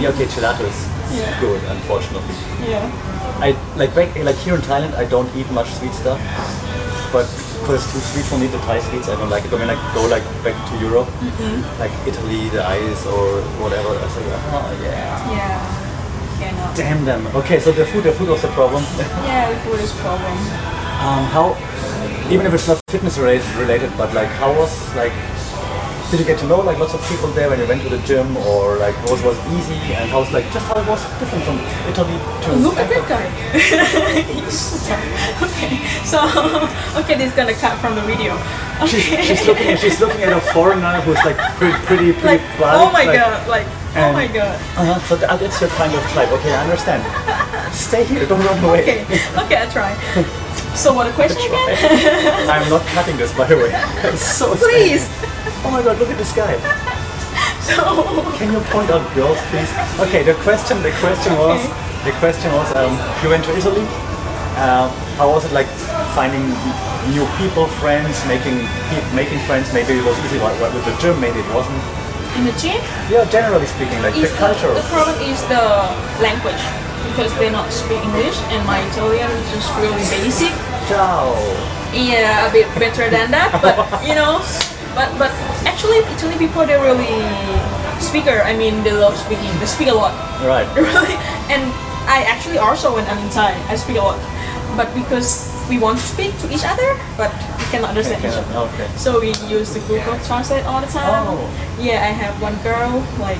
Yeah, 0.00 0.08
okay, 0.16 0.24
gelato 0.26 0.64
is 0.64 0.78
Yeah. 1.12 1.28
good, 1.40 1.60
unfortunately. 1.68 2.34
yeah. 2.64 2.88
I 3.44 3.52
like 3.76 3.94
back 3.94 4.16
like 4.16 4.36
here 4.36 4.54
in 4.54 4.62
Thailand. 4.62 4.94
I 4.94 5.04
don't 5.04 5.28
eat 5.36 5.50
much 5.52 5.68
sweet 5.74 5.92
stuff, 5.92 6.18
but 7.12 7.26
because 7.60 7.84
it's 7.84 7.92
too 7.92 8.00
sweet 8.00 8.24
for 8.24 8.38
me, 8.38 8.46
the 8.46 8.58
Thai 8.64 8.80
sweets 8.80 9.08
I 9.08 9.16
don't 9.16 9.28
like 9.28 9.44
it. 9.44 9.50
But 9.50 9.60
when 9.60 9.68
I 9.70 9.76
go 9.94 10.06
like 10.08 10.24
back 10.44 10.56
to 10.70 10.74
Europe, 10.80 11.08
Mm-hmm. 11.20 11.60
like 11.78 11.92
Italy, 12.08 12.48
the 12.48 12.64
ice 12.64 13.04
or 13.06 13.42
whatever, 13.60 13.90
I 13.92 14.08
say, 14.08 14.24
oh 14.56 14.72
yeah. 14.82 15.36
Yeah. 15.36 15.60
Cannot. 16.40 16.74
Damn 16.76 17.04
them. 17.04 17.26
Okay, 17.36 17.60
so 17.60 17.70
the 17.72 17.84
food, 17.84 18.04
the 18.04 18.12
food 18.12 18.28
was 18.30 18.40
the 18.42 18.48
problem. 18.56 18.82
Yeah, 19.28 19.52
the 19.52 19.58
food 19.60 19.78
is 19.80 19.92
problem. 20.00 20.32
um, 21.04 21.24
how, 21.36 21.54
even 22.30 22.46
if 22.46 22.54
it's 22.54 22.66
not 22.66 22.80
fitness 22.88 23.18
related, 23.18 23.46
related, 23.56 23.90
but 23.98 24.12
like 24.14 24.28
how 24.40 24.50
was 24.56 24.72
like, 24.96 25.12
did 26.12 26.20
you 26.20 26.26
get 26.26 26.38
to 26.38 26.46
know 26.46 26.60
like 26.60 26.78
lots 26.78 26.92
of 26.92 27.00
people 27.08 27.28
there 27.28 27.48
when 27.48 27.58
you 27.58 27.66
went 27.66 27.80
to 27.80 27.88
the 27.88 27.96
gym, 28.04 28.36
or 28.36 28.76
like 28.76 28.92
was 29.08 29.22
was 29.24 29.38
easy, 29.56 29.80
and 29.96 30.10
how 30.10 30.20
was 30.20 30.30
like 30.30 30.44
just 30.52 30.66
how 30.68 30.76
it 30.76 30.86
was 30.86 31.00
different 31.18 31.42
from 31.42 31.56
Italy 31.88 32.20
to 32.44 32.52
Look 32.60 32.76
at 32.76 32.84
that 32.92 33.08
guy. 33.08 33.24
He's 34.20 34.52
so 34.52 34.76
tall. 34.84 35.48
Okay, 35.48 35.80
so 36.04 36.20
okay, 37.00 37.16
this 37.16 37.32
is 37.32 37.34
gonna 37.34 37.54
cut 37.54 37.80
from 37.80 37.94
the 37.94 38.02
video. 38.02 38.36
She's, 38.84 39.08
Okay. 39.08 39.24
she's 39.24 39.46
looking 39.48 39.76
she's 39.82 40.00
looking 40.04 40.20
at 40.20 40.36
a 40.36 40.40
foreigner 40.52 41.00
who's 41.00 41.16
like 41.24 41.40
pretty 41.56 41.78
pretty 41.88 42.12
pretty 42.12 42.44
like, 42.60 42.76
oh 42.76 42.92
my 42.92 43.08
like, 43.08 43.16
god, 43.16 43.48
like, 43.48 43.66
oh 43.96 44.12
my 44.12 44.26
god. 44.28 44.60
Uh-huh, 44.76 45.00
so 45.08 45.16
that's 45.16 45.60
your 45.62 45.70
kind 45.80 45.94
of 45.96 46.02
type. 46.12 46.28
Okay, 46.28 46.52
I 46.52 46.60
understand. 46.68 47.00
Stay 47.72 48.04
here, 48.04 48.26
don't 48.26 48.44
run 48.44 48.62
away. 48.62 48.82
Okay, 48.84 49.00
okay, 49.48 49.64
I 49.64 49.66
try. 49.72 49.96
So 50.74 50.92
what 50.92 51.06
a 51.06 51.12
question 51.12 51.40
again? 51.42 52.48
I'm 52.50 52.68
not 52.70 52.82
cutting 52.96 53.16
this, 53.16 53.32
by 53.36 53.46
the 53.46 53.56
way. 53.56 53.70
So 54.16 54.54
sad. 54.56 54.64
Please. 54.64 55.04
Oh 55.64 55.70
my 55.70 55.82
god, 55.82 55.98
look 55.98 56.08
at 56.10 56.18
this 56.18 56.32
guy. 56.34 56.56
So 57.62 57.76
Can 58.38 58.52
you 58.52 58.60
point 58.74 58.90
out 58.90 59.04
girls, 59.14 59.38
please? 59.52 59.70
Okay, 60.00 60.22
the 60.24 60.34
question, 60.42 60.82
the 60.82 60.90
question 60.98 61.32
was, 61.38 61.60
the 62.04 62.12
question 62.18 62.50
was, 62.52 62.68
um, 62.74 62.96
you 63.22 63.28
went 63.30 63.44
to 63.44 63.52
Italy. 63.56 63.84
Um, 64.58 64.90
how 65.20 65.30
was 65.30 65.44
it 65.44 65.52
like 65.52 65.68
finding 66.16 66.42
new 67.14 67.24
people, 67.38 67.66
friends, 67.80 68.16
making 68.26 68.64
making 69.14 69.38
friends? 69.46 69.72
Maybe 69.72 69.94
it 70.00 70.04
was 70.04 70.16
easy 70.24 70.38
like, 70.40 70.56
with 70.74 70.84
the 70.84 70.96
gym, 71.00 71.20
maybe 71.20 71.40
it 71.40 71.50
wasn't. 71.54 71.78
in 72.36 72.44
the 72.48 72.56
gym, 72.56 72.80
Yeah, 73.12 73.24
generally 73.28 73.66
speaking, 73.68 74.00
like 74.02 74.16
is 74.16 74.32
the 74.32 74.36
culture. 74.40 74.72
the 74.72 74.86
problem 74.88 75.16
is 75.20 75.36
the 75.52 75.62
language 76.24 76.62
because 77.10 77.32
they 77.38 77.50
not 77.50 77.72
speak 77.72 77.98
English 78.04 78.38
and 78.54 78.60
my 78.66 78.78
Italian 78.92 79.30
is 79.30 79.46
just 79.52 79.68
really 79.78 80.02
basic. 80.10 80.52
Ciao. 80.88 81.34
Yeah, 81.92 82.48
a 82.48 82.50
bit 82.52 82.66
better 82.78 83.10
than 83.10 83.30
that, 83.30 83.52
but 83.60 83.76
you 84.08 84.14
know, 84.14 84.40
but 84.94 85.12
but 85.18 85.30
actually 85.68 86.00
Italian 86.16 86.38
people 86.38 86.64
they're 86.66 86.80
really 86.82 87.20
speaker. 88.00 88.42
I 88.44 88.56
mean, 88.56 88.82
they 88.82 88.92
love 88.92 89.16
speaking. 89.16 89.50
They 89.60 89.66
speak 89.66 89.88
a 89.88 89.94
lot. 89.94 90.12
Right. 90.42 90.66
really 90.76 91.14
and 91.52 91.62
I 92.10 92.26
actually 92.26 92.58
also 92.58 92.94
when 92.94 93.06
I'm 93.06 93.18
in 93.22 93.30
Thai 93.30 93.54
I 93.70 93.76
speak 93.76 93.96
a 93.96 94.02
lot 94.02 94.18
but 94.74 94.90
because 94.90 95.46
we 95.70 95.78
want 95.78 95.98
to 96.00 96.04
speak 96.04 96.34
to 96.42 96.50
each 96.50 96.66
other 96.66 96.98
but 97.16 97.30
we 97.30 97.64
cannot 97.70 97.90
understand 97.94 98.18
each 98.24 98.34
Okay, 98.34 98.42
other 98.58 98.66
okay. 98.74 98.88
so 98.98 99.20
we 99.20 99.30
use 99.46 99.70
the 99.72 99.78
Google 99.86 100.18
Translate 100.26 100.64
all 100.66 100.80
the 100.82 100.90
time 100.90 101.06
Oh. 101.30 101.38
yeah 101.78 102.02
I 102.02 102.10
have 102.10 102.34
one 102.42 102.58
girl 102.66 103.06
like 103.22 103.38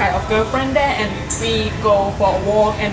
kind 0.00 0.16
of 0.16 0.24
girlfriend 0.32 0.72
there 0.74 0.94
and 0.96 1.12
we 1.44 1.68
go 1.84 2.08
for 2.16 2.32
a 2.32 2.40
walk 2.48 2.72
and 2.80 2.92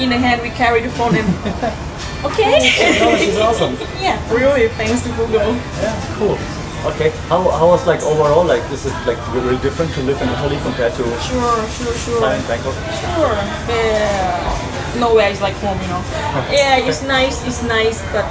in 0.00 0.10
the 0.14 0.18
hand 0.18 0.38
we 0.46 0.50
carry 0.50 0.80
the 0.80 0.90
phone 0.94 1.10
and 1.18 1.26
okay 2.28 2.70
Oh, 3.02 3.16
she's 3.18 3.38
awesome. 3.42 3.74
yeah 4.06 4.14
really 4.30 4.68
thanks 4.78 5.02
to 5.02 5.10
Google 5.18 5.50
Yeah, 5.82 5.90
cool. 6.18 6.38
Okay. 6.86 7.10
How, 7.26 7.42
how 7.50 7.66
was 7.66 7.82
like 7.84 8.00
overall 8.06 8.44
like 8.46 8.62
this 8.70 8.86
is 8.86 8.92
like 9.10 9.18
really 9.34 9.58
different 9.58 9.90
to 9.94 10.00
live 10.06 10.22
in 10.22 10.28
Italy 10.28 10.58
compared 10.62 10.94
to 10.94 11.02
Sure, 11.18 11.58
sure, 11.74 11.94
sure. 11.98 12.20
Thailand, 12.22 12.46
Bangkok? 12.46 12.76
Sure. 13.02 13.34
Yeah. 13.66 15.02
Nowhere 15.02 15.28
is 15.34 15.40
like 15.40 15.56
home, 15.64 15.80
you 15.82 15.88
know. 15.90 16.02
Yeah, 16.54 16.78
it's 16.78 17.02
nice. 17.02 17.42
It's 17.44 17.62
nice, 17.66 17.98
but 18.14 18.24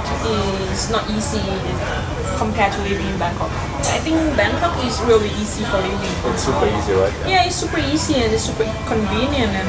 it's 0.72 0.88
not 0.88 1.04
easy 1.10 1.44
compared 2.36 2.72
to 2.72 2.80
living 2.84 3.06
in 3.08 3.18
Bangkok. 3.18 3.50
I 3.90 3.98
think 4.04 4.16
Bangkok 4.36 4.76
is 4.84 5.00
really 5.08 5.32
easy 5.40 5.64
for 5.64 5.80
living. 5.80 6.12
It's 6.30 6.44
super 6.44 6.68
easy, 6.68 6.92
right? 6.92 7.12
Yeah, 7.26 7.44
it's 7.48 7.56
super 7.56 7.80
easy 7.80 8.20
and 8.20 8.32
it's 8.32 8.44
super 8.44 8.64
convenient 8.86 9.52
and 9.56 9.68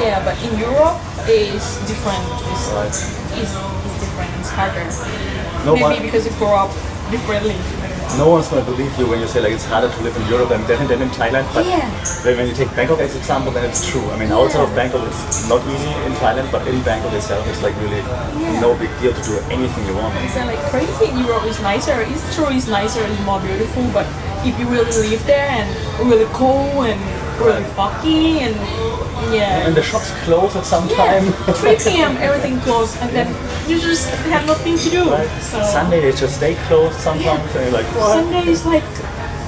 yeah, 0.00 0.24
but 0.24 0.34
in 0.42 0.56
Europe 0.58 0.96
it's 1.28 1.76
different. 1.86 2.24
It's, 2.50 2.72
Right. 2.72 2.88
it's, 2.88 3.52
it's 3.52 3.96
different. 4.00 4.30
It's 4.40 4.50
harder. 4.50 4.84
No 5.68 5.76
Maybe 5.76 6.06
because 6.08 6.24
you 6.26 6.32
grow 6.40 6.56
up 6.56 6.72
differently. 7.12 7.54
No 8.18 8.28
one's 8.28 8.48
gonna 8.48 8.64
believe 8.64 8.92
you 8.98 9.06
when 9.06 9.20
you 9.20 9.26
say 9.26 9.40
like 9.40 9.52
it's 9.52 9.64
harder 9.64 9.88
to 9.88 10.00
live 10.02 10.14
in 10.16 10.26
Europe 10.28 10.50
than, 10.50 10.60
than, 10.66 10.86
than 10.86 11.00
in 11.00 11.08
Thailand. 11.10 11.48
But 11.54 11.64
Yeah. 11.64 11.88
when, 12.24 12.46
you 12.46 12.52
take 12.52 12.68
Bangkok 12.76 13.00
as 13.00 13.16
example, 13.16 13.52
then 13.52 13.64
it's 13.64 13.88
true. 13.88 14.04
I 14.10 14.18
mean, 14.18 14.30
outside 14.30 14.62
of 14.62 14.74
Bangkok, 14.76 15.06
it's 15.08 15.48
not 15.48 15.64
easy 15.66 15.88
in 16.04 16.12
Thailand, 16.20 16.52
but 16.52 16.66
in 16.68 16.80
Bangkok 16.82 17.12
itself, 17.14 17.46
it's 17.48 17.62
like 17.62 17.74
really 17.80 18.02
no 18.60 18.76
big 18.76 18.90
deal 19.00 19.14
to 19.14 19.22
do 19.22 19.38
anything 19.48 19.86
you 19.86 19.94
want. 19.96 20.14
It's 20.24 20.36
like 20.36 20.60
crazy. 20.68 21.08
Europe 21.24 21.44
is 21.44 21.60
nicer. 21.62 21.96
It's 22.02 22.36
true. 22.36 22.48
It's 22.52 22.68
nicer. 22.68 23.00
It's 23.02 23.20
more 23.24 23.40
beautiful. 23.40 23.84
But 23.96 24.06
if 24.44 24.58
you 24.60 24.66
really 24.68 24.92
live 25.08 25.24
there 25.26 25.48
and 25.48 25.66
really 26.08 26.26
cold 26.36 26.84
and 26.84 27.00
really 27.40 27.64
foggy 27.72 28.40
and 28.40 28.54
yeah. 29.30 29.66
And 29.66 29.74
the 29.74 29.82
shops 29.82 30.10
close 30.24 30.56
at 30.56 30.64
some 30.66 30.88
Yeah, 30.88 31.20
time. 31.20 31.32
3 31.54 31.76
p.m. 31.78 32.16
everything 32.18 32.58
closed, 32.60 32.96
and 33.00 33.10
then 33.14 33.28
you 33.68 33.78
just 33.80 34.08
have 34.32 34.46
nothing 34.46 34.76
to 34.78 34.88
do. 34.90 35.10
Right. 35.10 35.28
So 35.40 35.62
Sunday 35.62 36.00
they 36.00 36.12
just 36.12 36.36
stay 36.36 36.54
closed 36.66 36.98
sometimes, 36.98 37.44
and 37.54 37.64
you're 37.70 37.76
like, 37.80 37.86
what? 37.94 38.18
Sunday 38.18 38.44
is 38.50 38.64
like 38.66 38.84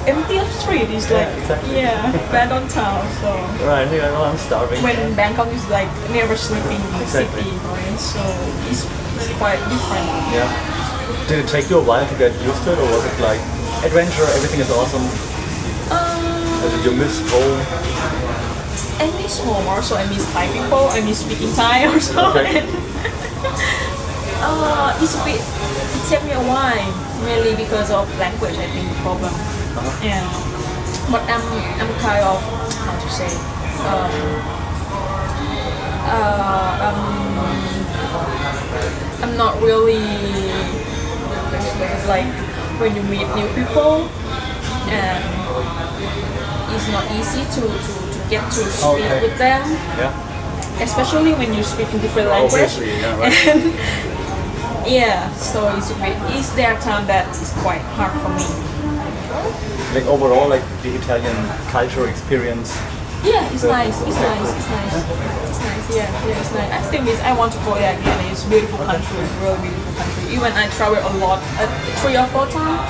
empty 0.07 0.37
of 0.37 0.47
street. 0.61 0.87
It's 0.93 1.09
Yeah, 1.09 1.17
like 1.25 1.37
exactly. 1.41 1.75
yeah, 1.75 2.11
bad 2.31 2.51
on 2.51 2.67
town. 2.69 3.01
So 3.21 3.29
Right, 3.65 3.85
like, 3.89 4.01
oh, 4.15 4.23
I'm 4.29 4.37
starving. 4.37 4.81
when 4.83 4.95
Bangkok 5.15 5.49
is 5.49 5.65
like 5.69 5.89
never 6.13 6.35
sleeping 6.37 6.79
Exactly. 7.01 7.41
city, 7.43 7.57
right? 7.67 7.97
So 7.99 8.21
it's, 8.69 8.85
it's 9.17 9.33
quite 9.41 9.57
different. 9.67 10.05
Yeah. 10.31 10.47
Did 11.27 11.39
it 11.43 11.49
take 11.49 11.69
you 11.69 11.79
a 11.79 11.83
while 11.83 12.05
to 12.07 12.15
get 12.21 12.31
used 12.45 12.61
to 12.65 12.73
it, 12.73 12.77
or 12.77 12.85
was 12.93 13.03
it 13.05 13.17
like 13.19 13.41
adventure? 13.83 14.25
Everything 14.37 14.59
is 14.61 14.69
awesome. 14.69 15.05
Um, 15.89 16.63
Or 16.63 16.69
did 16.69 16.85
you 16.85 16.93
miss 16.97 17.17
home? 17.29 17.61
I 18.99 19.11
miss 19.21 19.39
home 19.39 19.67
also. 19.67 19.95
I 19.95 20.07
miss 20.07 20.23
Thai 20.31 20.47
people. 20.51 20.87
I 20.89 21.01
miss 21.01 21.19
speaking 21.19 21.51
Thai 21.59 21.85
also. 21.85 22.31
Okay. 22.31 22.59
And, 22.59 22.69
uh, 24.45 24.97
it's 25.01 25.15
a 25.15 25.23
bit. 25.23 25.41
It 25.41 26.03
took 26.07 26.23
me 26.23 26.31
a 26.31 26.43
while, 26.47 26.91
mainly 27.23 27.55
because 27.55 27.91
of 27.91 28.07
language. 28.17 28.55
I 28.55 28.67
think 28.71 28.87
the 28.89 28.95
problem. 29.03 29.33
Uh-huh. 29.33 30.05
Yeah. 30.05 30.23
But 31.11 31.21
I'm 31.27 31.43
I'm 31.81 31.91
kind 31.99 32.23
of 32.23 32.39
how 32.83 32.95
to 32.95 33.09
say. 33.11 33.29
Um, 33.85 34.65
uh, 36.07 36.87
um, 36.87 37.25
I'm 39.23 39.35
not 39.37 39.61
really 39.61 39.99
because 41.79 42.07
like 42.07 42.25
when 42.79 42.95
you 42.95 43.03
meet 43.03 43.27
new 43.35 43.47
people 43.53 44.07
and 44.87 45.23
it's 46.75 46.87
not 46.89 47.05
easy 47.11 47.43
to, 47.55 47.67
to 47.67 48.04
get 48.29 48.43
to 48.51 48.61
speak 48.65 48.85
Okay. 49.05 49.21
with 49.21 49.37
them. 49.37 49.61
Yeah. 49.99 50.13
especially 50.83 51.31
when 51.39 51.53
you 51.53 51.63
speak 51.63 51.87
in 51.93 51.99
different 52.01 52.27
language 52.27 52.51
Obviously, 52.67 52.91
yeah, 52.99 53.15
right. 53.17 53.31
and 53.47 53.61
yeah 54.85 55.31
so 55.39 55.71
it's 55.77 55.89
it's 56.35 56.49
there 56.59 56.75
time 56.83 57.07
that 57.07 57.25
is 57.31 57.51
quite 57.63 57.81
hard 57.95 58.11
for 58.21 58.29
me. 58.35 58.43
Like 59.95 60.05
overall, 60.11 60.49
like 60.49 60.63
the 60.83 60.91
Italian 60.99 61.35
culture 61.71 62.07
experience. 62.11 62.75
yeah 63.23 63.47
it's 63.55 63.63
nice 63.63 63.95
it's 64.03 64.19
nice 64.19 64.51
it's 64.59 64.69
nice. 64.69 64.95
It's 65.49 65.59
nice 65.63 65.85
yeah 65.95 66.09
yeah 66.27 66.41
it's 66.43 66.51
nice. 66.53 66.71
I 66.75 66.79
still 66.91 67.03
miss 67.07 67.19
I 67.23 67.31
want 67.39 67.53
to 67.55 67.59
go 67.63 67.73
there 67.79 67.95
again. 67.97 68.19
It's 68.31 68.43
a 68.45 68.49
beautiful 68.51 68.83
country 68.83 69.15
it's 69.23 69.35
really 69.41 69.59
beautiful 69.63 69.93
country. 69.95 70.23
Even 70.35 70.51
I 70.53 70.67
travel 70.75 70.99
a 70.99 71.13
lot 71.23 71.39
uh, 71.55 71.65
three 72.03 72.17
or 72.19 72.27
four 72.35 72.45
times 72.51 72.83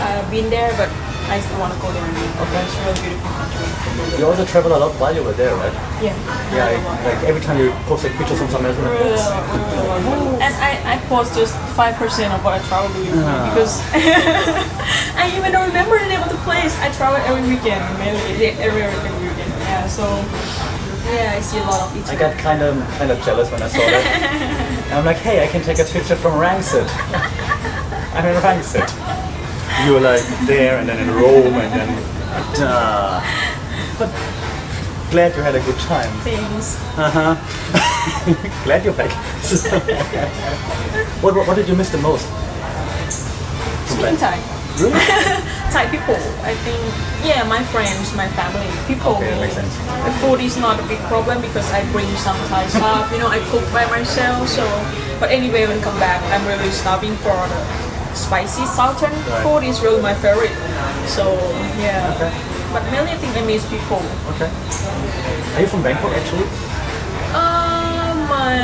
I've 0.00 0.26
been 0.32 0.48
there 0.48 0.72
but 0.80 0.88
I 1.30 1.40
still 1.40 1.58
want 1.60 1.72
to 1.74 1.78
go 1.80 1.88
there 1.92 2.02
okay. 2.04 2.62
it's 2.64 2.76
a 2.76 2.80
really 2.86 3.00
beautiful 3.02 3.30
country 3.38 4.18
You 4.18 4.26
also 4.26 4.44
travel 4.44 4.74
a 4.76 4.78
lot 4.78 4.92
while 5.00 5.14
you 5.14 5.22
were 5.22 5.32
there, 5.32 5.54
right? 5.56 5.72
yeah 6.02 6.14
Yeah. 6.52 6.68
I- 6.68 7.04
Like 7.08 7.20
every 7.28 7.40
time 7.40 7.58
you 7.58 7.70
post 7.88 8.04
like 8.04 8.14
pictures 8.18 8.38
from 8.38 8.50
somewhere 8.50 8.72
else. 8.72 9.28
And 10.42 10.52
I, 10.58 10.72
I 10.94 10.96
post 11.08 11.34
just 11.34 11.54
5% 11.76 12.34
of 12.34 12.44
what 12.44 12.54
I 12.54 12.60
travel 12.68 12.90
with 12.98 13.14
Ah. 13.22 13.48
because 13.50 13.80
I 15.22 15.30
even 15.36 15.52
don't 15.52 15.68
remember 15.68 15.98
the 15.98 16.08
name 16.08 16.22
of 16.22 16.28
the 16.30 16.40
place. 16.44 16.74
I 16.80 16.90
travel 16.92 17.18
every 17.28 17.42
weekend, 17.48 17.80
mainly 17.98 18.52
every, 18.58 18.82
every 18.82 19.12
weekend. 19.22 19.50
Yeah, 19.62 19.86
so 19.86 20.04
yeah, 21.12 21.34
I 21.36 21.40
see 21.40 21.58
a 21.58 21.64
lot 21.64 21.80
of 21.86 21.96
each 21.96 22.08
I 22.08 22.16
got 22.16 22.36
kind 22.38 22.62
of 22.62 22.76
kind 22.98 23.10
of 23.10 23.18
jealous 23.24 23.50
when 23.50 23.62
I 23.62 23.68
saw 23.68 23.78
that. 23.78 24.04
and 24.90 24.94
I'm 24.94 25.04
like, 25.04 25.18
hey, 25.18 25.42
I 25.44 25.48
can 25.48 25.62
take 25.62 25.78
a 25.78 25.84
picture 25.84 26.16
from 26.16 26.32
Rangsit. 26.38 26.86
I'm 28.16 28.26
in 28.26 28.36
Rangsit. 28.42 28.88
You 29.84 29.94
were 29.94 30.00
like 30.00 30.22
there 30.46 30.78
and 30.78 30.88
then 30.88 30.98
in 31.02 31.10
Rome 31.14 31.54
and 31.58 31.72
then 31.74 31.88
duh. 32.54 33.20
But 33.98 34.10
glad 35.10 35.34
you 35.34 35.42
had 35.42 35.56
a 35.56 35.60
good 35.60 35.78
time. 35.80 36.08
Thanks. 36.22 36.78
Uh-huh. 36.96 37.34
glad 38.64 38.84
you're 38.84 38.94
back. 38.94 39.10
what, 41.22 41.34
what 41.34 41.48
what 41.48 41.56
did 41.56 41.68
you 41.68 41.74
miss 41.74 41.90
the 41.90 41.98
most? 41.98 42.28
Speaking 43.90 44.16
Thai. 44.16 44.38
Really? 44.78 44.94
Thai 45.72 45.88
people, 45.90 46.14
I 46.44 46.54
think, 46.62 46.78
yeah, 47.24 47.42
my 47.48 47.64
friends, 47.64 48.14
my 48.14 48.28
family, 48.36 48.68
people. 48.86 49.16
Okay, 49.16 49.30
that 49.30 49.40
makes 49.40 49.54
sense. 49.54 49.74
The 50.04 50.12
food 50.20 50.40
is 50.40 50.56
not 50.58 50.78
a 50.78 50.82
big 50.86 51.00
problem 51.08 51.40
because 51.40 51.66
I 51.72 51.82
bring 51.90 52.06
some 52.20 52.36
Thai 52.48 52.66
stuff, 52.68 53.10
you 53.10 53.18
know, 53.18 53.28
I 53.28 53.40
cook 53.50 53.64
by 53.72 53.86
myself. 53.88 54.48
So, 54.48 54.62
but 55.18 55.30
anyway, 55.30 55.66
when 55.66 55.78
I 55.80 55.82
come 55.82 55.98
back, 55.98 56.22
I'm 56.28 56.46
really 56.46 56.70
starving 56.70 57.16
for 57.24 57.32
the 57.34 57.91
spicy 58.14 58.64
southern 58.66 59.12
Right. 59.12 59.42
food 59.42 59.62
is 59.64 59.80
really 59.80 60.00
my 60.02 60.14
favorite. 60.14 60.52
So, 61.06 61.32
yeah. 61.78 62.12
Okay. 62.16 62.30
But 62.72 62.82
mainly 62.90 63.12
I 63.12 63.18
think 63.20 63.36
I 63.36 63.42
miss 63.44 63.64
people. 63.68 64.00
Okay. 64.36 64.48
Are 65.56 65.60
you 65.60 65.66
from 65.68 65.82
Bangkok 65.82 66.12
actually? 66.16 66.48
Uh, 67.32 68.12
my 68.28 68.56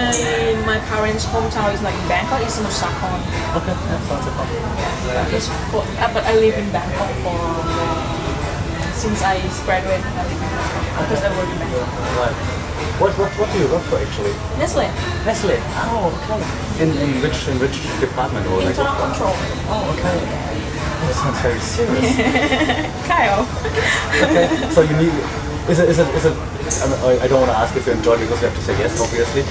my 0.65 0.79
parents' 0.89 1.25
hometown 1.29 1.73
is 1.73 1.81
like 1.83 1.93
in 1.97 2.07
Bangkok, 2.09 2.41
it's 2.41 2.57
Nusakan. 2.61 3.21
Okay, 3.57 3.73
yeah, 3.73 4.01
sounds 4.09 4.29
fun. 4.33 4.49
Yeah, 5.09 5.37
it's 5.37 5.49
cool. 5.73 5.85
Uh, 6.01 6.09
but 6.13 6.25
I 6.25 6.37
live 6.37 6.57
in 6.57 6.69
Bangkok 6.73 7.09
for 7.25 7.37
since 8.97 9.21
I 9.23 9.41
graduated. 9.65 10.05
I 10.05 10.25
live 10.25 10.41
in 10.41 10.49
Bangkok 10.53 10.85
because 11.05 11.23
I 11.25 11.31
work 11.37 11.49
in 11.53 11.59
Bangkok. 11.61 11.89
Right. 12.17 12.58
What, 12.99 13.12
what, 13.19 13.31
what 13.38 13.49
do 13.53 13.59
you 13.59 13.69
work 13.69 13.83
for 13.91 13.99
actually? 13.99 14.35
Nestle, 14.59 14.87
Nestle. 15.27 15.57
Oh, 15.87 16.11
okay. 16.11 16.83
In, 16.83 16.91
in 16.99 17.23
which 17.23 17.47
in 17.49 17.59
which 17.59 17.79
department 18.01 18.47
or 18.51 18.59
like? 18.59 18.75
internal 18.75 18.97
control. 18.99 19.35
Oh, 19.71 19.95
okay. 19.95 20.17
That 20.99 21.14
sounds 21.14 21.38
very 21.41 21.61
serious. 21.62 22.11
Kyle. 23.11 23.47
okay. 24.27 24.47
So 24.75 24.83
you 24.83 24.97
need. 24.99 25.14
Is 25.71 25.79
it 25.79 25.88
is 25.91 25.99
it 25.99 26.09
is 26.17 26.25
it? 26.27 26.37
I 26.83 26.87
I- 27.07 27.21
I 27.25 27.27
don't 27.29 27.41
want 27.41 27.53
to 27.53 27.59
ask 27.59 27.75
if 27.77 27.87
you 27.87 27.93
enjoy 27.93 28.19
because 28.19 28.41
you 28.43 28.49
have 28.49 28.57
to 28.57 28.64
say 28.64 28.75
yes, 28.79 28.99
obviously. 29.01 29.43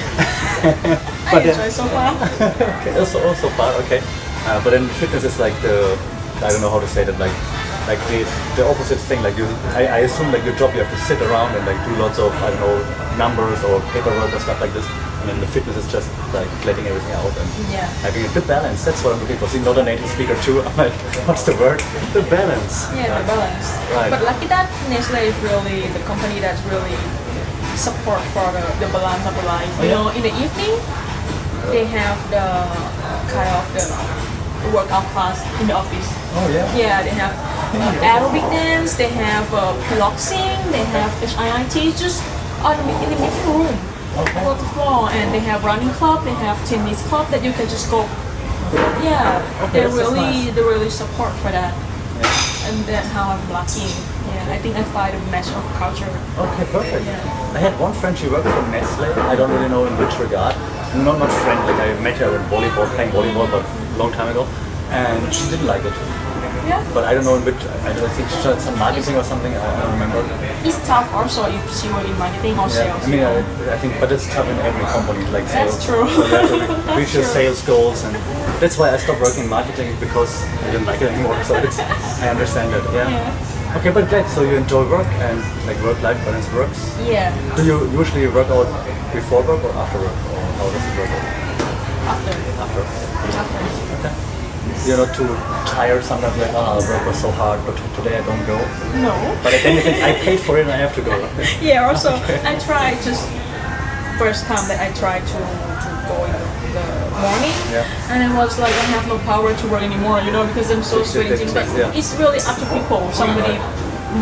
I 0.64 1.32
but 1.32 1.44
then, 1.44 1.54
enjoy 1.56 1.70
so 1.70 1.86
far. 1.88 2.14
okay, 2.82 2.94
also 3.00 3.18
also 3.28 3.50
far 3.56 3.74
okay. 3.86 4.02
Uh, 4.46 4.60
but 4.64 4.72
then 4.72 4.88
fitness 5.00 5.24
is 5.24 5.40
like 5.40 5.56
the 5.62 5.98
I 6.44 6.50
don't 6.52 6.62
know 6.62 6.70
how 6.70 6.80
to 6.80 6.88
say 6.88 7.04
that 7.04 7.18
like 7.20 7.34
like 7.88 8.00
the 8.12 8.24
the 8.60 8.64
opposite 8.68 9.00
thing. 9.10 9.24
Like 9.24 9.38
you, 9.38 9.46
I, 9.74 9.88
I 9.88 10.00
assume 10.08 10.32
like 10.32 10.44
your 10.44 10.56
job 10.56 10.76
you 10.76 10.84
have 10.84 10.92
to 10.92 11.02
sit 11.08 11.22
around 11.22 11.56
and 11.56 11.66
like 11.66 11.80
do 11.88 11.96
lots 11.98 12.20
of 12.20 12.32
I 12.44 12.52
don't 12.52 12.60
know 12.60 12.78
numbers 13.18 13.64
or 13.64 13.82
paperwork 13.96 14.32
or 14.34 14.40
stuff 14.40 14.60
like 14.62 14.74
this. 14.74 14.86
And 15.22 15.30
then 15.34 15.40
the 15.42 15.48
fitness 15.48 15.76
is 15.76 15.88
just 15.92 16.08
like 16.32 16.48
letting 16.64 16.86
everything 16.86 17.12
out 17.18 17.34
and 17.36 17.50
Yeah. 17.72 17.88
having 18.06 18.24
a 18.24 18.32
good 18.36 18.48
balance. 18.48 18.86
That's 18.86 19.02
what 19.04 19.16
I'm 19.16 19.20
looking 19.20 19.38
for. 19.38 19.48
See, 19.48 19.60
not 19.60 19.78
a 19.78 19.84
native 19.84 20.08
speaker 20.10 20.38
too. 20.44 20.62
I'm 20.68 20.76
like, 20.78 20.94
what's 21.28 21.44
the 21.44 21.56
word? 21.58 21.80
The 22.14 22.22
balance. 22.30 22.88
Yeah, 22.94 23.18
the 23.20 23.26
balance. 23.28 23.68
Right. 23.96 24.12
But 24.12 24.22
lucky 24.24 24.48
that 24.48 24.70
Nestle 24.92 25.20
is 25.32 25.36
really 25.42 25.88
the 25.96 26.04
company 26.06 26.40
that's 26.40 26.62
really 26.70 26.96
support 27.76 28.22
for 28.34 28.46
the, 28.54 28.62
the 28.84 28.90
balance 28.94 29.26
of 29.26 29.34
the 29.36 29.46
life. 29.48 29.70
You 29.82 29.90
know, 29.96 30.10
in 30.14 30.22
the 30.22 30.34
evening 30.38 30.76
they 31.74 31.84
have 31.86 32.18
the 32.32 32.40
uh, 32.40 33.20
kind 33.28 33.50
of 33.52 33.64
the 33.76 34.70
workout 34.72 35.04
class 35.14 35.38
in 35.62 35.68
the 35.68 35.74
office. 35.76 36.08
Oh 36.38 36.48
yeah. 36.54 36.70
Yeah, 36.78 37.02
they 37.04 37.16
have 37.18 37.34
uh, 37.74 38.06
aerobic 38.06 38.46
dance, 38.54 38.96
they 38.96 39.10
have 39.10 39.48
uh, 39.54 39.74
piloxing, 39.90 40.58
they 40.72 40.86
have 40.94 41.12
HIIT 41.22 41.98
just 41.98 42.22
on 42.64 42.78
the, 42.78 42.94
in 43.04 43.10
the 43.10 43.18
meeting 43.18 43.46
room. 43.50 43.76
Okay. 44.18 44.42
Floor 44.42 44.56
to 44.58 44.68
floor, 44.74 45.10
and 45.12 45.34
they 45.34 45.40
have 45.40 45.64
running 45.66 45.90
club, 45.98 46.24
they 46.26 46.34
have 46.46 46.58
tennis 46.70 47.02
club 47.10 47.28
that 47.30 47.44
you 47.44 47.52
can 47.54 47.68
just 47.70 47.90
go. 47.90 48.06
Yeah, 49.02 49.42
Okay, 49.70 49.82
they 49.82 49.86
really 49.88 50.20
nice. 50.20 50.56
they 50.56 50.62
really 50.62 50.90
support 50.90 51.32
for 51.42 51.50
that, 51.52 51.74
Yeah. 52.20 52.68
and 52.70 52.76
that's 52.86 53.08
how 53.14 53.30
I'm 53.34 53.42
lucky. 53.50 53.88
Yeah, 54.28 54.54
I 54.54 54.58
think 54.60 54.76
I 54.76 54.84
find 54.92 55.16
a 55.16 55.20
match 55.32 55.48
of 55.50 55.64
culture. 55.80 56.10
Okay, 56.38 56.66
perfect. 56.72 57.06
Yeah. 57.06 57.54
I 57.56 57.60
had 57.60 57.80
one 57.80 57.94
friend, 57.94 58.18
she 58.18 58.28
worked 58.28 58.46
for 58.46 58.62
Nestle. 58.70 59.06
I 59.26 59.36
don't 59.36 59.50
really 59.52 59.70
know 59.70 59.86
in 59.86 59.96
which 59.98 60.14
regard. 60.20 60.56
Not 61.02 61.18
much 61.20 61.32
friend, 61.46 61.60
like 61.66 61.80
I 61.80 62.00
met 62.02 62.18
her 62.18 62.36
in 62.36 62.42
volleyball, 62.52 62.86
playing 62.96 63.12
volleyball, 63.12 63.50
but 63.50 63.64
a 63.66 63.98
long 63.98 64.12
time 64.12 64.28
ago. 64.30 64.46
And 64.90 65.34
she 65.34 65.50
didn't 65.50 65.66
like 65.68 65.84
it. 65.86 65.94
Yeah. 66.68 66.84
But 66.94 67.06
I 67.06 67.14
don't 67.14 67.24
know 67.24 67.36
in 67.36 67.46
which. 67.46 67.56
I 67.88 67.94
don't 67.94 68.10
think 68.12 68.28
it's 68.28 68.64
some 68.64 68.78
marketing 68.78 69.16
or 69.16 69.24
something. 69.24 69.54
I 69.56 69.82
don't 69.82 69.94
remember. 69.96 70.20
It's 70.68 70.80
tough 70.88 71.08
also 71.14 71.46
if 71.48 71.64
you 71.84 71.92
are 71.92 72.04
in 72.06 72.18
marketing 72.20 72.60
or 72.60 72.68
Yeah, 72.68 72.84
sales. 72.84 73.04
I 73.04 73.08
mean. 73.08 73.24
I, 73.24 73.74
I 73.74 73.78
think, 73.78 74.00
but 74.00 74.12
it's 74.12 74.28
tough 74.34 74.48
in 74.48 74.58
every 74.68 74.84
company, 74.92 75.24
like 75.32 75.48
sales. 75.48 75.78
That's 75.80 75.86
true. 75.86 76.08
So 76.08 76.28
to 76.28 76.98
reach 77.00 77.14
your 77.14 77.24
sales 77.24 77.62
goals, 77.66 78.04
and 78.04 78.16
that's 78.60 78.78
why 78.78 78.92
I 78.92 78.98
stopped 78.98 79.22
working 79.22 79.44
in 79.46 79.50
marketing 79.50 79.96
because 80.00 80.44
I 80.66 80.72
didn't 80.72 80.88
like 80.88 81.02
it 81.02 81.12
anymore. 81.12 81.42
So 81.44 81.56
it's, 81.56 81.80
I 82.24 82.30
understand 82.30 82.74
that. 82.74 82.84
Yeah. 82.94 83.10
Yeah. 83.10 83.78
Okay, 83.80 83.92
but 83.92 84.10
great. 84.10 84.26
So 84.28 84.42
you 84.42 84.56
enjoy 84.58 84.90
work 84.90 85.08
and 85.28 85.38
like 85.68 85.78
work-life 85.84 86.18
balance 86.26 86.52
works. 86.54 86.80
yeah. 87.08 87.32
Do 87.56 87.64
you 87.66 87.78
usually 87.92 88.28
work 88.28 88.50
out 88.50 88.68
before 89.14 89.44
work 89.44 89.64
or 89.64 89.72
after 89.72 90.00
work, 90.00 90.18
or 90.34 90.42
how 90.60 90.68
does 90.74 90.84
it 90.84 90.96
work 91.00 91.12
out? 91.16 91.26
After. 92.12 92.34
After. 92.64 92.84
After. 93.40 93.60
Okay. 94.00 94.37
You're 94.86 94.98
not 94.98 95.16
too 95.16 95.28
tired 95.66 96.04
sometimes, 96.04 96.38
like, 96.38 96.52
oh, 96.54 96.80
work 96.88 97.06
was 97.06 97.20
so 97.20 97.32
hard, 97.32 97.60
but 97.66 97.76
today 97.96 98.18
I 98.20 98.24
don't 98.26 98.46
go. 98.46 98.58
No. 99.02 99.14
But 99.44 99.52
then 99.64 99.76
you 99.76 99.82
think 99.82 100.04
I 100.04 100.14
paid 100.14 100.40
for 100.40 100.58
it 100.58 100.62
and 100.64 100.72
I 100.72 100.78
have 100.78 100.94
to 100.96 101.02
go. 101.02 101.16
Yeah, 101.62 101.88
also 101.88 102.12
I 102.44 102.58
tried 102.60 103.02
just 103.04 103.28
first 104.18 104.46
time 104.46 104.68
that 104.70 104.80
I 104.80 104.94
tried 104.98 105.22
to, 105.28 105.40
to 105.40 105.90
go 106.10 106.18
in 106.26 106.32
the 106.74 106.86
morning 107.22 107.54
Yeah. 107.70 107.86
and 108.10 108.20
it 108.26 108.34
was 108.36 108.58
like 108.60 108.74
I 108.74 108.86
have 108.98 109.08
no 109.08 109.18
power 109.30 109.54
to 109.54 109.66
work 109.68 109.82
anymore, 109.84 110.22
you 110.22 110.32
know, 110.32 110.46
because 110.48 110.72
I'm 110.72 110.84
so 110.84 111.04
sweating. 111.04 111.52
But 111.54 111.66
yeah. 111.78 111.92
it's 111.94 112.14
really 112.16 112.40
up 112.42 112.58
to 112.58 112.66
people. 112.74 113.12
Somebody 113.12 113.60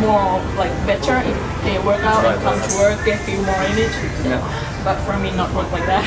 more 0.01 0.41
like 0.57 0.73
better 0.89 1.21
if 1.23 1.37
they 1.63 1.77
work 1.85 2.01
out 2.03 2.23
Right, 2.23 2.35
and 2.35 2.43
come 2.43 2.59
right. 2.59 2.69
to 2.69 2.75
work, 2.77 2.97
they 3.05 3.17
feel 3.23 3.41
more 3.43 3.61
energy. 3.69 4.07
Yeah. 4.27 4.41
But 4.83 4.97
for 5.05 5.17
me, 5.19 5.31
not 5.35 5.53
work 5.53 5.71
like 5.71 5.85
that. 5.85 6.03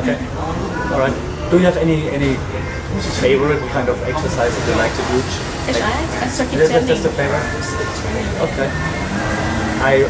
Okay. 0.00 0.16
All 0.92 1.00
right. 1.00 1.14
Do 1.50 1.58
you 1.58 1.64
have 1.64 1.76
any 1.76 2.08
any 2.08 2.36
favorite 3.02 3.60
kind 3.70 3.88
of 3.88 3.96
exercise 4.04 4.54
that 4.54 4.64
you 4.68 4.76
like 4.76 4.92
to 4.94 5.04
do? 5.10 5.18
It's 5.68 5.80
I, 5.80 6.24
I 6.24 6.28
circuit 6.28 6.60
Is 6.60 6.68
that 6.68 6.84
training. 6.84 6.88
just 6.88 7.04
a 7.06 7.12
favorite? 7.16 7.42
Okay. 8.46 8.68
I 9.84 10.00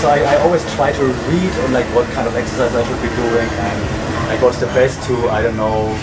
so 0.00 0.08
I, 0.08 0.18
I 0.34 0.36
always 0.42 0.62
try 0.74 0.90
to 0.92 1.04
read 1.30 1.52
on 1.64 1.72
like 1.72 1.86
what 1.94 2.06
kind 2.10 2.26
of 2.26 2.34
exercise 2.34 2.74
I 2.74 2.82
should 2.82 3.02
be 3.02 3.12
doing 3.14 3.48
and 3.48 3.78
like 4.28 4.40
what's 4.42 4.58
the 4.58 4.66
best 4.74 5.02
to 5.08 5.28
I 5.28 5.42
don't 5.42 5.56
know 5.56 5.94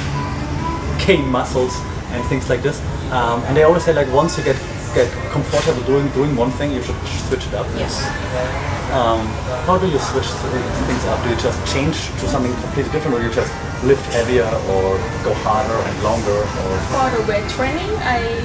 gain 1.05 1.27
muscles 1.27 1.75
and 2.11 2.23
things 2.25 2.49
like 2.49 2.61
this. 2.61 2.79
Um, 3.11 3.43
and 3.45 3.57
they 3.57 3.63
always 3.63 3.83
say 3.83 3.93
like 3.93 4.07
once 4.13 4.37
you 4.37 4.43
get 4.43 4.55
get 4.93 5.11
comfortable 5.31 5.81
doing 5.83 6.07
doing 6.09 6.35
one 6.35 6.51
thing, 6.51 6.71
you 6.71 6.81
should 6.81 6.95
switch 7.27 7.47
it 7.47 7.53
up. 7.53 7.67
Yes. 7.75 8.78
Um, 8.89 9.21
how 9.69 9.77
do 9.77 9.87
you 9.87 9.99
switch 9.99 10.25
things 10.25 11.05
up? 11.05 11.21
Do 11.23 11.29
you 11.29 11.37
just 11.37 11.59
change 11.71 12.09
to 12.19 12.25
something 12.27 12.53
completely 12.65 12.91
different, 12.91 13.17
or 13.17 13.21
you 13.21 13.29
just 13.29 13.53
lift 13.83 14.01
heavier, 14.13 14.49
or 14.73 14.97
go 15.23 15.33
harder 15.45 15.77
and 15.77 15.95
longer, 16.03 16.41
or 16.41 16.71
For 16.89 17.07
the 17.13 17.21
weight 17.29 17.47
training, 17.53 17.93
I 18.01 18.41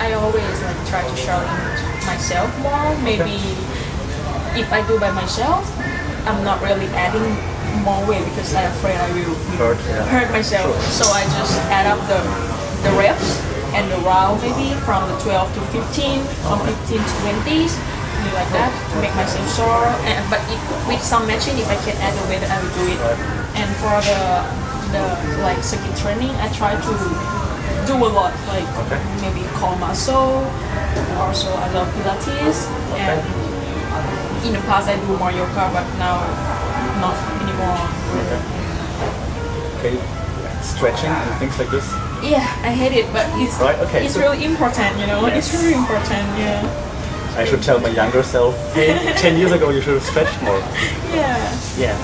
I 0.00 0.14
always 0.14 0.56
like 0.64 0.80
try 0.88 1.04
to 1.04 1.14
challenge 1.20 1.80
myself 2.08 2.48
more. 2.64 2.96
Maybe 3.04 3.36
if 4.56 4.72
I 4.72 4.80
do 4.88 4.98
by 4.98 5.10
myself, 5.12 5.68
I'm 6.26 6.42
not 6.42 6.62
really 6.62 6.88
adding 6.96 7.36
more 7.84 8.00
weight 8.08 8.24
because 8.32 8.54
I'm 8.54 8.72
afraid 8.72 8.96
I 8.96 9.12
will 9.12 9.34
hurt? 9.60 9.78
Yeah. 9.88 10.04
hurt 10.08 10.30
myself. 10.32 10.72
So 10.88 11.04
I 11.12 11.22
just 11.36 11.56
add 11.68 11.86
up 11.86 12.00
the 12.08 12.20
the 12.88 12.96
reps 12.96 13.40
and 13.76 13.90
the 13.92 13.96
round 14.04 14.40
maybe 14.42 14.74
from 14.84 15.08
the 15.08 15.16
12 15.20 15.54
to 15.54 15.60
15, 15.72 16.24
from 16.44 16.58
15 16.60 16.98
to 16.98 17.14
20s, 17.24 17.72
something 18.22 18.38
like 18.38 18.50
that 18.54 18.70
to 18.94 18.96
make 19.02 19.14
myself 19.18 19.46
sore. 19.50 19.86
And, 20.06 20.22
but 20.30 20.38
it, 20.46 20.58
with 20.86 21.02
some 21.02 21.26
matching, 21.26 21.58
if 21.58 21.66
I 21.66 21.76
can 21.82 21.96
add 21.98 22.14
the 22.14 22.24
weight, 22.30 22.42
I 22.46 22.56
will 22.62 22.74
do 22.78 22.84
it. 22.86 23.00
And 23.58 23.68
for 23.82 23.98
the 23.98 24.46
the 24.94 25.02
like 25.42 25.62
circuit 25.64 25.96
training, 25.96 26.30
I 26.38 26.48
try 26.52 26.76
to 26.76 26.92
do 27.88 27.94
a 27.98 28.10
lot, 28.12 28.32
like 28.46 28.68
Okay. 28.86 29.00
maybe 29.24 29.42
core 29.58 29.76
muscle. 29.76 30.44
Also, 31.18 31.48
I 31.50 31.66
love 31.72 31.88
Pilates. 31.96 32.68
And 33.00 33.18
in 34.46 34.52
the 34.52 34.60
past, 34.68 34.88
I 34.88 34.96
do 35.00 35.16
more 35.18 35.32
yoga, 35.32 35.64
but 35.72 35.86
now 35.98 36.20
not 37.00 37.16
anymore. 37.42 37.80
Okay, 39.80 39.96
stretching 40.62 41.10
and 41.10 41.34
things 41.40 41.58
like 41.58 41.70
this. 41.70 41.88
Yeah, 42.22 42.44
I 42.62 42.70
hate 42.70 42.92
it, 42.92 43.10
but 43.12 43.26
it's 43.42 43.58
Right, 43.58 43.78
okay, 43.88 44.04
it's 44.06 44.14
so- 44.14 44.20
really 44.20 44.44
important, 44.44 44.94
you 45.00 45.06
know. 45.08 45.26
It's 45.26 45.50
really 45.54 45.74
important, 45.74 46.22
yeah. 46.38 46.62
I 47.34 47.44
should 47.46 47.62
tell 47.62 47.80
my 47.80 47.88
younger 47.88 48.22
self, 48.22 48.54
hey, 48.74 48.92
10 49.16 49.38
years 49.38 49.52
ago 49.52 49.70
you 49.70 49.80
should 49.80 49.94
have 49.94 50.02
stretched 50.02 50.36
more. 50.42 50.58
Yeah. 51.16 51.40
Yeah. 51.78 51.96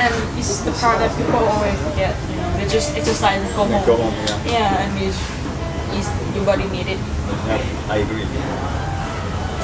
And 0.00 0.38
it's 0.38 0.60
the 0.60 0.72
part 0.72 0.98
that 1.00 1.12
people 1.16 1.36
always 1.36 1.76
forget, 1.84 2.16
you 2.30 2.36
know. 2.36 2.56
They 2.56 2.66
just 2.68 2.96
exercise 2.96 3.42
and 3.42 3.54
go 3.54 3.64
home. 3.66 3.84
go 3.86 3.96
home, 3.96 4.14
yeah. 4.46 4.56
Yeah, 4.56 4.82
and 4.88 4.92
it's, 5.04 5.20
it's, 5.92 6.08
your 6.34 6.44
body 6.46 6.64
need 6.68 6.86
it. 6.88 6.96
Yeah, 6.96 7.92
I 7.92 7.96
agree. 7.98 8.24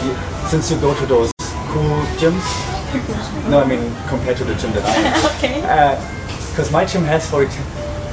You- 0.04 0.18
Since 0.50 0.70
you 0.70 0.78
go 0.80 0.92
to 0.94 1.06
those 1.06 1.32
cool 1.72 1.96
gyms, 2.20 2.44
no, 3.50 3.60
I 3.60 3.66
mean 3.66 3.82
compared 4.08 4.36
to 4.36 4.44
the 4.44 4.54
gym 4.54 4.72
that 4.72 4.84
I 4.84 4.94
am. 4.94 5.24
Okay. 5.36 5.62
Uh, 5.64 5.96
because 6.50 6.70
my 6.70 6.84
gym 6.84 7.04
has 7.04 7.28
for 7.28 7.42
it, 7.42 7.50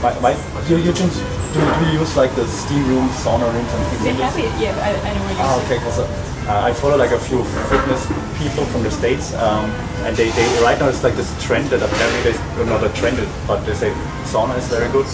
my, 0.02 0.12
my 0.20 0.32
your, 0.68 0.80
your 0.80 0.94
gyms 0.94 1.16
do, 1.54 1.60
do 1.62 1.86
you 1.92 2.00
use 2.00 2.16
like 2.18 2.34
the 2.36 2.48
steam 2.48 2.84
rooms, 2.88 3.12
sauna 3.24 3.46
rooms, 3.54 3.72
and 3.74 3.82
things 3.88 4.04
They 4.04 4.14
like 4.14 4.34
have 4.34 4.38
it, 4.40 4.52
yeah, 4.62 4.74
I, 4.82 4.90
really 5.14 5.38
Ah, 5.38 5.62
okay. 5.66 5.78
So, 5.92 6.04
uh, 6.50 6.68
I 6.68 6.74
follow 6.74 6.98
like 6.98 7.12
a 7.12 7.20
few 7.20 7.44
fitness 7.72 8.04
people 8.42 8.66
from 8.66 8.84
the 8.84 8.92
states, 8.92 9.34
um, 9.36 9.70
and 10.04 10.16
they, 10.18 10.30
they 10.32 10.46
right 10.62 10.78
now 10.80 10.90
it's 10.90 11.04
like 11.04 11.16
this 11.16 11.32
trend 11.46 11.70
that 11.70 11.82
apparently 11.82 12.22
there's 12.32 12.42
not 12.68 12.84
a 12.84 12.90
trend, 13.00 13.16
but 13.48 13.64
they 13.66 13.74
say 13.74 13.92
sauna 14.28 14.58
is 14.58 14.68
very 14.68 14.90
good 14.92 15.06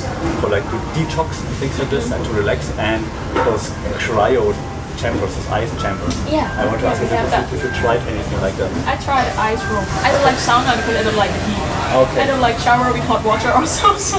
for 0.42 0.50
like 0.50 0.64
to 0.74 0.78
detox 0.98 1.38
and 1.46 1.54
things 1.62 1.78
like 1.78 1.90
this 1.90 2.12
and 2.12 2.24
to 2.26 2.32
relax, 2.34 2.72
and 2.80 3.04
those 3.46 3.70
cryo 4.02 4.56
chambers, 4.98 5.32
those 5.36 5.48
ice 5.54 5.72
chambers. 5.82 6.16
Yeah, 6.28 6.50
I 6.60 6.66
want 6.66 6.82
to 6.82 6.88
ask 6.88 7.02
if, 7.02 7.12
you- 7.12 7.16
that. 7.30 7.54
if 7.54 7.64
you 7.64 7.72
tried 7.80 8.02
anything 8.10 8.40
like 8.42 8.56
that. 8.58 8.72
I 8.88 8.96
tried 9.04 9.28
ice 9.38 9.62
room. 9.70 9.86
I 10.04 10.12
don't 10.12 10.24
like 10.26 10.40
sauna 10.42 10.76
because 10.76 10.96
I 10.98 11.04
don't 11.04 11.16
like 11.20 11.32
the 11.32 11.44
heat. 11.46 11.62
Okay. 12.04 12.22
I 12.22 12.26
don't 12.28 12.42
like 12.42 12.58
shower 12.60 12.92
with 12.92 13.04
hot 13.06 13.24
water 13.24 13.50
also. 13.52 13.94
So, 14.00 14.18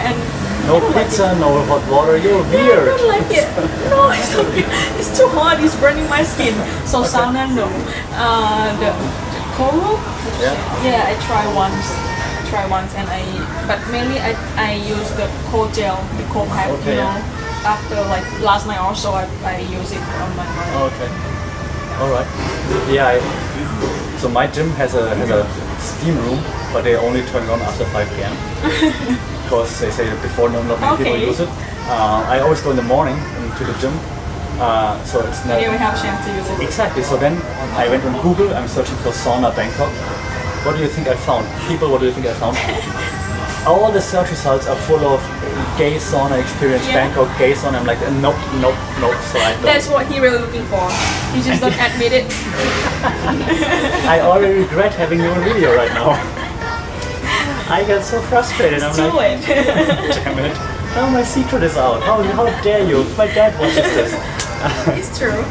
and 0.00 0.16
No 0.66 0.76
I 0.76 0.80
don't 0.80 0.94
like 0.94 1.06
pizza, 1.06 1.38
no 1.38 1.62
hot 1.66 1.84
water. 1.90 2.16
You're 2.18 2.42
Yeah, 2.50 2.58
I 2.58 2.66
weird. 2.66 2.86
don't 2.86 3.08
like 3.08 3.30
it. 3.30 3.46
No, 3.90 4.10
it's, 4.18 4.34
good. 4.34 4.64
it's 4.98 5.10
too 5.16 5.28
hot. 5.28 5.62
It's 5.62 5.76
burning 5.78 6.08
my 6.10 6.22
skin. 6.22 6.54
So 6.86 7.02
sauna, 7.02 7.46
no. 7.54 7.66
Uh, 8.18 8.74
the, 8.82 8.90
cold 9.56 9.98
Yeah. 10.42 10.52
yeah, 10.84 11.10
I 11.10 11.14
try 11.26 11.44
once. 11.54 11.86
I 11.94 12.48
Try 12.50 12.66
once, 12.70 12.94
and 12.94 13.08
I. 13.10 13.22
But 13.66 13.78
mainly, 13.90 14.18
I, 14.22 14.34
I 14.54 14.74
use 14.78 15.10
the 15.18 15.26
cold 15.50 15.74
gel, 15.74 15.98
the 16.18 16.24
cold 16.30 16.48
pack. 16.48 16.70
Okay, 16.70 16.94
you 16.94 17.02
know, 17.02 17.10
after 17.66 17.96
like 18.06 18.22
last 18.40 18.66
night 18.66 18.78
also, 18.78 19.10
I, 19.10 19.26
I 19.42 19.58
use 19.66 19.90
it 19.90 19.98
on 20.22 20.30
my 20.36 20.46
body. 20.54 20.94
Okay. 20.94 21.10
All 21.98 22.10
right. 22.10 22.28
Yeah. 22.90 23.18
I, 23.18 24.18
so 24.18 24.28
my 24.28 24.46
gym 24.46 24.70
has 24.78 24.94
a 24.94 25.14
has 25.16 25.30
a 25.30 25.42
steam 25.80 26.14
room, 26.22 26.38
but 26.72 26.82
they 26.82 26.94
only 26.96 27.22
turn 27.34 27.42
it 27.44 27.50
on 27.50 27.60
after 27.62 27.84
5 27.86 28.08
p.m. 28.14 29.18
because 29.46 29.78
they 29.80 29.90
say 29.94 30.04
that 30.10 30.18
before 30.22 30.50
not, 30.50 30.66
not 30.66 30.80
many 30.82 30.92
Okay. 30.94 31.04
people 31.06 31.22
use 31.30 31.38
it. 31.40 31.48
Uh, 31.86 32.26
I 32.26 32.40
always 32.42 32.60
go 32.60 32.70
in 32.74 32.76
the 32.76 32.82
morning 32.82 33.14
to 33.58 33.62
the 33.62 33.74
gym, 33.78 33.94
uh, 34.58 34.98
so 35.06 35.22
it's 35.22 35.46
not 35.46 35.62
Yeah, 35.62 35.70
we 35.70 35.78
have 35.78 35.94
a 35.94 36.00
chance 36.02 36.18
to 36.26 36.30
use 36.34 36.48
it. 36.50 36.58
exactly. 36.66 37.02
So 37.06 37.16
then 37.16 37.38
I 37.78 37.86
went 37.88 38.02
on 38.04 38.18
Google. 38.26 38.50
I'm 38.58 38.66
searching 38.66 38.98
for 39.06 39.14
sauna 39.14 39.54
Bangkok. 39.54 39.92
What 40.66 40.74
do 40.74 40.82
you 40.82 40.88
think 40.90 41.06
I 41.06 41.14
found? 41.14 41.46
People, 41.70 41.88
what 41.94 42.00
do 42.00 42.06
you 42.06 42.12
think 42.12 42.26
I 42.26 42.34
found? 42.34 42.58
All 43.70 43.90
the 43.90 44.00
search 44.00 44.30
results 44.30 44.66
are 44.66 44.76
full 44.86 45.02
of 45.14 45.20
gay 45.78 45.94
sauna 45.98 46.38
experience, 46.42 46.86
Yeah. 46.86 46.94
Bangkok 47.06 47.30
gay 47.38 47.52
sauna. 47.54 47.78
I'm 47.78 47.86
like, 47.86 48.00
nope, 48.18 48.34
nope, 48.58 48.78
nope. 48.98 49.14
So 49.30 49.38
I 49.38 49.52
don't. 49.54 49.62
That's 49.62 49.88
what 49.88 50.06
he 50.10 50.18
really 50.18 50.38
looking 50.42 50.66
for. 50.66 50.82
He 51.34 51.38
just 51.42 51.60
don't 51.62 51.78
admit 51.86 52.12
it. 52.12 52.26
I 54.10 54.20
already 54.26 54.58
regret 54.66 54.92
having 54.94 55.20
you 55.20 55.30
on 55.30 55.40
video 55.44 55.70
right 55.76 55.92
now. 55.94 56.18
I 57.68 57.84
get 57.84 58.04
so 58.04 58.20
frustrated. 58.22 58.82
I'm 58.82 58.94
Do 58.94 59.10
like, 59.16 59.38
it. 59.42 59.46
damn 60.24 60.38
it. 60.38 60.54
Now 60.94 61.10
my 61.10 61.22
secret 61.22 61.62
is 61.62 61.76
out. 61.76 62.02
How, 62.02 62.22
how 62.22 62.46
dare 62.62 62.86
you? 62.88 63.04
My 63.16 63.26
dad 63.26 63.58
watches 63.58 63.82
this. 63.98 64.12
it's 64.98 65.18
true. 65.18 65.42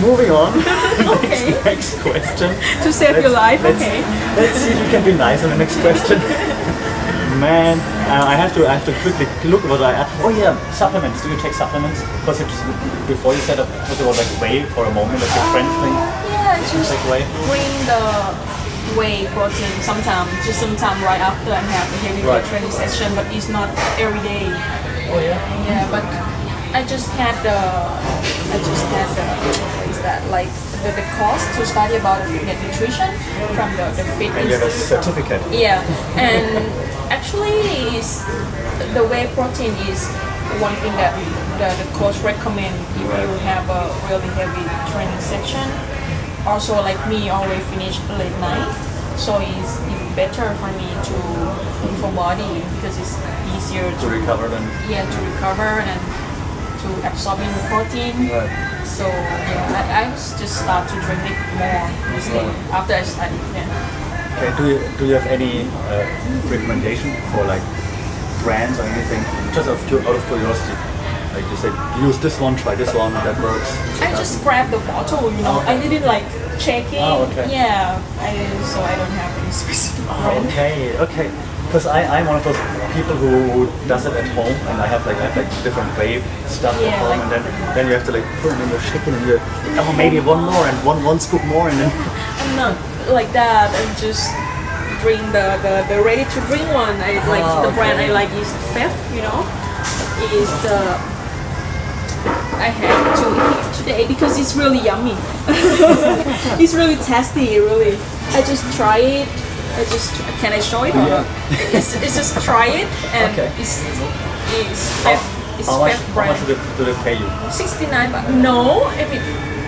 Moving 0.00 0.30
on. 0.30 0.52
Okay. 1.02 1.50
next, 1.64 1.64
next 1.64 2.02
question. 2.02 2.52
To 2.84 2.92
save 2.92 3.16
your 3.16 3.30
life, 3.30 3.62
let's, 3.64 3.80
okay. 3.80 4.02
Let's 4.36 4.58
see 4.60 4.70
if 4.70 4.78
you 4.78 4.88
can 4.92 5.04
be 5.04 5.14
nice 5.16 5.42
on 5.42 5.50
the 5.50 5.56
next 5.56 5.80
question. 5.80 6.20
Man, 7.40 7.80
uh, 8.12 8.28
I 8.28 8.36
have 8.36 8.52
to 8.54 8.68
I 8.68 8.76
have 8.76 8.84
to 8.84 8.92
quickly 9.00 9.26
look 9.50 9.64
what 9.64 9.80
I. 9.82 10.04
Oh 10.22 10.28
yeah, 10.28 10.52
supplements. 10.70 11.22
Do 11.24 11.30
you 11.32 11.40
take 11.40 11.54
supplements? 11.54 12.04
Because 12.20 12.44
before 13.08 13.32
you 13.32 13.40
said 13.40 13.56
that 13.58 13.66
talked 13.88 13.98
about 14.04 14.20
like 14.20 14.28
whey 14.38 14.62
for 14.76 14.84
a 14.84 14.92
moment, 14.92 15.16
like 15.18 15.32
your 15.32 15.48
friend 15.50 15.66
thing. 15.80 15.96
Yeah, 16.28 16.60
just 16.60 16.92
Take 16.92 17.02
whey. 17.08 17.24
bring 17.48 17.72
the 17.88 17.98
whey 18.98 19.26
protein 19.32 19.70
sometime, 19.82 20.26
just 20.44 20.60
sometime 20.60 20.98
right 21.04 21.20
after 21.20 21.52
and 21.52 21.66
have 21.72 21.88
a 21.88 21.98
heavy 22.06 22.22
Right. 22.22 22.42
weight 22.42 22.44
training 22.50 22.70
session, 22.70 23.14
but 23.14 23.26
it's 23.34 23.48
not 23.48 23.68
every 23.98 24.20
day. 24.20 24.46
Oh 25.12 25.20
yeah. 25.20 25.38
Yeah, 25.68 25.84
but 25.90 26.04
I 26.74 26.84
just 26.88 27.08
had 27.20 27.34
the, 27.44 27.52
I 27.52 28.56
just 28.64 28.84
had 28.96 29.08
the, 29.16 29.24
what 29.76 29.88
is 29.90 30.00
that, 30.02 30.20
like 30.30 30.48
the, 30.82 30.90
the 30.96 31.04
course 31.20 31.44
to 31.56 31.66
study 31.66 31.96
about 31.96 32.24
the 32.26 32.32
nutrition 32.32 33.10
from 33.56 33.68
the, 33.76 33.86
the 33.96 34.04
fit 34.16 34.32
And 34.32 34.48
you 34.48 34.54
have 34.56 34.64
a 34.64 34.72
Institute. 34.72 35.04
certificate. 35.04 35.42
Yeah, 35.52 35.80
and 36.16 36.64
actually, 37.12 37.52
is 37.96 38.24
the 38.96 39.04
whey 39.04 39.28
protein 39.34 39.72
is 39.88 40.08
one 40.60 40.74
thing 40.84 40.92
that 41.00 41.12
the, 41.60 41.68
the 41.80 41.86
coach 41.98 42.16
recommend 42.24 42.74
if 42.96 43.04
you 43.08 43.38
have 43.44 43.64
a 43.68 43.88
really 44.08 44.28
heavy 44.36 44.64
training 44.92 45.20
section. 45.20 45.64
Also, 46.46 46.74
like 46.82 46.98
me, 47.08 47.30
always 47.30 47.62
finish 47.70 47.98
late 48.18 48.34
night, 48.42 48.66
so 49.16 49.38
it's, 49.38 49.78
it's 49.86 50.06
better 50.18 50.50
for 50.58 50.70
me 50.74 50.90
to 50.90 51.14
move 51.86 51.96
for 52.02 52.10
body 52.12 52.60
because 52.74 52.98
it's 52.98 53.14
easier 53.54 53.86
To 53.86 53.96
to 54.02 54.06
recover 54.10 54.48
then. 54.48 54.64
yeah 54.90 55.06
to 55.06 55.18
recover 55.30 55.80
and 55.86 56.00
to 56.82 56.88
absorbing 57.06 57.46
the 57.46 57.62
protein. 57.70 58.26
Right. 58.26 58.50
So 58.82 59.06
yeah, 59.06 59.78
I, 59.78 59.82
I 60.02 60.10
just 60.10 60.58
start 60.66 60.88
to 60.90 60.96
drink 61.06 61.22
it 61.30 61.38
more 61.54 61.86
Right. 61.86 62.74
after 62.74 62.94
I 62.94 63.02
study. 63.06 63.38
Yeah. 63.54 64.42
Okay, 64.42 64.50
do 64.58 64.62
you 64.66 64.78
do 64.98 65.02
you 65.06 65.14
have 65.14 65.26
any 65.30 65.70
uh, 65.94 66.02
recommendation 66.50 67.14
for 67.30 67.46
like 67.46 67.62
brands 68.42 68.80
or 68.80 68.86
anything? 68.90 69.22
Just 69.54 69.68
of, 69.70 69.78
out 69.78 70.16
of 70.18 70.22
curiosity. 70.26 70.74
Like 71.32 71.48
you 71.50 71.56
said, 71.56 71.72
use 72.00 72.18
this 72.18 72.38
one, 72.40 72.56
try 72.56 72.74
this 72.74 72.92
one, 72.94 73.12
that 73.14 73.40
works. 73.42 73.72
I 74.02 74.10
just 74.12 74.42
grabbed 74.42 74.72
the 74.72 74.78
bottle, 74.84 75.32
you 75.32 75.42
know. 75.42 75.60
I 75.66 75.80
didn't 75.80 76.04
like 76.06 76.24
check 76.60 76.84
it. 76.92 77.00
Oh, 77.00 77.24
okay. 77.32 77.48
Yeah, 77.50 77.96
I 78.20 78.36
so 78.68 78.80
I 78.82 78.94
don't 78.96 79.10
have 79.16 79.32
any 79.42 79.50
specific 79.64 80.04
Oh, 80.10 80.20
brand. 80.22 80.46
okay, 80.48 80.98
okay. 81.00 81.28
Because 81.66 81.86
I 81.86 82.04
I'm 82.04 82.26
one 82.28 82.36
of 82.36 82.44
those 82.44 82.60
people 82.92 83.16
who 83.16 83.64
does 83.88 84.04
it 84.04 84.12
at 84.12 84.28
home, 84.36 84.52
and 84.68 84.76
I 84.76 84.86
have 84.86 85.06
like 85.08 85.16
I 85.16 85.24
have 85.32 85.36
like 85.40 85.48
different 85.64 85.88
wave 85.96 86.20
stuff 86.44 86.76
at 86.76 86.82
Yeah, 86.84 87.00
home, 87.00 87.08
like- 87.16 87.22
and 87.24 87.30
then 87.32 87.42
then 87.74 87.86
you 87.88 87.94
have 87.96 88.04
to 88.04 88.12
like 88.12 88.26
put 88.44 88.52
it 88.52 88.60
in 88.60 88.68
your 88.68 88.82
chicken, 88.92 89.14
and 89.16 89.24
you 89.24 89.40
oh 89.80 89.92
maybe 89.96 90.20
one 90.20 90.44
more 90.44 90.68
and 90.68 90.76
one 90.84 91.00
one 91.02 91.18
scoop 91.18 91.40
more, 91.48 91.72
and 91.72 91.80
then 91.80 91.88
I'm 92.44 92.56
not 92.60 92.76
like 93.08 93.32
that. 93.32 93.72
I'm 93.72 93.92
just 93.96 94.28
drink 95.00 95.24
the, 95.32 95.58
the, 95.64 95.82
the 95.90 95.98
ready 96.04 96.22
to 96.28 96.38
drink 96.46 96.62
one. 96.76 96.94
I 97.00 97.18
like 97.26 97.42
Ah, 97.42 97.64
the 97.64 97.72
brand 97.72 97.96
okay. 97.98 98.12
I 98.12 98.12
like 98.12 98.30
is 98.36 98.46
Fef, 98.76 98.92
you 99.16 99.22
know. 99.24 99.40
Is 100.36 100.46
the 100.62 100.78
I 102.54 102.68
had 102.68 103.16
to 103.22 103.26
eat 103.48 103.74
today 103.76 104.06
because 104.06 104.38
it's 104.38 104.54
really 104.54 104.78
yummy. 104.80 105.16
it's 106.62 106.74
really 106.74 106.96
tasty, 106.96 107.58
really. 107.58 107.96
I 108.36 108.42
just 108.42 108.64
try 108.76 108.98
it. 108.98 109.28
I 109.74 109.84
just 109.88 110.12
can 110.40 110.52
I 110.52 110.60
show 110.60 110.84
it? 110.84 110.94
Yeah. 110.94 111.24
It's, 111.72 111.94
it's 111.96 112.16
just 112.16 112.36
try 112.44 112.66
it 112.66 112.88
and 113.16 113.32
Okay. 113.32 113.48
it's 113.58 113.80
it's 114.52 115.02
Fef. 115.02 115.20
It's 115.58 115.68
how 115.68 115.78
much 115.80 115.96
how 116.12 116.26
much 116.26 116.40
do 116.40 116.54
they, 116.54 116.76
do 116.76 116.84
they 116.84 116.94
pay 117.02 117.16
you? 117.16 117.28
69 117.50 118.12
baht. 118.12 118.34
No, 118.42 118.84
I 118.84 119.08
mean 119.08 119.22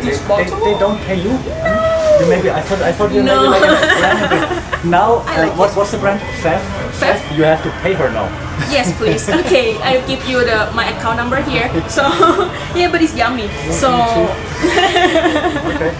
They, 0.04 0.10
this 0.10 0.20
they, 0.20 0.28
bottle. 0.28 0.60
they 0.64 0.76
don't 0.78 1.00
pay 1.08 1.16
you. 1.16 1.32
You 2.20 2.26
maybe 2.28 2.50
I 2.50 2.60
thought 2.60 2.82
I 2.82 2.92
thought 2.92 3.12
you 3.12 3.22
No. 3.22 3.50
maybe 3.50 3.64
like 3.64 3.80
a 3.80 4.28
brand. 4.28 4.60
Now 4.84 5.24
uh, 5.24 5.48
like 5.48 5.56
what, 5.56 5.72
what's 5.74 5.92
the 5.92 5.98
brand? 5.98 6.20
Fef. 6.44 6.60
Fef. 7.00 7.18
You 7.36 7.44
have 7.44 7.62
to 7.62 7.70
pay 7.82 7.92
her 7.94 8.08
now. 8.10 8.28
Yes, 8.70 8.92
please. 8.96 9.28
Okay, 9.44 9.76
I'll 9.82 10.06
give 10.06 10.22
you 10.28 10.40
the 10.44 10.70
my 10.74 10.86
account 10.94 11.16
number 11.18 11.40
here. 11.42 11.68
So 11.90 12.02
yeah, 12.78 12.90
but 12.90 13.02
it's 13.02 13.14
yummy. 13.14 13.48
So 13.70 13.90
Okay. 15.74 15.92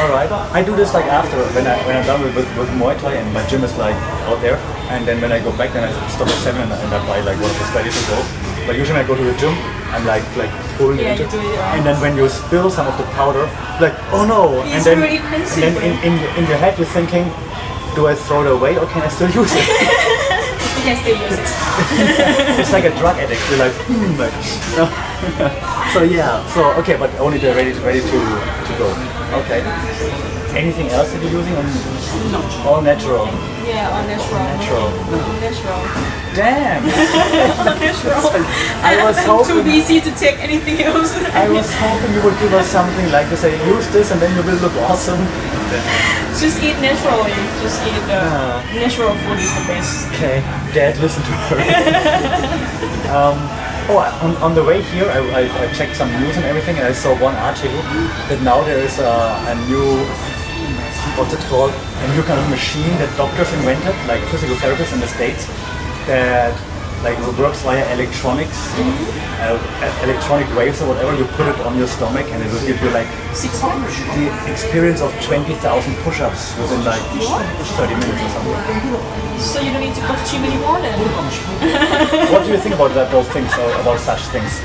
All 0.00 0.08
right. 0.08 0.30
I 0.54 0.62
do 0.62 0.76
this 0.76 0.94
like 0.94 1.04
after 1.06 1.36
when 1.52 1.66
I 1.66 1.76
when 1.86 1.96
I'm 1.96 2.06
done 2.06 2.22
with, 2.22 2.34
with, 2.36 2.70
Muay 2.80 2.96
Thai 3.00 3.14
and 3.20 3.28
my 3.34 3.44
gym 3.48 3.64
is 3.64 3.76
like 3.76 3.96
out 4.30 4.40
there, 4.40 4.56
and 4.88 5.04
then 5.06 5.20
when 5.20 5.32
I 5.32 5.40
go 5.42 5.50
back, 5.58 5.72
then 5.74 5.84
I 5.84 5.90
stop 6.08 6.28
at 6.28 6.38
seven 6.40 6.62
and, 6.62 6.72
and 6.72 6.90
I 6.94 7.00
buy 7.06 7.20
like 7.20 7.36
what 7.42 7.50
is 7.52 7.70
ready 7.74 7.90
to 7.90 8.02
go. 8.08 8.18
But 8.66 8.76
usually 8.76 9.00
I 9.00 9.06
go 9.06 9.14
to 9.16 9.24
the 9.24 9.34
gym, 9.36 9.52
I'm 9.92 10.06
like 10.06 10.24
like 10.36 10.52
pulling 10.78 11.00
Yeah, 11.00 11.18
into, 11.18 11.26
it, 11.26 11.34
yeah. 11.34 11.74
and 11.76 11.84
then 11.84 12.00
when 12.00 12.16
you 12.16 12.28
spill 12.30 12.70
some 12.70 12.86
of 12.86 12.96
the 12.96 13.04
powder, 13.18 13.44
like 13.82 13.92
oh 14.14 14.24
no, 14.24 14.62
and 14.62 14.80
then 14.84 15.00
really 15.00 15.18
and 15.18 15.44
then 15.60 15.74
in, 15.84 15.92
in 16.06 16.14
in 16.38 16.44
your 16.48 16.56
head 16.56 16.78
you're 16.78 16.88
thinking, 16.94 17.26
do 17.94 18.06
I 18.06 18.14
throw 18.14 18.42
it 18.42 18.50
away 18.50 18.78
or 18.78 18.86
can 18.86 19.02
I 19.02 19.08
still 19.08 19.30
use 19.30 19.52
it? 19.54 19.66
you 20.78 20.82
can 20.86 20.96
still 21.02 21.16
use 21.16 21.38
it. 21.38 21.48
it's 22.60 22.72
like 22.72 22.84
a 22.84 22.94
drug 22.98 23.16
addict. 23.18 23.40
You're 23.50 23.58
like, 23.58 23.72
hmm, 23.86 24.18
like 24.18 24.32
so 25.92 26.02
yeah. 26.02 26.46
So 26.54 26.72
okay, 26.80 26.96
but 26.96 27.10
only 27.18 27.38
they're 27.38 27.54
ready 27.54 27.72
to, 27.72 27.80
ready 27.80 28.00
to 28.00 28.06
to 28.06 28.72
go. 28.78 28.88
Okay. 29.44 29.60
Anything 30.56 30.88
else 30.88 31.12
that 31.12 31.22
you're 31.22 31.30
using? 31.30 31.54
On, 31.54 31.64
No. 32.32 32.40
all 32.66 32.82
natural. 32.82 33.26
Yeah, 33.62 33.86
on 33.94 34.06
natural. 34.10 34.42
Natural. 34.58 34.90
Natural. 35.38 35.80
Damn. 36.34 36.82
All 36.82 37.78
natural. 37.78 38.18
I 38.82 38.98
was 39.04 39.16
I'm 39.18 39.46
too 39.46 39.62
busy 39.62 40.00
to 40.00 40.10
take 40.18 40.42
anything 40.42 40.82
else. 40.82 41.14
I 41.30 41.48
was 41.48 41.70
hoping 41.74 42.14
you 42.14 42.22
would 42.22 42.38
give 42.40 42.52
us 42.54 42.66
something 42.66 43.10
like 43.12 43.28
to 43.30 43.36
say, 43.36 43.54
use 43.68 43.86
this 43.90 44.10
and 44.10 44.20
then 44.20 44.34
you 44.34 44.42
will 44.42 44.58
look 44.58 44.74
awesome. 44.90 45.22
Just 46.38 46.62
eat 46.62 46.78
naturally. 46.80 47.32
Just 47.60 47.82
eat 47.84 48.00
the 48.06 48.16
Ah. 48.16 48.62
natural 48.74 49.14
food 49.26 49.38
is 49.38 49.50
the 49.58 49.64
best. 49.66 50.06
Okay, 50.14 50.40
Dad, 50.72 50.96
listen 51.02 51.22
to 51.26 51.32
her. 51.50 51.58
um, 53.16 53.36
oh, 53.90 53.98
on, 54.22 54.36
on 54.38 54.54
the 54.54 54.62
way 54.64 54.80
here, 54.94 55.04
I, 55.10 55.18
I, 55.40 55.42
I 55.62 55.72
checked 55.74 55.96
some 55.96 56.08
news 56.22 56.36
and 56.36 56.44
everything, 56.46 56.76
and 56.78 56.86
I 56.86 56.92
saw 56.92 57.12
one 57.18 57.34
article 57.34 57.82
that 58.30 58.40
now 58.42 58.62
there 58.62 58.78
is 58.78 58.98
a, 58.98 59.12
a 59.50 59.54
new, 59.68 60.06
what's 61.18 61.34
it 61.34 61.40
called, 61.50 61.72
a 61.74 62.06
new 62.14 62.22
kind 62.22 62.38
of 62.40 62.48
machine 62.48 62.94
that 63.02 63.10
doctors 63.16 63.52
invented, 63.52 63.94
like 64.06 64.22
physical 64.30 64.56
therapists 64.56 64.92
in 64.94 65.00
the 65.00 65.08
States, 65.08 65.46
that 66.06 66.54
like 67.02 67.16
it 67.18 67.38
works 67.38 67.62
via 67.62 67.80
electronics, 67.94 68.58
uh, 69.40 69.56
e- 69.56 70.04
electronic 70.04 70.48
waves 70.56 70.82
or 70.82 70.88
whatever. 70.92 71.16
You 71.16 71.24
put 71.36 71.48
it 71.48 71.58
on 71.64 71.76
your 71.78 71.86
stomach, 71.88 72.26
and 72.28 72.42
it 72.42 72.52
will 72.52 72.64
give 72.66 72.80
you 72.82 72.90
like 72.90 73.08
the 74.16 74.28
experience 74.52 75.00
of 75.00 75.10
20,000 75.24 75.96
push-ups 76.04 76.56
within 76.58 76.84
like 76.84 77.00
30 77.80 77.94
minutes 77.94 78.20
or 78.20 78.30
something. 78.36 78.60
So 79.40 79.60
you 79.60 79.72
don't 79.72 79.80
need 79.80 79.94
to 79.94 80.04
go 80.04 80.12
to 80.12 80.24
gym 80.28 80.44
anymore 80.44 80.80
then. 80.80 80.98
What 82.32 82.44
do 82.44 82.52
you 82.52 82.58
think 82.58 82.74
about 82.74 82.92
that, 82.94 83.10
those 83.10 83.28
things, 83.28 83.52
or 83.56 83.72
about 83.80 83.98
such 83.98 84.20
things? 84.28 84.60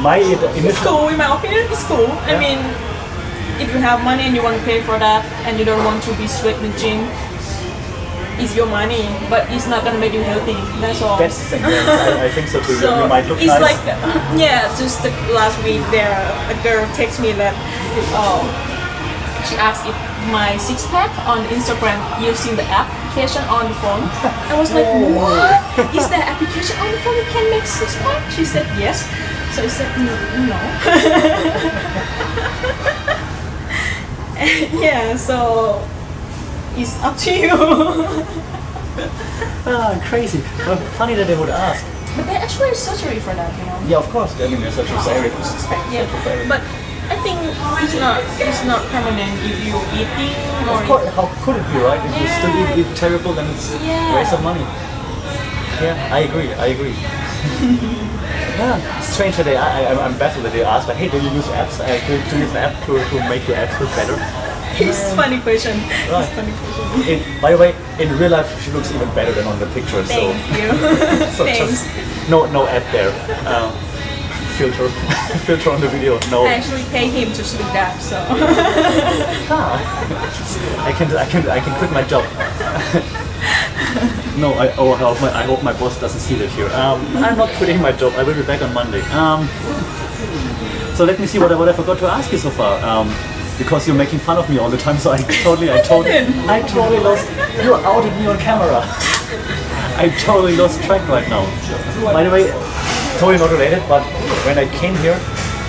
My 0.00 0.18
It's 0.18 0.78
cool, 0.80 1.08
in 1.08 1.18
my 1.18 1.36
opinion, 1.36 1.66
it's 1.70 1.84
cool. 1.84 2.08
I 2.24 2.38
mean, 2.40 2.58
if 3.60 3.68
you 3.74 3.80
have 3.80 4.02
money 4.02 4.22
and 4.24 4.34
you 4.34 4.42
want 4.42 4.56
to 4.56 4.64
pay 4.64 4.80
for 4.82 4.98
that 4.98 5.24
and 5.46 5.58
you 5.58 5.64
don't 5.64 5.84
want 5.84 6.02
to 6.04 6.12
be 6.16 6.26
sweating 6.26 6.64
the 6.72 6.78
gym, 6.78 7.06
it's 8.38 8.54
your 8.56 8.66
money, 8.66 9.04
but 9.28 9.48
it's 9.50 9.66
not 9.66 9.84
gonna 9.84 9.98
make 9.98 10.12
you 10.12 10.22
healthy. 10.22 10.56
That's 10.80 11.02
all. 11.02 11.18
that's 11.18 11.38
the 11.38 11.56
thing. 11.56 11.64
I, 11.64 12.26
I 12.26 12.28
think 12.30 12.48
so 12.48 12.60
too. 12.60 12.72
You- 12.72 12.80
so 12.84 13.02
you 13.02 13.08
might 13.08 13.26
look 13.26 13.38
it's 13.38 13.52
nice. 13.52 13.60
like, 13.60 13.80
yeah, 14.38 14.68
just 14.78 15.02
the 15.02 15.10
last 15.32 15.56
week 15.64 15.82
there, 15.90 16.16
a 16.48 16.56
girl 16.62 16.86
texted 16.96 17.20
me 17.20 17.32
that, 17.36 17.52
oh, 18.16 18.40
she 19.48 19.56
asked 19.56 19.84
if 19.86 19.96
my 20.30 20.56
six 20.56 20.86
pack 20.86 21.10
on 21.26 21.44
Instagram 21.50 21.98
using 22.22 22.54
the 22.56 22.62
application 22.70 23.42
on 23.50 23.68
the 23.68 23.74
phone. 23.82 24.06
I 24.48 24.54
was 24.58 24.72
like, 24.72 24.86
what? 25.18 25.60
Is 25.94 26.08
there 26.08 26.22
application 26.22 26.76
on 26.78 26.90
the 26.92 26.98
phone 27.02 27.16
that 27.18 27.28
can 27.32 27.50
make 27.50 27.66
six 27.66 27.96
pack? 28.00 28.22
She 28.30 28.44
said 28.44 28.66
yes. 28.78 29.02
So 29.54 29.62
I 29.62 29.66
said 29.66 29.90
mm, 29.98 30.06
no. 30.48 30.56
no. 30.56 30.58
yeah, 34.82 35.16
so 35.16 35.86
it's 36.76 36.96
up 37.02 37.16
to 37.18 37.30
you. 37.32 37.50
ah, 39.66 39.98
crazy. 40.08 40.40
Well, 40.66 40.76
funny 40.98 41.14
that 41.14 41.26
they 41.26 41.36
would 41.38 41.48
ask. 41.50 41.84
but 42.16 42.26
there 42.26 42.40
actually 42.40 42.70
is 42.70 42.78
surgery 42.78 43.20
for 43.20 43.34
that, 43.34 43.50
you 43.58 43.64
know. 43.66 43.78
Yeah, 43.88 43.98
of 44.04 44.08
course. 44.10 44.34
I 44.40 44.48
mean, 44.48 44.60
there's 44.60 44.74
such 44.74 44.90
a 44.90 44.96
area. 45.10 45.32
Yeah, 45.92 46.06
but 46.48 46.60
I 47.12 47.16
think 47.24 47.40
it's 47.82 47.96
not 47.98 48.20
it's 48.40 48.64
not 48.64 48.80
permanent 48.88 49.32
if 49.44 49.58
you 49.64 49.76
eating 49.96 50.32
or 50.68 50.80
Of 50.80 50.86
course, 50.86 51.06
how 51.16 51.26
could 51.44 51.56
it 51.56 51.66
be, 51.72 51.80
right? 51.82 52.00
If 52.00 52.12
you 52.20 52.28
still 52.28 52.54
eat, 52.56 52.78
eat 52.80 52.96
terrible, 52.96 53.32
then 53.34 53.48
it's 53.52 53.72
Yeah. 53.82 54.14
waste 54.14 54.32
of 54.32 54.42
money. 54.42 54.64
Yeah, 55.82 55.96
I 56.12 56.20
agree. 56.28 56.52
I 56.54 56.66
agree. 56.72 56.94
yeah, 58.60 58.78
strange 59.00 59.36
that 59.36 59.44
they. 59.44 59.56
I, 59.56 59.92
I, 59.92 60.04
I'm 60.06 60.16
baffled 60.16 60.44
that 60.44 60.52
they 60.52 60.62
ask, 60.62 60.86
like, 60.86 60.96
hey, 60.96 61.08
do 61.08 61.18
you 61.18 61.30
use 61.30 61.46
apps? 61.58 61.80
Uh, 61.80 61.90
do, 62.06 62.14
do 62.30 62.36
you 62.36 62.42
use 62.44 62.52
an 62.52 62.58
app 62.70 62.78
to, 62.86 62.92
to 63.02 63.14
make 63.28 63.48
your 63.48 63.56
apps 63.56 63.74
look 63.80 63.90
better? 63.98 64.14
It's 64.80 65.12
funny 65.14 65.40
question. 65.40 65.76
Right. 66.10 66.24
It's 66.24 66.32
funny 66.34 66.52
question. 66.52 67.08
In, 67.34 67.40
by 67.40 67.52
the 67.52 67.58
way, 67.58 67.74
in 67.98 68.08
real 68.18 68.30
life, 68.30 68.48
she 68.62 68.70
looks 68.72 68.90
even 68.92 69.08
better 69.14 69.32
than 69.32 69.46
on 69.46 69.58
the 69.58 69.66
picture. 69.66 70.04
So. 70.04 70.32
Thank 70.32 70.36
you. 70.56 70.68
So 71.36 71.44
Thanks. 71.44 71.84
just 71.84 72.30
no 72.30 72.46
no 72.52 72.66
ad 72.66 72.82
there. 72.92 73.10
Um, 73.48 73.72
filter 74.58 74.88
filter 75.48 75.70
on 75.70 75.80
the 75.80 75.88
video. 75.88 76.18
No. 76.30 76.44
I 76.44 76.54
actually 76.54 76.84
pay 76.92 77.08
him 77.08 77.32
to 77.32 77.42
speak 77.44 77.66
that, 77.72 78.00
so 78.00 78.16
Ah. 79.50 79.80
I 80.86 80.92
can 80.92 81.08
I 81.16 81.24
can 81.26 81.48
I 81.48 81.60
can 81.60 81.72
quit 81.78 81.90
my 81.92 82.02
job. 82.04 82.24
no, 84.36 84.52
I 84.54 84.74
oh 84.76 84.92
I 84.92 84.98
hope 84.98 85.20
my 85.20 85.30
I 85.32 85.44
hope 85.44 85.62
my 85.62 85.72
boss 85.72 85.98
doesn't 86.00 86.20
see 86.20 86.34
that 86.36 86.50
here. 86.50 86.68
Um, 86.76 87.00
I'm 87.24 87.36
not 87.36 87.48
quitting 87.56 87.80
my 87.80 87.92
job. 87.92 88.12
I 88.16 88.22
will 88.22 88.34
be 88.34 88.42
back 88.42 88.62
on 88.62 88.72
Monday. 88.74 89.00
Um, 89.12 89.48
so 90.94 91.04
let 91.04 91.18
me 91.18 91.26
see 91.26 91.38
what 91.38 91.50
I 91.50 91.56
what 91.56 91.68
I 91.68 91.72
forgot 91.72 91.98
to 92.00 92.06
ask 92.06 92.30
you 92.32 92.38
so 92.38 92.50
far. 92.50 92.78
Um, 92.84 93.08
because 93.62 93.86
you're 93.86 93.96
making 93.96 94.18
fun 94.18 94.36
of 94.38 94.48
me 94.50 94.58
all 94.58 94.68
the 94.70 94.76
time, 94.76 94.98
so 94.98 95.12
I 95.12 95.18
totally 95.44 95.70
I 95.70 95.80
totally. 95.82 96.10
I 96.56 96.62
totally 96.62 96.98
lost. 96.98 97.30
You 97.62 97.74
outed 97.74 98.12
me 98.18 98.26
on 98.26 98.38
camera. 98.38 98.82
I 100.02 100.08
totally 100.20 100.56
lost 100.56 100.82
track 100.82 101.06
right 101.08 101.28
now. 101.28 101.44
By 102.12 102.24
the 102.24 102.30
way, 102.30 102.50
totally 103.18 103.38
not 103.38 103.50
related, 103.50 103.82
but 103.88 104.02
when 104.46 104.58
I 104.58 104.66
came 104.80 104.96
here, 104.96 105.18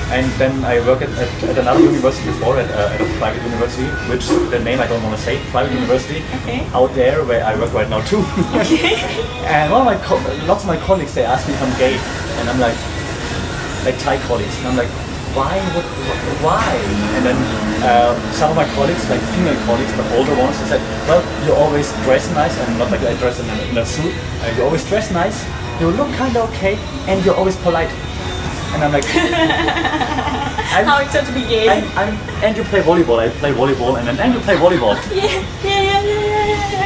and 0.09 0.25
then 0.41 0.63
I 0.65 0.79
work 0.87 1.01
at, 1.01 1.09
at, 1.09 1.43
at 1.43 1.57
another 1.57 1.81
university 1.81 2.25
before, 2.31 2.57
at, 2.57 2.69
uh, 2.71 2.93
at 2.93 3.01
a 3.01 3.05
private 3.19 3.43
university, 3.43 3.87
which 4.09 4.27
the 4.27 4.59
name 4.59 4.79
I 4.79 4.87
don't 4.87 5.01
want 5.03 5.15
to 5.15 5.21
say, 5.21 5.39
private 5.51 5.73
university, 5.73 6.23
Okay. 6.41 6.65
out 6.73 6.93
there 6.95 7.23
where 7.25 7.43
I 7.45 7.55
work 7.59 7.73
right 7.73 7.89
now 7.89 8.01
too. 8.05 8.19
and 9.53 9.71
one 9.71 9.81
of 9.81 9.85
my 9.85 9.97
co- 10.03 10.21
lots 10.47 10.63
of 10.63 10.67
my 10.67 10.77
colleagues 10.77 11.13
they 11.13 11.25
ask 11.25 11.47
me 11.47 11.53
if 11.53 11.61
I'm 11.61 11.77
gay, 11.77 11.95
and 12.41 12.49
I'm 12.49 12.59
like, 12.59 12.77
like 13.85 13.97
Thai 13.99 14.17
colleagues, 14.27 14.57
and 14.59 14.67
I'm 14.69 14.77
like, 14.77 14.89
why 15.33 15.57
would 15.73 15.85
why? 16.45 16.69
And 17.17 17.25
then 17.25 17.37
uh, 17.83 18.13
some 18.31 18.51
of 18.51 18.55
my 18.55 18.65
colleagues, 18.75 19.09
like 19.09 19.21
female 19.33 19.57
colleagues, 19.65 19.91
but 19.97 20.05
older 20.13 20.35
ones, 20.35 20.59
they 20.61 20.77
said, 20.77 20.81
well, 21.07 21.21
you 21.45 21.53
always 21.53 21.91
dress 22.03 22.29
nice, 22.33 22.57
and 22.59 22.77
not 22.77 22.91
like 22.91 23.01
I 23.01 23.15
dress 23.17 23.39
in 23.39 23.49
a, 23.49 23.55
in 23.69 23.77
a 23.77 23.85
suit. 23.85 24.13
Uh, 24.41 24.53
you 24.55 24.63
always 24.63 24.87
dress 24.87 25.11
nice, 25.11 25.43
you 25.79 25.89
look 25.89 26.11
kind 26.15 26.35
of 26.37 26.49
okay, 26.51 26.75
and 27.07 27.23
you're 27.25 27.35
always 27.35 27.55
polite. 27.57 27.89
And 28.73 28.83
I'm 28.83 28.91
like, 28.91 29.05
I'm, 29.05 30.85
How 30.89 31.01
it 31.01 31.11
turned 31.11 31.27
to 31.27 31.33
be 31.33 31.41
gay. 31.41 31.69
I'm, 31.69 31.85
I'm, 31.97 32.13
and 32.43 32.57
you 32.57 32.63
play 32.63 32.81
volleyball. 32.81 33.19
I 33.19 33.29
play 33.29 33.53
volleyball, 33.53 33.99
and 33.99 34.07
then 34.07 34.17
and 34.19 34.33
you 34.33 34.39
play 34.39 34.55
volleyball. 34.55 34.97
Yeah, 35.13 35.45
yeah, 35.63 35.81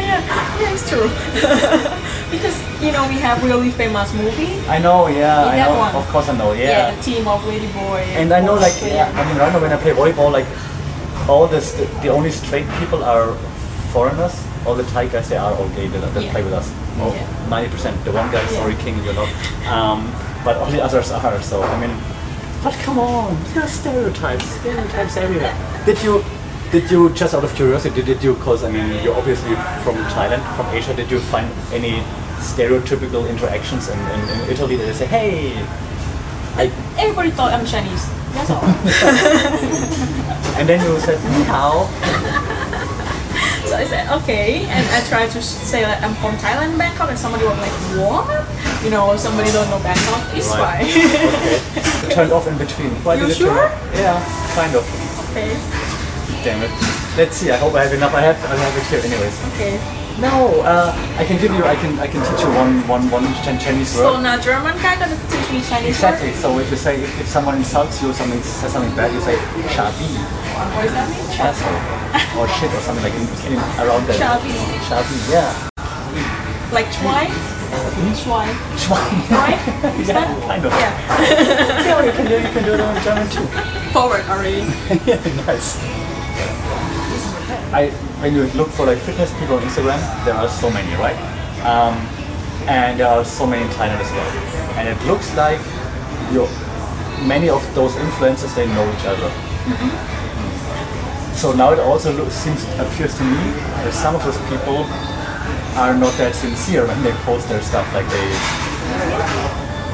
yeah, 0.08 0.60
yeah, 0.62 0.74
it's 0.74 0.88
true. 0.90 1.08
because 2.34 2.56
you 2.82 2.92
know 2.92 3.08
we 3.08 3.16
have 3.20 3.44
really 3.44 3.72
famous 3.72 4.14
movie. 4.14 4.60
I 4.68 4.80
know, 4.80 5.08
yeah, 5.08 5.46
I 5.46 5.58
know. 5.66 5.78
one. 5.78 5.96
Of 5.96 6.08
course, 6.10 6.30
I 6.30 6.38
know, 6.38 6.54
Yeah, 6.54 6.64
yeah. 6.64 6.96
the 6.96 7.02
team 7.04 7.28
of 7.28 7.46
Lady 7.46 7.68
Boy. 7.74 8.02
And 8.20 8.32
I 8.34 8.40
know, 8.42 8.56
like, 8.56 8.74
yeah, 8.82 9.12
I 9.16 9.22
mean, 9.28 9.38
right 9.38 9.52
now 9.54 9.60
when 9.62 9.72
I 9.74 9.78
play 9.78 9.92
volleyball, 9.92 10.32
like, 10.32 10.48
all 11.30 11.48
this, 11.48 11.74
the, 11.74 11.86
the 12.02 12.10
only 12.10 12.32
straight 12.32 12.68
people 12.80 13.04
are 13.04 13.34
foreigners. 13.94 14.34
All 14.66 14.76
the 14.76 14.84
Thai 14.92 15.08
guys, 15.08 15.30
they 15.30 15.38
are 15.38 15.54
all 15.54 15.70
gay. 15.70 15.88
They, 15.88 16.00
they 16.00 16.26
Yeah. 16.26 16.32
play 16.32 16.44
with 16.44 16.54
us. 16.54 16.72
Oh, 17.00 17.14
Yeah. 17.14 17.28
90%. 17.50 18.04
The 18.04 18.12
one 18.12 18.30
guy, 18.32 18.46
sorry, 18.48 18.76
King, 18.76 18.96
you 19.06 19.14
know. 19.14 19.28
Um, 19.72 20.12
but 20.44 20.58
all 20.58 20.70
the 20.72 20.84
others 20.84 21.12
are. 21.12 21.42
So 21.42 21.62
I 21.64 21.80
mean, 21.80 21.96
but 22.64 22.74
come 22.84 23.00
on, 23.00 23.38
there 23.54 23.64
are 23.64 23.68
stereotypes, 23.70 24.46
stereotypes 24.60 25.16
everywhere. 25.18 25.56
Did 25.86 26.02
you? 26.04 26.24
Did 26.72 26.92
you 26.92 27.10
just 27.12 27.34
out 27.34 27.44
of 27.44 27.54
curiosity? 27.56 28.02
Did 28.04 28.22
you? 28.22 28.34
Because 28.34 28.64
I 28.64 28.70
mean, 28.72 29.02
you're 29.04 29.16
obviously 29.16 29.56
from 29.84 29.96
Thailand, 30.12 30.44
from 30.56 30.66
Asia. 30.76 30.94
Did 30.94 31.10
you 31.10 31.20
find 31.20 31.50
any 31.72 32.04
stereotypical 32.40 33.28
interactions 33.30 33.88
in, 33.90 33.98
in, 34.00 34.20
in 34.30 34.50
Italy 34.52 34.76
that 34.76 34.86
they 34.86 34.94
say, 34.94 35.06
hey, 35.06 35.54
I 36.56 36.72
Everybody 37.00 37.32
thought 37.32 37.54
I'm 37.54 37.66
Chinese. 37.66 38.06
That's 38.34 38.50
all. 38.52 38.64
And 40.58 40.68
then 40.68 40.82
you 40.84 41.00
said, 41.00 41.22
ni 41.38 41.44
hao. 41.46 41.86
so 43.70 43.76
I 43.78 43.86
said 43.86 44.10
okay, 44.24 44.66
and 44.66 44.84
I 44.90 45.06
tried 45.08 45.30
to 45.38 45.42
say 45.44 45.82
that 45.84 46.02
I'm 46.04 46.16
from 46.16 46.34
Thailand, 46.42 46.80
Bangkok, 46.80 47.10
and 47.10 47.20
somebody 47.20 47.46
was 47.46 47.58
like, 47.62 47.72
what? 48.02 48.26
You 48.84 48.90
know, 48.90 49.16
somebody 49.18 49.52
don't 49.52 49.70
know 49.70 49.78
Bangkok. 49.86 50.26
It's 50.34 50.50
Right. 50.50 50.82
fine. 50.82 52.10
okay. 52.10 52.16
Turned 52.16 52.32
off 52.34 52.48
in 52.48 52.58
between. 52.58 52.90
Why 53.06 53.16
You 53.22 53.28
turn 53.28 53.36
sure? 53.36 53.66
off? 53.70 53.94
Yeah, 53.94 54.18
kind 54.58 54.74
of. 54.74 54.82
okay, 55.30 55.54
Damn 56.48 56.64
it. 56.64 56.72
Let's 57.20 57.36
see. 57.36 57.52
I 57.52 57.58
hope 57.58 57.74
I 57.76 57.84
have 57.84 57.92
enough. 57.92 58.14
I 58.16 58.22
have. 58.22 58.40
I 58.48 58.56
have 58.56 58.72
it 58.80 58.88
here, 58.88 59.04
anyways. 59.04 59.36
okay. 59.52 59.76
No, 60.24 60.64
uh, 60.64 60.96
I 61.20 61.26
can 61.28 61.36
give 61.44 61.52
you. 61.52 61.60
I 61.68 61.76
can. 61.76 62.00
I 62.00 62.08
can 62.08 62.24
teach 62.24 62.40
you 62.40 62.48
one, 62.56 62.88
one, 62.88 63.12
one 63.12 63.28
Chin- 63.44 63.60
Chinese 63.60 63.92
So 63.92 64.16
now 64.22 64.40
German 64.40 64.80
guy 64.80 64.96
gonna 64.96 65.20
teach 65.28 65.48
me 65.52 65.60
Chinese 65.60 66.00
Exactly. 66.00 66.32
word? 66.32 66.40
So 66.40 66.58
if 66.64 66.72
you 66.72 66.78
say, 66.80 67.04
if, 67.04 67.12
if 67.20 67.28
someone 67.28 67.58
insults 67.60 68.02
you, 68.02 68.12
or 68.12 68.14
something 68.16 68.40
says 68.42 68.72
something 68.72 68.96
bad, 68.96 69.12
you 69.12 69.20
say 69.20 69.36
"shabi," 69.76 70.08
What 70.72 70.88
does 70.88 70.96
that 70.96 71.12
mean? 71.12 71.36
asshole, 71.36 72.40
or 72.40 72.48
shit, 72.56 72.72
or 72.72 72.80
something 72.80 73.04
like 73.04 73.14
in, 73.20 73.28
in 73.52 73.60
around 73.84 74.08
that. 74.08 74.16
Shabi. 74.16 74.56
Shabi. 74.88 75.16
Yeah. 75.28 75.52
Like 76.72 76.88
Schwein? 76.96 77.28
Schwein. 78.16 78.56
Schwein. 78.80 79.12
Right? 79.36 79.60
Is 80.00 80.08
Yeah, 80.08 80.24
that? 80.24 80.48
kind 80.48 80.64
of. 80.64 80.72
Yeah. 80.72 80.96
Yeah, 81.84 82.06
you 82.08 82.12
can 82.16 82.26
do. 82.26 82.36
You 82.40 82.52
can 82.56 82.64
do 82.64 82.74
it 82.74 82.80
in 82.80 83.04
German 83.04 83.28
too. 83.36 83.46
Forward 83.92 84.24
already. 84.32 84.64
yeah, 85.06 85.20
nice. 85.46 85.76
I 87.74 87.90
when 88.22 88.34
you 88.34 88.48
look 88.56 88.70
for 88.70 88.86
like 88.86 88.98
fitness 89.00 89.32
people 89.40 89.56
on 89.56 89.64
Instagram, 89.64 90.00
there 90.26 90.36
are 90.36 90.50
so 90.50 90.70
many, 90.70 90.96
right? 90.96 91.18
Um, 91.66 91.96
and 92.68 93.00
there 93.00 93.08
are 93.08 93.26
so 93.26 93.46
many 93.46 93.64
in 93.64 93.70
as 93.72 94.12
well. 94.12 94.32
And 94.78 94.88
it 94.88 95.00
looks 95.06 95.36
like 95.36 95.60
you 96.32 96.48
many 97.28 97.50
of 97.50 97.64
those 97.76 97.94
influencers 97.94 98.56
they 98.56 98.68
know 98.68 98.86
each 98.94 99.06
other. 99.06 99.30
So 101.36 101.54
now 101.54 101.72
it 101.72 101.80
also 101.80 102.14
looks, 102.14 102.34
seems 102.34 102.64
appears 102.80 103.16
to 103.18 103.24
me 103.24 103.52
that 103.84 103.94
some 103.94 104.16
of 104.16 104.24
those 104.24 104.38
people 104.50 104.86
are 105.78 105.94
not 105.94 106.14
that 106.18 106.34
sincere 106.34 106.88
when 106.88 107.04
they 107.04 107.12
post 107.28 107.48
their 107.50 107.62
stuff. 107.62 107.86
Like 107.94 108.08
they 108.10 108.28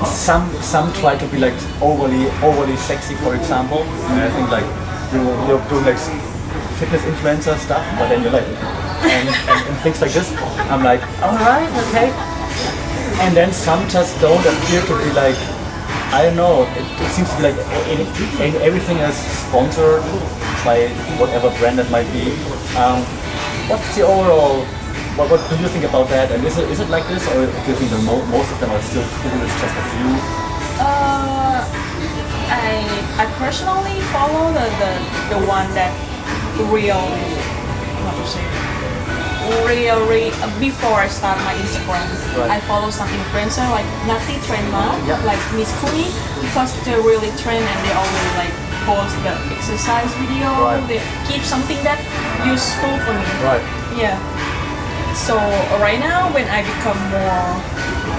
some 0.06 0.52
some 0.62 0.94
try 0.94 1.18
to 1.18 1.28
be 1.28 1.38
like 1.38 1.56
overly 1.82 2.30
overly 2.42 2.78
sexy, 2.78 3.16
for 3.16 3.36
example. 3.36 3.84
And 4.14 4.22
I 4.22 4.30
think 4.30 4.50
like 4.50 4.68
you 5.12 5.22
you're 5.48 5.64
doing 5.70 5.86
like 5.86 6.33
fitness 6.80 7.02
influencer 7.04 7.58
stuff, 7.58 7.84
but 7.98 8.10
then 8.10 8.22
you're 8.24 8.32
like 8.32 8.48
and, 9.04 9.28
and, 9.30 9.60
and 9.70 9.76
things 9.84 10.02
like 10.02 10.12
this. 10.12 10.32
I'm 10.72 10.84
like, 10.84 11.02
all 11.22 11.36
right, 11.36 11.70
okay. 11.90 12.10
And 13.22 13.36
then 13.36 13.54
some 13.54 13.88
just 13.90 14.20
don't 14.22 14.46
appear 14.46 14.82
to 14.82 14.98
be 14.98 15.12
like. 15.14 15.38
I 16.14 16.22
don't 16.30 16.36
know. 16.36 16.62
It, 16.78 16.86
it 17.02 17.10
seems 17.10 17.28
to 17.32 17.38
be 17.38 17.50
like 17.50 17.58
everything 18.62 18.98
is 18.98 19.18
sponsored 19.18 20.06
by 20.62 20.86
whatever 21.18 21.50
brand 21.58 21.80
it 21.80 21.90
might 21.90 22.06
be. 22.14 22.38
Um, 22.78 23.02
what's 23.66 23.96
the 23.96 24.06
overall? 24.06 24.62
What, 25.18 25.32
what 25.32 25.42
do 25.50 25.58
you 25.58 25.68
think 25.70 25.86
about 25.86 26.10
that? 26.10 26.30
And 26.32 26.46
is 26.46 26.60
it, 26.60 26.70
is 26.70 26.80
it 26.80 26.90
like 26.90 27.08
this, 27.08 27.26
or 27.34 27.50
do 27.50 27.66
you 27.66 27.76
think 27.82 27.90
that 27.90 28.04
mo- 28.06 28.26
most 28.30 28.52
of 28.54 28.60
them 28.62 28.70
are 28.70 28.82
still 28.82 29.02
cool? 29.02 29.42
It's 29.42 29.58
just 29.58 29.74
a 29.74 29.86
few. 29.90 30.10
Uh, 30.78 31.66
I 32.54 32.86
I 33.18 33.26
personally 33.42 33.98
follow 34.14 34.54
the 34.54 34.70
the, 34.78 34.94
the 35.34 35.40
one 35.50 35.66
that 35.74 35.90
real 36.72 37.00
how 37.00 38.14
to 38.14 38.26
say 38.28 38.44
real, 39.68 40.00
real 40.08 40.32
before 40.60 41.04
I 41.04 41.08
start 41.08 41.38
my 41.44 41.54
Instagram. 41.60 42.08
Right. 42.40 42.52
I 42.52 42.60
follow 42.64 42.90
some 42.90 43.08
influencer 43.12 43.66
like 43.76 43.86
Nati 44.08 44.40
Trend 44.48 44.64
Mom, 44.72 44.96
Yeah. 45.04 45.20
like 45.28 45.40
Miss 45.54 45.68
Kumi, 45.84 46.08
because 46.40 46.72
they're 46.86 47.04
really 47.04 47.28
trend 47.44 47.64
and 47.64 47.80
they 47.84 47.92
always 47.92 48.30
like 48.40 48.54
post 48.88 49.16
the 49.24 49.36
exercise 49.52 50.12
video. 50.16 50.48
Right. 50.64 50.80
They 50.88 51.02
keep 51.28 51.44
something 51.44 51.80
that 51.84 52.00
useful 52.48 52.96
for 53.04 53.14
me. 53.14 53.28
Right. 53.44 53.64
Yeah. 54.00 54.16
So 55.14 55.38
right 55.78 56.00
now, 56.00 56.32
when 56.34 56.48
I 56.50 56.64
become 56.64 56.98
more, 57.14 57.44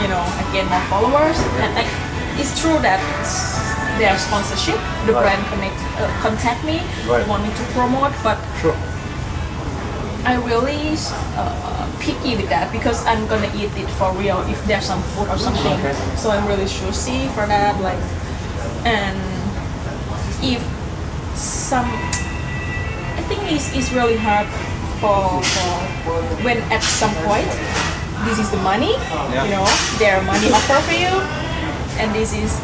you 0.00 0.08
know, 0.08 0.20
I 0.20 0.42
get 0.52 0.68
more 0.70 0.84
followers, 0.92 1.34
and 1.58 1.88
it's 2.38 2.54
true 2.60 2.78
that 2.86 3.00
their 3.98 4.18
sponsorship, 4.18 4.78
the 5.06 5.12
Right. 5.12 5.22
brand 5.22 5.42
connect, 5.52 5.78
uh, 6.00 6.08
contact 6.22 6.64
me, 6.64 6.80
Right. 7.06 7.26
want 7.28 7.42
me 7.44 7.50
to 7.50 7.64
promote, 7.72 8.12
but 8.22 8.38
Sure. 8.60 8.76
I 10.24 10.34
really 10.40 10.96
uh, 11.36 11.86
picky 12.00 12.36
with 12.36 12.48
that 12.48 12.72
because 12.72 13.04
I'm 13.06 13.26
gonna 13.26 13.50
eat 13.54 13.70
it 13.76 13.88
for 14.00 14.10
real 14.12 14.40
if 14.48 14.58
there's 14.66 14.86
some 14.86 15.02
food 15.14 15.28
or 15.28 15.36
something. 15.38 15.72
Okay. 15.84 15.94
So 16.16 16.30
I'm 16.30 16.46
really 16.46 16.66
choosy 16.66 17.28
for 17.36 17.46
that, 17.46 17.80
like, 17.80 18.00
and 18.84 19.18
if 20.42 20.62
some, 21.36 21.84
I 23.18 23.22
think 23.28 23.40
it's, 23.52 23.74
it's 23.76 23.92
really 23.92 24.16
hard 24.16 24.46
for, 25.00 25.42
for 26.04 26.16
when 26.44 26.58
at 26.72 26.82
some 26.82 27.12
point 27.28 27.48
this 28.24 28.38
is 28.38 28.48
the 28.50 28.58
money, 28.64 28.96
Yeah. 28.96 29.44
you 29.44 29.50
know, 29.50 29.66
their 29.98 30.22
money 30.22 30.48
offer 30.52 30.80
for 30.88 30.96
you, 30.96 31.12
and 32.00 32.14
this 32.14 32.32
is 32.32 32.56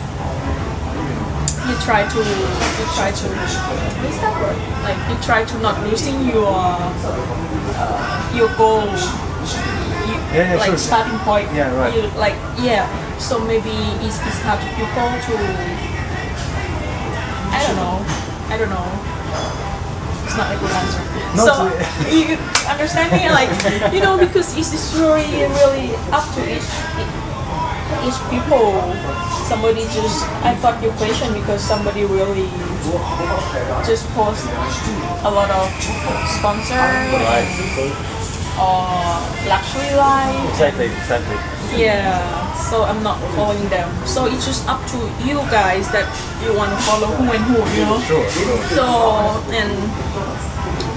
you 1.69 1.75
try 1.85 2.07
to 2.09 2.19
you 2.21 2.87
try 2.97 3.11
to 3.13 3.27
what's 4.01 4.19
that 4.25 4.35
word? 4.41 4.57
Like 4.85 4.99
you 5.09 5.17
try 5.23 5.45
to 5.45 5.57
not 5.61 5.77
losing 5.87 6.25
your 6.29 6.49
uh, 6.49 8.33
your 8.35 8.49
goal. 8.57 8.85
You, 8.85 10.17
Yeah, 10.31 10.55
yeah, 10.55 10.63
like 10.63 10.71
sure. 10.71 10.79
starting 10.79 11.19
point. 11.27 11.49
Yeah, 11.53 11.75
right. 11.77 11.93
You, 11.95 12.09
like 12.19 12.37
yeah. 12.59 12.87
So 13.19 13.39
maybe 13.39 13.75
it's, 14.01 14.17
it's 14.25 14.41
hard 14.41 14.61
to 14.63 14.69
people 14.79 15.11
to 15.11 15.33
I 17.53 17.59
don't 17.67 17.77
know. 17.77 17.97
I 18.49 18.57
don't 18.57 18.71
know. 18.71 18.89
It's 20.25 20.37
not 20.39 20.55
a 20.55 20.57
good 20.59 20.71
answer. 20.71 21.03
No, 21.37 21.45
so 21.47 21.55
you 22.15 22.39
understand 22.71 23.13
me? 23.13 23.29
Like 23.29 23.51
you 23.93 24.01
know 24.01 24.17
because 24.17 24.57
it's, 24.57 24.73
it's 24.73 24.95
really 24.95 25.45
really 25.61 25.93
up 26.11 26.25
to 26.35 26.41
each 26.47 27.20
each 28.07 28.18
people. 28.30 28.72
Somebody 29.51 29.82
just 29.91 30.22
I 30.47 30.55
thought 30.62 30.78
your 30.82 30.93
question 30.95 31.34
because 31.34 31.61
somebody 31.61 32.05
really 32.05 32.47
just 33.86 34.07
post 34.14 34.47
a 35.26 35.30
lot 35.30 35.51
of 35.51 35.66
sponsor 36.38 36.78
Right. 36.78 37.47
Uh, 38.59 38.62
or 38.62 39.49
luxury 39.49 39.91
life. 39.97 40.36
Exactly. 40.51 40.86
Exactly. 40.86 41.36
Yeah, 41.78 42.18
so 42.57 42.82
I'm 42.84 43.03
not 43.03 43.18
following 43.34 43.68
them. 43.70 43.88
So 44.07 44.26
it's 44.26 44.45
just 44.45 44.66
up 44.68 44.82
to 44.91 44.99
you 45.22 45.38
guys 45.55 45.91
that 45.95 46.07
you 46.43 46.55
want 46.57 46.70
to 46.74 46.78
follow 46.82 47.09
who 47.14 47.30
and 47.30 47.43
who, 47.47 47.59
you 47.78 47.84
know. 47.86 48.01
Sure. 48.07 48.26
Sure. 48.30 48.59
So 48.74 48.84
and 49.55 49.70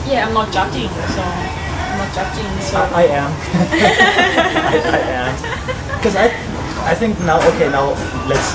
yeah, 0.10 0.28
I'm 0.28 0.34
not 0.34 0.52
judging. 0.52 0.90
So 1.14 1.22
I'm 1.22 1.98
not 2.02 2.10
judging. 2.14 2.50
So 2.62 2.78
I 2.78 3.06
am. 3.18 3.32
I, 4.70 4.76
I 4.82 5.02
am. 5.24 5.32
Because 5.98 6.16
I, 6.18 6.53
I 6.84 6.94
think 6.96 7.20
now, 7.22 7.40
okay, 7.56 7.70
now 7.70 7.96
let's 8.28 8.48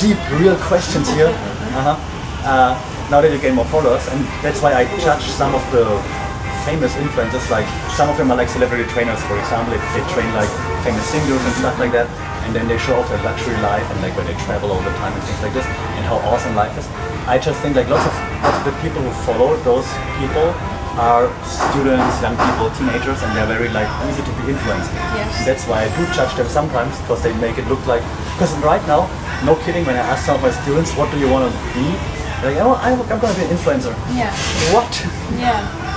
deep, 0.00 0.18
real 0.38 0.56
questions 0.68 1.08
here. 1.10 1.32
Uh-huh. 1.32 1.96
Uh, 2.44 2.72
now 3.10 3.20
that 3.20 3.32
you 3.32 3.38
gain 3.38 3.54
more 3.54 3.64
followers, 3.66 4.06
and 4.08 4.20
that's 4.42 4.60
why 4.60 4.74
I 4.74 4.84
judge 5.00 5.24
some 5.24 5.54
of 5.54 5.64
the 5.72 5.84
famous 6.68 6.92
influencers, 6.94 7.48
like 7.50 7.66
some 7.94 8.10
of 8.10 8.16
them 8.18 8.30
are 8.30 8.36
like 8.36 8.48
celebrity 8.48 8.84
trainers, 8.90 9.22
for 9.24 9.38
example, 9.38 9.72
they, 9.72 9.80
they 9.94 10.04
train 10.12 10.28
like 10.34 10.50
famous 10.84 11.06
singers 11.08 11.40
and 11.40 11.54
stuff 11.56 11.78
like 11.78 11.92
that. 11.92 12.08
and 12.46 12.54
then 12.54 12.68
they 12.68 12.78
show 12.78 12.94
off 12.94 13.08
their 13.10 13.20
luxury 13.26 13.58
life 13.58 13.82
and 13.90 13.98
like 14.00 14.14
where 14.14 14.24
they 14.24 14.38
travel 14.46 14.70
all 14.70 14.80
the 14.86 14.94
time 15.02 15.12
and 15.12 15.22
things 15.26 15.42
like 15.42 15.52
this, 15.52 15.66
and 15.66 16.06
how 16.06 16.14
awesome 16.30 16.54
life 16.54 16.70
is. 16.78 16.86
I 17.26 17.42
just 17.42 17.58
think 17.60 17.74
like 17.74 17.90
lots 17.90 18.06
of, 18.06 18.14
lots 18.38 18.56
of 18.62 18.64
the 18.70 18.76
people 18.78 19.02
who 19.02 19.10
follow 19.26 19.58
those 19.66 19.88
people 20.22 20.54
are 20.96 21.28
students, 21.44 22.16
young 22.24 22.36
people, 22.40 22.72
teenagers, 22.72 23.20
and 23.22 23.30
they're 23.36 23.46
very 23.46 23.68
like 23.68 23.88
easy 24.08 24.24
to 24.24 24.32
be 24.40 24.52
influenced. 24.52 24.88
Yes. 25.12 25.44
That's 25.44 25.64
why 25.68 25.84
I 25.84 25.88
do 25.92 26.02
judge 26.16 26.32
them 26.36 26.48
sometimes 26.48 26.96
because 27.04 27.22
they 27.22 27.36
make 27.36 27.58
it 27.58 27.68
look 27.68 27.84
like. 27.86 28.00
Because 28.36 28.56
right 28.64 28.80
now, 28.88 29.04
no 29.44 29.56
kidding, 29.64 29.84
when 29.84 29.96
I 29.96 30.04
ask 30.08 30.24
some 30.24 30.36
of 30.36 30.42
my 30.42 30.50
students, 30.50 30.96
"What 30.96 31.12
do 31.12 31.18
you 31.20 31.28
want 31.28 31.44
to 31.48 31.52
be?" 31.76 31.84
They're 32.40 32.52
like, 32.56 32.64
"Oh, 32.64 32.80
I'm, 32.80 33.00
I'm 33.12 33.20
going 33.20 33.32
to 33.34 33.38
be 33.40 33.44
an 33.46 33.52
influencer." 33.52 33.92
Yeah. 34.16 34.32
What? 34.72 34.90
Yeah. 35.36 35.60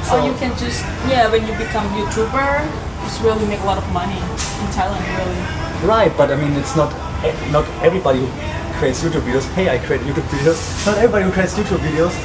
So- 0.00 0.16
or 0.16 0.26
you 0.26 0.34
can 0.40 0.50
just 0.58 0.80
yeah 1.12 1.30
when 1.30 1.46
you 1.46 1.52
become 1.60 1.86
YouTuber, 1.92 2.64
just 3.04 3.20
really 3.20 3.46
make 3.46 3.60
a 3.60 3.66
lot 3.68 3.76
of 3.78 3.86
money 3.92 4.16
in 4.16 4.66
Thailand 4.72 5.04
really. 5.14 5.38
Right, 5.86 6.10
but 6.16 6.32
I 6.32 6.36
mean, 6.36 6.56
it's 6.56 6.74
not 6.74 6.90
eh, 7.22 7.36
not 7.52 7.68
everybody 7.84 8.20
who 8.24 8.28
creates 8.80 9.04
YouTube 9.04 9.22
videos. 9.28 9.46
Hey, 9.52 9.68
I 9.68 9.78
create 9.78 10.00
YouTube 10.02 10.26
videos. 10.32 10.58
Not 10.86 10.96
everybody 10.96 11.26
who 11.26 11.32
creates 11.32 11.54
YouTube 11.54 11.84
videos 11.84 12.16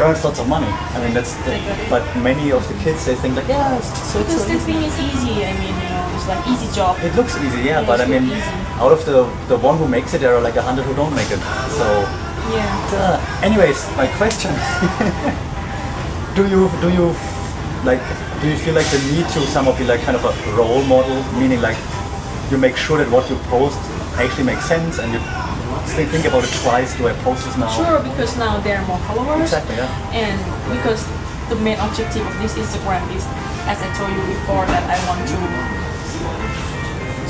earns 0.00 0.24
lots 0.24 0.38
of 0.40 0.48
money. 0.48 0.68
I 0.94 0.98
mean, 1.04 1.14
that's. 1.14 1.34
The, 1.44 1.58
but 1.88 2.02
many 2.22 2.52
of 2.52 2.66
the 2.68 2.74
kids 2.84 3.04
they 3.06 3.14
think 3.16 3.36
like, 3.36 3.48
yeah, 3.48 3.76
it's, 3.78 3.88
so 4.12 4.18
Because 4.20 4.44
so 4.46 4.58
thing 4.58 4.82
is 4.82 4.96
easy. 4.98 5.44
I 5.44 5.52
mean, 5.60 5.74
you 5.74 5.88
know, 5.90 6.12
it's 6.14 6.28
like 6.28 6.42
easy 6.48 6.68
job. 6.74 6.98
It 7.02 7.14
looks 7.16 7.36
easy, 7.38 7.62
yeah, 7.62 7.80
Yeah, 7.80 7.86
but 7.86 8.00
I 8.00 8.06
mean, 8.06 8.24
easy. 8.24 8.42
out 8.82 8.92
of 8.92 9.04
the 9.06 9.24
the 9.48 9.56
one 9.58 9.78
who 9.78 9.88
makes 9.88 10.14
it, 10.14 10.20
there 10.20 10.34
are 10.36 10.40
like 10.40 10.56
a 10.56 10.62
hundred 10.62 10.84
who 10.84 10.94
don't 10.94 11.14
make 11.14 11.30
it. 11.30 11.40
So, 11.78 11.86
Yeah. 12.54 12.94
uh, 13.00 13.18
anyways, 13.42 13.78
my 13.96 14.06
question: 14.18 14.52
Do 16.36 16.42
you 16.46 16.68
do 16.84 16.88
you 16.92 17.14
like 17.84 18.02
do 18.42 18.48
you 18.48 18.56
feel 18.56 18.74
like 18.74 18.86
the 18.92 19.00
need 19.12 19.26
to 19.34 19.40
somehow 19.48 19.72
be 19.78 19.84
like 19.84 20.00
kind 20.02 20.16
of 20.16 20.24
a 20.24 20.32
role 20.56 20.82
model, 20.84 21.22
meaning 21.40 21.60
like 21.62 21.78
you 22.50 22.58
make 22.58 22.76
sure 22.76 22.98
that 22.98 23.08
what 23.10 23.28
you 23.30 23.36
post 23.48 23.78
actually 24.20 24.44
makes 24.44 24.64
sense 24.66 24.98
and 24.98 25.12
you 25.12 25.20
think, 25.94 26.10
think 26.10 26.24
about 26.26 26.44
it 26.44 26.52
twice. 26.62 26.96
Do 26.96 27.06
I 27.08 27.12
post 27.22 27.44
this 27.46 27.56
now? 27.56 27.68
Sure, 27.70 27.98
because 28.02 28.36
now 28.36 28.58
there 28.60 28.78
are 28.78 28.86
more 28.86 28.98
followers. 29.06 29.42
Exactly, 29.52 29.76
yeah. 29.76 29.90
And 30.12 30.36
because 30.74 31.06
the 31.48 31.56
main 31.62 31.78
objective 31.78 32.26
of 32.26 32.34
this 32.42 32.54
Instagram 32.54 33.02
is, 33.14 33.24
as 33.70 33.78
I 33.82 33.88
told 33.94 34.10
you 34.10 34.22
before, 34.34 34.66
that 34.66 34.84
I 34.86 34.98
want 35.06 35.22
to 35.28 35.38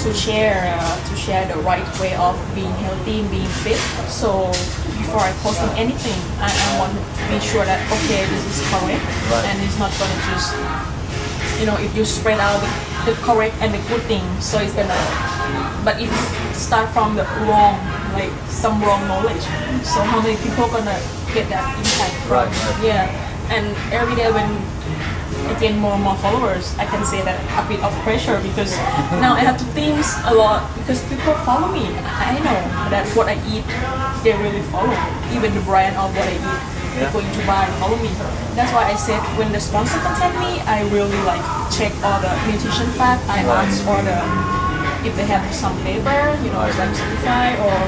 to 0.04 0.12
share 0.14 0.76
uh, 0.78 1.09
to 1.09 1.14
share 1.16 1.46
the 1.48 1.59
right 1.62 1.82
way 1.98 2.14
of 2.16 2.36
being 2.54 2.70
healthy, 2.84 3.26
being 3.28 3.48
fit. 3.64 3.78
So 4.09 4.46
before 5.00 5.20
I 5.24 5.32
post 5.42 5.61
on 5.61 5.72
anything, 5.76 6.16
I, 6.38 6.52
I 6.52 6.68
want 6.78 6.92
to 6.94 7.00
be 7.32 7.40
sure 7.40 7.64
that 7.64 7.80
okay, 7.90 8.22
this 8.28 8.44
is 8.46 8.61
correct, 8.70 9.02
Right. 9.32 9.44
and 9.50 9.57
it's 9.64 9.78
not 9.78 9.90
gonna 9.98 10.20
just 10.30 10.52
you 11.59 11.66
know 11.66 11.76
if 11.80 11.96
you 11.96 12.04
spread 12.04 12.38
out 12.38 12.61
the, 12.61 13.12
the 13.12 13.14
correct 13.24 13.57
and 13.61 13.72
the 13.72 13.80
good 13.88 14.02
thing, 14.07 14.22
so 14.40 14.61
it's 14.61 14.74
gonna. 14.74 14.94
But 15.82 15.98
if 16.00 16.11
you 16.12 16.54
start 16.54 16.90
from 16.90 17.16
the 17.16 17.24
wrong, 17.48 17.74
like 18.16 18.32
some 18.48 18.80
wrong 18.80 19.04
knowledge, 19.06 19.44
so 19.84 20.00
how 20.00 20.20
many 20.24 20.36
people 20.40 20.66
gonna 20.72 20.96
get 21.36 21.48
that 21.52 21.68
impact 21.76 22.16
from? 22.24 22.32
Right, 22.32 22.48
right. 22.48 22.80
Yeah, 22.82 23.52
and 23.52 23.76
every 23.92 24.16
day 24.16 24.32
when 24.32 24.48
I 25.46 25.54
gain 25.60 25.78
more 25.78 25.92
and 25.94 26.02
more 26.02 26.16
followers, 26.24 26.72
I 26.80 26.86
can 26.88 27.04
say 27.04 27.20
that 27.22 27.36
a 27.36 27.62
bit 27.68 27.78
of 27.84 27.92
pressure 28.02 28.40
because 28.40 28.72
now 29.22 29.36
I 29.36 29.44
have 29.44 29.58
to 29.60 29.66
think 29.76 30.00
a 30.24 30.34
lot 30.34 30.64
because 30.80 31.04
people 31.12 31.36
follow 31.44 31.68
me. 31.68 31.86
I 32.02 32.40
know 32.40 32.58
that 32.90 33.04
what 33.14 33.28
I 33.28 33.36
eat, 33.46 33.68
they 34.24 34.32
really 34.40 34.64
follow. 34.72 34.96
Even 35.36 35.52
the 35.54 35.60
brand 35.68 35.94
of 36.00 36.10
what 36.16 36.26
I 36.26 36.34
eat, 36.40 36.60
Yeah. 36.96 37.12
going 37.12 37.28
to 37.28 37.42
buy 37.44 37.68
follow 37.76 38.00
me. 38.00 38.08
That's 38.56 38.72
why 38.72 38.88
I 38.88 38.96
said 38.96 39.20
when 39.36 39.52
the 39.52 39.60
sponsor 39.60 40.00
contact 40.00 40.32
me, 40.40 40.64
I 40.64 40.80
really 40.88 41.20
like 41.28 41.44
check 41.68 41.92
all 42.00 42.18
the 42.24 42.32
nutrition 42.48 42.88
fact. 42.96 43.20
I 43.28 43.44
ask 43.44 43.84
all 43.86 44.00
the 44.00 44.18
if 45.07 45.14
they 45.16 45.26
have 45.26 45.42
some 45.54 45.76
paper, 45.86 46.18
you 46.42 46.50
know, 46.50 46.59
like 46.66 46.74
certified 46.74 47.57
or 47.62 47.78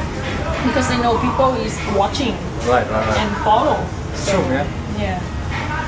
because 0.67 0.87
they 0.89 0.99
know 1.03 1.19
people 1.19 1.55
is 1.59 1.75
watching 1.95 2.35
Right, 2.67 2.87
right, 2.87 3.07
right. 3.07 3.19
and 3.19 3.31
follow. 3.45 3.79
So, 4.15 4.33
Sure, 4.39 4.53
yeah. 4.53 4.67
yeah. 4.99 5.19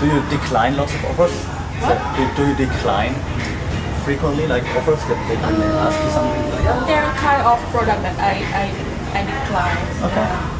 Do 0.00 0.06
you 0.10 0.20
decline 0.30 0.76
lots 0.76 0.94
of 0.94 1.04
offers? 1.06 1.34
So, 1.82 1.92
do, 2.16 2.22
do 2.36 2.42
you 2.50 2.54
decline 2.66 3.14
frequently, 4.04 4.46
like 4.46 4.64
offers 4.76 5.00
that 5.06 5.18
they, 5.28 5.36
when 5.38 5.54
they 5.60 5.66
ask 5.86 5.96
you 6.02 6.10
something? 6.10 6.42
Like, 6.50 6.64
yeah. 6.64 6.84
There 6.86 7.02
are 7.04 7.14
kind 7.20 7.42
of 7.46 7.58
product 7.70 8.00
that 8.02 8.16
I 8.18 8.34
I, 8.54 8.64
I 9.16 9.20
decline. 9.28 9.78
Okay. 10.10 10.26
Uh, 10.26 10.56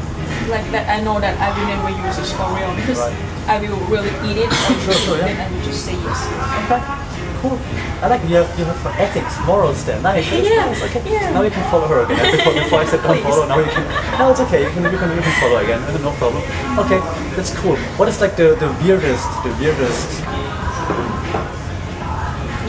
like 0.49 0.65
that 0.73 0.89
I 0.89 0.99
know 1.03 1.19
that 1.21 1.37
I 1.37 1.53
will 1.53 1.67
never 1.69 1.89
use 1.93 2.17
it 2.17 2.29
for 2.35 2.47
real 2.55 2.73
because 2.75 2.97
Right. 2.99 3.15
I 3.47 3.55
will 3.61 3.77
really 3.87 4.09
eat 4.25 4.37
it 4.41 4.49
and 4.49 4.77
Sure, 4.81 4.93
sure, 4.93 5.17
yeah. 5.17 5.25
then 5.29 5.37
I 5.41 5.45
will 5.53 5.63
just 5.65 5.85
say 5.85 5.93
yes. 5.93 6.19
Okay, 6.65 6.81
cool. 7.41 7.57
I 8.01 8.07
like 8.07 8.21
you 8.29 8.37
have 8.37 8.49
you 8.57 8.65
have 8.65 8.77
ethics, 9.01 9.33
morals 9.45 9.83
there. 9.85 9.99
Nice. 10.01 10.29
Yeah, 10.31 10.69
nice. 10.69 10.83
Okay. 10.83 11.01
yeah. 11.09 11.33
Now 11.33 11.41
you 11.41 11.49
can 11.49 11.65
follow 11.71 11.87
her 11.87 12.05
again. 12.05 12.37
Before, 12.37 12.53
before 12.53 12.79
I 12.79 12.85
said 12.85 13.01
don't 13.01 13.21
follow, 13.25 13.47
now 13.47 13.57
you 13.57 13.65
can. 13.65 13.83
No, 14.19 14.29
it's 14.29 14.39
okay. 14.45 14.63
You 14.63 14.69
can 14.69 14.83
you 14.85 14.97
can 14.97 15.09
you 15.17 15.21
can 15.21 15.35
follow 15.41 15.57
again. 15.57 15.81
No 16.01 16.13
problem. 16.21 16.43
Okay, 16.85 17.01
that's 17.35 17.53
cool. 17.57 17.75
What 17.97 18.07
is 18.07 18.21
like 18.21 18.37
the 18.37 18.55
the 18.61 18.69
weirdest 18.85 19.25
the 19.43 19.51
weirdest? 19.57 20.21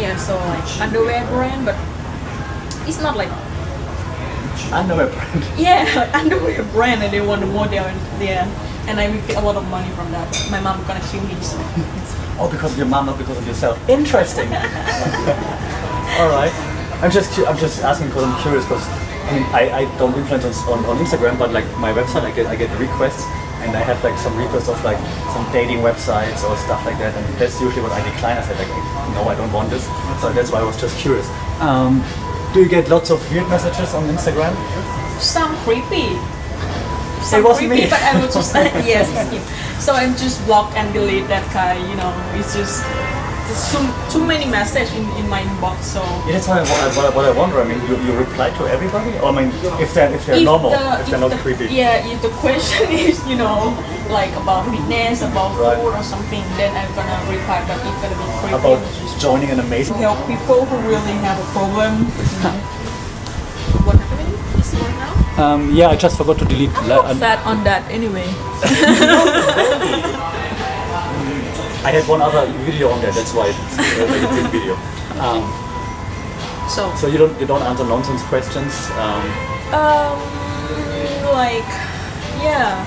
Yeah, 0.00 0.16
so 0.16 0.34
like 0.50 0.64
underwear 0.80 1.22
brand 1.28 1.64
but 1.68 1.76
it's 2.88 3.00
not 3.00 3.16
like 3.16 3.30
underwear 4.72 5.06
brand. 5.12 5.44
yeah, 5.56 5.84
like 5.94 6.14
underwear 6.20 6.64
brand 6.72 7.02
and 7.04 7.12
they 7.12 7.20
want 7.20 7.40
the 7.40 7.46
model 7.46 7.86
yeah. 8.18 8.48
And 8.88 8.98
I 8.98 9.06
will 9.06 9.22
get 9.28 9.36
a 9.36 9.46
lot 9.46 9.54
of 9.54 9.62
money 9.70 9.88
from 9.94 10.10
that. 10.10 10.26
My 10.50 10.58
mom 10.58 10.82
gonna 10.88 10.98
kill 11.06 11.22
me 11.22 11.38
so 11.38 11.54
Oh, 12.38 12.48
because 12.50 12.72
of 12.72 12.78
your 12.78 12.86
mom, 12.86 13.06
not 13.06 13.18
because 13.18 13.38
of 13.38 13.46
yourself. 13.46 13.76
Interesting. 13.88 14.48
All 16.20 16.30
right. 16.32 16.52
I'm 17.02 17.10
just 17.10 17.38
I'm 17.40 17.58
just 17.58 17.82
asking 17.82 18.08
because 18.08 18.24
I'm 18.24 18.40
curious 18.42 18.64
because 18.64 18.86
I 18.86 19.30
mean 19.34 19.46
I, 19.50 19.62
I 19.82 19.98
don't 19.98 20.14
influence 20.14 20.44
on, 20.68 20.84
on, 20.86 20.96
Instagram, 20.98 21.38
but 21.38 21.50
like 21.50 21.66
my 21.78 21.92
website, 21.92 22.22
I 22.22 22.30
get 22.30 22.46
I 22.46 22.54
get 22.54 22.70
requests 22.78 23.24
and 23.62 23.76
I 23.76 23.82
have 23.82 24.02
like 24.04 24.18
some 24.18 24.36
requests 24.36 24.68
of 24.68 24.82
like 24.84 24.98
some 25.34 25.44
dating 25.52 25.78
websites 25.78 26.46
or 26.46 26.56
stuff 26.56 26.84
like 26.86 26.98
that, 26.98 27.14
and 27.14 27.24
that's 27.38 27.60
usually 27.60 27.82
what 27.82 27.92
I 27.92 28.02
decline. 28.08 28.38
I 28.38 28.42
said 28.42 28.58
like 28.58 28.70
no, 29.14 29.24
I 29.28 29.34
don't 29.34 29.52
want 29.52 29.70
this. 29.70 29.84
So 30.20 30.32
that's 30.32 30.50
why 30.52 30.60
I 30.60 30.64
was 30.64 30.80
just 30.80 30.96
curious. 30.98 31.28
Um, 31.60 32.04
do 32.54 32.60
you 32.60 32.68
get 32.68 32.88
lots 32.88 33.10
of 33.10 33.18
weird 33.30 33.48
messages 33.48 33.94
on 33.94 34.04
Instagram? 34.08 34.54
some 35.22 35.54
creepy. 35.58 36.18
Some 37.22 37.40
It 37.40 37.44
was 37.48 37.58
creepy, 37.58 37.84
me. 37.86 37.90
but 37.90 38.02
I 38.02 38.18
will 38.20 38.30
just 38.30 38.54
yes. 38.86 39.06
So 39.84 39.94
I'm 39.94 40.14
just 40.16 40.44
block 40.46 40.72
and 40.76 40.92
delete 40.92 41.28
that 41.28 41.46
guy. 41.52 41.74
You 41.78 41.96
know, 41.96 42.10
it's 42.38 42.54
just 42.54 42.82
there's 43.46 43.64
too, 43.74 43.84
too 44.10 44.24
many 44.24 44.46
messages 44.46 44.94
in, 44.94 45.04
in 45.18 45.26
my 45.28 45.42
inbox. 45.42 45.82
So 45.82 46.00
Yeah, 46.26 46.38
that's 46.38 46.48
why 46.48 46.60
I, 46.60 46.62
what, 46.62 46.80
I, 46.80 46.88
what 46.96 47.04
I- 47.06 47.14
what 47.16 47.24
I 47.26 47.32
wonder. 47.36 47.60
I 47.60 47.64
mean, 47.64 47.80
you, 47.90 47.94
you 48.06 48.12
reply 48.16 48.50
to 48.50 48.62
everybody, 48.66 49.18
or 49.18 49.30
I 49.30 49.42
mean, 49.42 49.50
if 49.82 49.92
they're 49.94 50.12
if 50.14 50.24
they're 50.26 50.36
if 50.38 50.44
normal, 50.44 50.70
the- 50.70 51.00
if 51.02 51.06
they're 51.10 51.14
if 51.18 51.20
not 51.20 51.30
the- 51.30 51.42
creepy. 51.42 51.66
Yeah, 51.74 52.02
if 52.06 52.22
the 52.22 52.30
question 52.42 52.90
is 53.06 53.18
you 53.26 53.36
know 53.36 53.74
like 54.10 54.30
about 54.36 54.66
fitness, 54.70 55.22
about 55.22 55.54
Right. 55.58 55.78
food 55.78 55.94
or 55.94 56.02
something, 56.02 56.42
then 56.58 56.70
I'm 56.74 56.90
gonna 56.94 57.18
reply. 57.30 57.62
But 57.66 57.78
if 57.82 57.94
gonna 58.02 58.18
be 58.18 58.26
creepy, 58.40 58.54
About 58.58 58.78
joining 59.18 59.50
an 59.50 59.60
amazing 59.60 59.94
to 59.98 60.00
help 60.10 60.20
people 60.26 60.64
who 60.66 60.76
really 60.88 61.16
have 61.26 61.38
a 61.38 61.48
problem. 61.56 62.06
Um, 65.42 65.74
yeah, 65.74 65.88
I 65.88 65.96
just 65.96 66.16
forgot 66.16 66.38
to 66.38 66.44
delete. 66.44 66.70
I'm 66.78 66.88
la- 66.88 67.02
not 67.02 67.16
fat 67.18 67.44
on 67.44 67.64
that 67.64 67.82
anyway. 67.90 68.22
I 71.82 71.90
had 71.90 72.06
one 72.06 72.22
other 72.22 72.46
video 72.62 72.90
on 72.90 73.02
there. 73.02 73.10
That's 73.10 73.34
why 73.34 73.48
it's 73.50 73.74
a 73.74 74.06
very 74.06 74.22
big 74.22 74.46
video. 74.54 74.74
Um, 75.18 75.42
So 76.70 76.88
so 76.94 77.04
you 77.10 77.18
don't 77.18 77.34
you 77.42 77.46
don't 77.46 77.60
answer 77.66 77.82
nonsense 77.84 78.22
questions. 78.30 78.72
Um, 79.02 79.26
Um, 79.74 80.14
like, 81.34 81.66
yeah. 82.38 82.78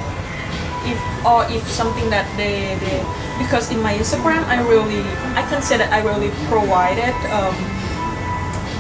If 0.88 0.97
or 1.28 1.43
if 1.51 1.66
something 1.68 2.08
that 2.10 2.26
they, 2.39 2.78
they 2.80 3.03
because 3.41 3.68
in 3.74 3.82
my 3.84 3.93
Instagram 3.99 4.45
I 4.47 4.62
really 4.64 5.01
I 5.36 5.43
can 5.51 5.60
say 5.62 5.76
that 5.82 5.91
I 5.91 5.99
really 6.06 6.32
provided 6.47 7.14
um, 7.36 7.58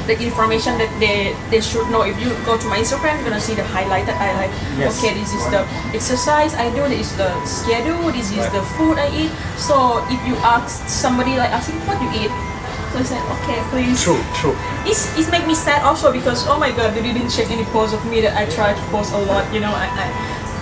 the 0.07 0.15
information 0.21 0.77
that 0.77 0.89
they 0.99 1.33
they 1.49 1.61
should 1.61 1.89
know. 1.89 2.01
If 2.05 2.17
you 2.21 2.29
go 2.45 2.57
to 2.57 2.67
my 2.69 2.77
Instagram, 2.77 3.17
you're 3.21 3.29
gonna 3.29 3.41
see 3.41 3.55
the 3.57 3.65
highlight 3.65 4.05
that 4.05 4.17
I 4.21 4.33
like. 4.37 4.53
Yes. 4.77 4.97
Okay, 4.97 5.13
this 5.17 5.33
is 5.33 5.43
the 5.49 5.65
exercise 5.93 6.53
I 6.53 6.69
do. 6.73 6.85
This 6.87 7.11
is 7.11 7.17
the 7.17 7.29
schedule. 7.45 8.11
This 8.13 8.29
is 8.31 8.37
Right. 8.45 8.53
the 8.53 8.63
food 8.77 8.97
I 9.01 9.09
eat. 9.13 9.31
So 9.57 10.03
if 10.13 10.19
you 10.27 10.35
ask 10.45 10.85
somebody 10.87 11.37
like 11.37 11.49
asking 11.49 11.81
what 11.89 11.97
you 12.01 12.09
eat, 12.13 12.31
so 12.93 13.01
I 13.01 13.03
said 13.03 13.21
okay, 13.41 13.59
please 13.73 13.97
true, 13.99 14.21
true. 14.39 14.55
it's, 14.87 15.11
it 15.19 15.27
make 15.31 15.43
me 15.45 15.55
sad 15.55 15.83
also 15.83 16.13
because 16.15 16.47
oh 16.47 16.55
my 16.57 16.71
god 16.71 16.95
they 16.95 17.01
didn't 17.03 17.27
check 17.27 17.51
any 17.51 17.65
post 17.75 17.91
of 17.93 17.99
me 18.07 18.21
that 18.21 18.37
I 18.39 18.47
try 18.47 18.71
to 18.71 18.83
post 18.87 19.11
a 19.11 19.19
lot 19.19 19.43
you 19.51 19.59
know 19.59 19.73
I, 19.73 19.87
I, 19.91 20.07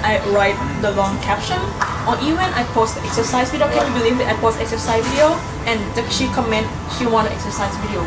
I 0.02 0.12
write 0.34 0.58
the 0.82 0.92
long 0.98 1.22
caption 1.22 1.62
or 2.10 2.18
even 2.26 2.42
I 2.58 2.66
post 2.74 2.96
the 2.98 3.06
exercise 3.06 3.52
video 3.54 3.70
can 3.70 3.86
you 3.86 3.94
believe 3.94 4.18
that 4.18 4.34
I 4.34 4.36
post 4.42 4.58
exercise 4.60 5.06
video 5.14 5.38
and 5.70 5.78
the, 5.94 6.02
she 6.10 6.26
comment 6.34 6.66
she 6.98 7.06
want 7.06 7.30
an 7.30 7.34
exercise 7.38 7.76
video 7.86 8.02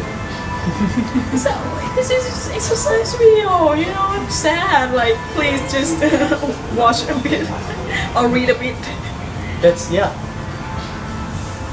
so 1.36 1.50
this 1.94 2.10
is 2.10 2.48
exercise 2.50 3.14
video 3.14 3.72
you 3.74 3.86
know 3.86 4.06
I'm 4.18 4.30
sad 4.30 4.94
like 4.94 5.14
please 5.34 5.60
just 5.72 6.02
uh, 6.02 6.38
watch 6.76 7.02
a 7.08 7.14
bit 7.22 7.48
or 8.16 8.28
read 8.28 8.50
a 8.50 8.58
bit 8.58 8.76
That's 9.62 9.90
yeah. 9.90 10.12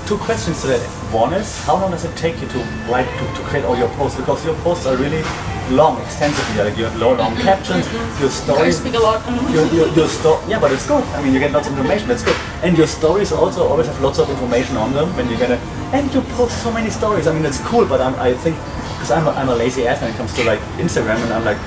Two 0.07 0.17
questions 0.17 0.61
to 0.61 0.67
that. 0.67 0.81
One 1.11 1.33
is 1.33 1.59
how 1.65 1.75
long 1.75 1.91
does 1.91 2.05
it 2.05 2.15
take 2.15 2.39
you 2.41 2.47
to 2.47 2.59
write 2.89 3.07
to, 3.19 3.25
to 3.35 3.41
create 3.47 3.65
all 3.65 3.77
your 3.77 3.89
posts? 3.99 4.17
Because 4.19 4.43
your 4.45 4.55
posts 4.63 4.85
are 4.85 4.95
really 4.95 5.21
long, 5.69 6.01
extensively. 6.01 6.63
Like 6.63 6.77
you 6.77 6.85
have 6.85 6.95
long, 6.97 7.17
long 7.17 7.35
captions, 7.37 7.85
mm-hmm. 7.85 8.19
your 8.23 8.29
I 8.29 8.33
stories. 8.33 8.79
speak 8.79 8.95
a 8.95 8.99
lot. 8.99 9.19
Your, 9.51 9.65
your, 9.73 9.87
your 9.95 10.07
sto- 10.07 10.41
yeah, 10.47 10.59
but 10.59 10.71
it's 10.71 10.87
good. 10.87 11.03
I 11.15 11.21
mean, 11.23 11.33
you 11.33 11.39
get 11.39 11.51
lots 11.51 11.67
of 11.67 11.73
information. 11.77 12.07
That's 12.07 12.23
good. 12.23 12.35
And 12.63 12.77
your 12.77 12.87
stories 12.87 13.31
also 13.31 13.67
always 13.67 13.87
have 13.87 13.99
lots 14.01 14.19
of 14.19 14.29
information 14.29 14.77
on 14.77 14.93
them. 14.93 15.13
When 15.15 15.29
you 15.29 15.37
get 15.37 15.51
a, 15.51 15.57
and 15.95 16.13
you 16.13 16.21
post 16.39 16.63
so 16.63 16.71
many 16.71 16.89
stories. 16.89 17.27
I 17.27 17.33
mean, 17.33 17.45
it's 17.45 17.59
cool. 17.67 17.85
But 17.85 18.01
I'm, 18.01 18.15
I 18.15 18.33
think 18.33 18.55
because 19.03 19.19
I'm 19.19 19.27
a, 19.27 19.31
I'm 19.31 19.49
a 19.49 19.55
lazy 19.55 19.85
ass 19.85 19.99
when 20.01 20.11
it 20.11 20.15
comes 20.15 20.33
to 20.35 20.43
like 20.45 20.59
Instagram, 20.79 21.19
and 21.27 21.33
I'm 21.35 21.43
like, 21.43 21.59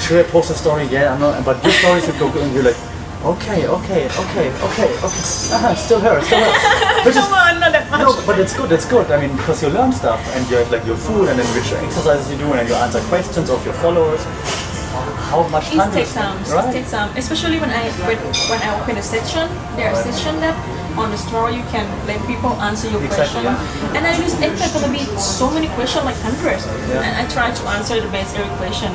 should 0.00 0.24
I 0.24 0.28
post 0.30 0.50
a 0.50 0.54
story? 0.54 0.84
Yeah, 0.88 1.12
I'm 1.12 1.20
not. 1.20 1.44
But 1.44 1.62
your 1.62 1.72
stories 1.72 2.06
you 2.08 2.14
go 2.16 2.32
good, 2.32 2.44
and 2.48 2.54
you're 2.54 2.64
like, 2.64 2.80
okay, 3.20 3.68
okay, 3.68 4.08
okay, 4.08 4.48
okay, 4.48 4.88
okay. 4.88 4.90
Uh-huh, 5.04 5.74
still 5.76 6.00
her, 6.00 6.16
still 6.24 6.40
her. 6.40 7.04
Which 7.04 7.12
is 7.16 7.20
Come 7.20 7.34
on, 7.36 7.60
not 7.60 7.72
that 7.76 7.90
much. 7.92 8.00
no, 8.00 8.16
but 8.24 8.38
it's 8.40 8.56
good. 8.56 8.72
It's 8.72 8.88
good. 8.88 9.04
I 9.12 9.20
mean, 9.20 9.36
because 9.36 9.62
you 9.62 9.68
learn 9.68 9.92
stuff 9.92 10.16
and 10.34 10.48
you 10.48 10.56
have 10.56 10.70
like 10.72 10.86
your 10.88 10.96
food 10.96 11.28
and 11.28 11.36
then 11.38 11.44
which 11.52 11.68
exercises 11.76 12.32
you 12.32 12.38
do 12.40 12.48
and 12.56 12.64
then 12.64 12.68
you 12.68 12.74
answer 12.74 13.00
questions 13.12 13.50
of 13.50 13.60
your 13.68 13.74
followers. 13.84 14.24
How 15.28 15.46
much 15.48 15.72
It 15.72 15.76
time? 15.76 15.92
takes 15.92 16.14
you 16.16 16.20
time. 16.20 16.44
spend, 16.44 16.48
It 16.48 16.56
Right. 16.56 16.72
takes 16.72 16.90
time, 16.90 17.10
especially 17.16 17.58
when 17.60 17.68
I 17.70 17.84
when, 18.08 18.16
when 18.48 18.60
I 18.64 18.80
open 18.80 18.96
a 18.96 19.02
section. 19.02 19.44
There 19.76 19.88
are 19.92 19.96
section 19.96 20.40
that 20.40 20.56
on 20.98 21.10
the 21.10 21.16
story 21.18 21.56
you 21.56 21.64
can 21.74 21.86
let 22.06 22.20
people 22.26 22.50
answer 22.60 22.88
your 22.90 23.02
Exactly, 23.02 23.42
question. 23.42 23.92
yeah. 23.92 23.96
And 23.96 24.06
I 24.06 24.12
use 24.18 24.34
expect 24.38 24.74
gonna 24.74 24.92
be 24.92 25.04
so 25.18 25.50
many 25.50 25.68
questions, 25.78 26.04
like 26.04 26.16
hundreds. 26.20 26.64
Yeah. 26.88 27.02
And 27.04 27.12
I 27.16 27.24
try 27.32 27.50
to 27.50 27.62
answer 27.76 28.00
the 28.00 28.08
best 28.08 28.36
every 28.36 28.54
question. 28.56 28.92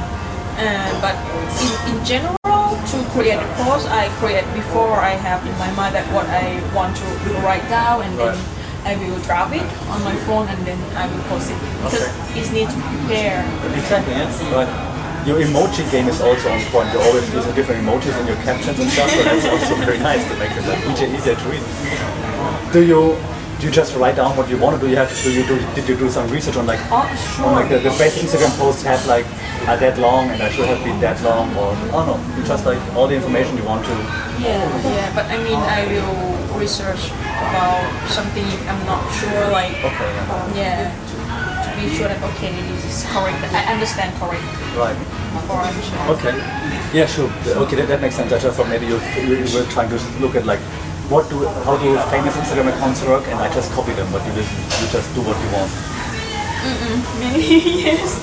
Uh, 0.57 0.89
but 1.01 1.13
in, 1.61 1.71
in 1.93 1.97
general, 2.05 2.33
to 2.43 2.97
create 3.13 3.37
a 3.37 3.49
post, 3.61 3.85
I 3.89 4.09
create 4.17 4.45
before 4.53 4.97
I 4.97 5.13
have 5.13 5.45
in 5.45 5.53
my 5.59 5.69
mind 5.77 5.93
that 5.95 6.05
what 6.13 6.25
I 6.29 6.57
want 6.73 6.97
to 6.97 7.05
write 7.45 7.67
down, 7.69 8.01
and 8.01 8.17
then 8.17 8.33
I 8.85 8.95
will 8.97 9.19
drop 9.27 9.51
it 9.53 9.65
on 9.91 10.01
my 10.03 10.15
phone, 10.25 10.47
and 10.47 10.59
then 10.65 10.79
I 10.95 11.05
will 11.05 11.21
post 11.29 11.51
it 11.51 11.59
because 11.77 11.93
Okay. 12.01 12.39
it 12.41 12.47
needs 12.53 12.73
to 12.73 12.79
prepare. 12.81 13.45
Exactly. 13.75 14.13
Yes. 14.13 14.41
Right. 14.49 14.96
Your 15.27 15.39
emoji 15.43 15.83
game 15.91 16.07
is 16.07 16.21
also 16.21 16.49
on 16.49 16.61
point. 16.71 16.87
You're 16.93 17.03
always 17.03 17.27
using 17.33 17.53
different 17.53 17.83
emojis 17.83 18.17
in 18.21 18.27
your 18.27 18.37
captions 18.47 18.79
and 18.79 18.89
stuff. 18.89 19.09
So 19.11 19.23
that's 19.23 19.45
also 19.45 19.75
very 19.85 19.99
nice 19.99 20.23
to 20.23 20.35
make 20.39 20.51
it 20.51 20.63
like 20.65 20.79
easier, 20.87 21.09
easier 21.13 21.35
to 21.35 21.45
read. 21.49 21.63
Do 22.71 22.81
you 22.81 23.17
do 23.59 23.65
you 23.65 23.71
just 23.71 23.95
write 23.97 24.15
down 24.15 24.37
what 24.37 24.47
you 24.49 24.57
want 24.57 24.79
to 24.79 24.81
do? 24.81 24.89
You 24.89 24.95
have 24.95 25.09
to 25.13 25.23
do 25.23 25.33
you 25.33 25.43
do 25.45 25.59
did 25.75 25.89
you 25.89 25.97
do 25.97 26.09
some 26.09 26.29
research 26.29 26.55
on 26.55 26.65
like 26.65 26.79
Oh, 26.89 27.03
on 27.03 27.17
sure. 27.35 27.51
like 27.51 27.67
the, 27.69 27.79
the 27.79 27.89
best 27.99 28.17
Instagram 28.23 28.55
posts 28.57 28.83
have 28.83 29.05
like 29.07 29.25
are 29.67 29.75
that 29.75 29.99
long 29.99 30.29
and 30.29 30.41
I 30.41 30.49
should 30.49 30.67
have 30.67 30.81
been 30.85 30.99
that 31.01 31.21
long 31.23 31.49
or 31.57 31.75
oh 31.91 32.03
no 32.07 32.15
you 32.37 32.47
just 32.47 32.65
like 32.65 32.79
all 32.95 33.07
the 33.07 33.15
information 33.15 33.57
you 33.57 33.65
want 33.65 33.83
to 33.85 33.91
Yeah, 34.39 34.63
yeah, 34.95 35.11
but 35.17 35.25
I 35.25 35.37
mean, 35.43 35.57
I 35.57 35.83
will 35.91 36.37
research 36.59 37.09
about 37.41 37.83
something 38.07 38.45
I'm 38.69 38.85
not 38.85 39.01
sure, 39.17 39.49
like, 39.51 39.73
Okay, 39.81 40.11
yeah, 40.61 40.93
to 40.93 41.16
be 41.77 41.89
sure 41.95 42.07
that 42.09 42.19
okay, 42.33 42.51
this 42.73 42.83
is 42.85 43.05
correct, 43.13 43.37
I 43.53 43.63
understand 43.73 44.09
correct. 44.19 44.43
Right. 44.75 44.97
Before 45.37 45.61
I'm 45.61 45.77
sure. 45.81 46.01
okay. 46.17 46.33
Yeah 46.93 47.05
sure. 47.05 47.29
Okay 47.63 47.75
that, 47.77 47.87
that 47.87 48.01
makes 48.01 48.15
sense. 48.15 48.31
I 48.33 48.39
just 48.39 48.57
thought 48.57 48.69
maybe 48.69 48.87
you, 48.87 48.97
you 49.21 49.45
you 49.45 49.49
were 49.55 49.65
trying 49.69 49.89
to 49.89 49.97
look 50.19 50.35
at 50.35 50.45
like 50.45 50.59
what 51.13 51.29
do 51.29 51.45
how 51.63 51.77
do 51.77 51.87
famous 52.09 52.35
Instagram 52.35 52.67
accounts 52.73 53.03
work? 53.05 53.23
And 53.27 53.39
I 53.39 53.47
just 53.53 53.71
copy 53.71 53.93
them 53.93 54.07
but 54.11 54.25
you 54.27 54.33
didn't 54.33 54.51
you 54.81 54.87
just 54.91 55.07
do 55.15 55.21
what 55.21 55.37
you 55.39 55.49
want. 55.55 55.71
Many 57.21 57.85
years, 57.85 58.19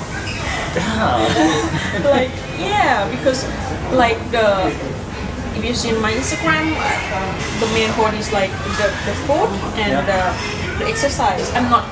like, 2.05 2.31
yeah, 2.59 3.09
because 3.09 3.47
like 3.95 4.19
the 4.35 4.69
if 5.57 5.65
you 5.65 5.73
see 5.75 5.93
my 6.03 6.13
Instagram, 6.13 6.75
uh, 6.77 7.31
the 7.61 7.67
main 7.73 7.91
point 7.95 8.15
is 8.19 8.33
like 8.33 8.51
the, 8.77 8.91
the 9.07 9.15
food 9.25 9.49
and 9.79 9.93
Yeah. 9.95 10.03
the, 10.11 10.85
the 10.85 10.91
exercise. 10.91 11.47
I'm 11.55 11.71
not 11.71 11.87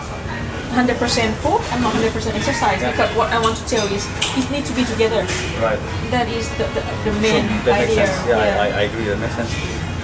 100% 0.72 0.96
food, 1.44 1.60
I'm 1.70 1.82
not 1.82 1.92
100% 1.94 2.34
exercise 2.34 2.80
Yeah. 2.80 2.90
because 2.92 3.10
what 3.16 3.28
I 3.30 3.38
want 3.38 3.56
to 3.60 3.64
tell 3.68 3.86
is 3.92 4.08
it 4.36 4.50
needs 4.50 4.68
to 4.70 4.74
be 4.76 4.84
together. 4.84 5.20
right 5.60 5.78
That 6.10 6.28
is 6.28 6.48
the, 6.56 6.64
the, 6.72 6.80
the 7.04 7.12
Sure, 7.12 7.20
main 7.20 7.44
that 7.68 7.76
makes 7.78 7.92
idea. 7.92 8.06
sense 8.06 8.28
yeah, 8.28 8.38
I, 8.40 8.48
I, 8.64 8.68
I 8.80 8.82
agree 8.88 9.04
that 9.04 9.18
makes 9.20 9.34
sense 9.36 9.52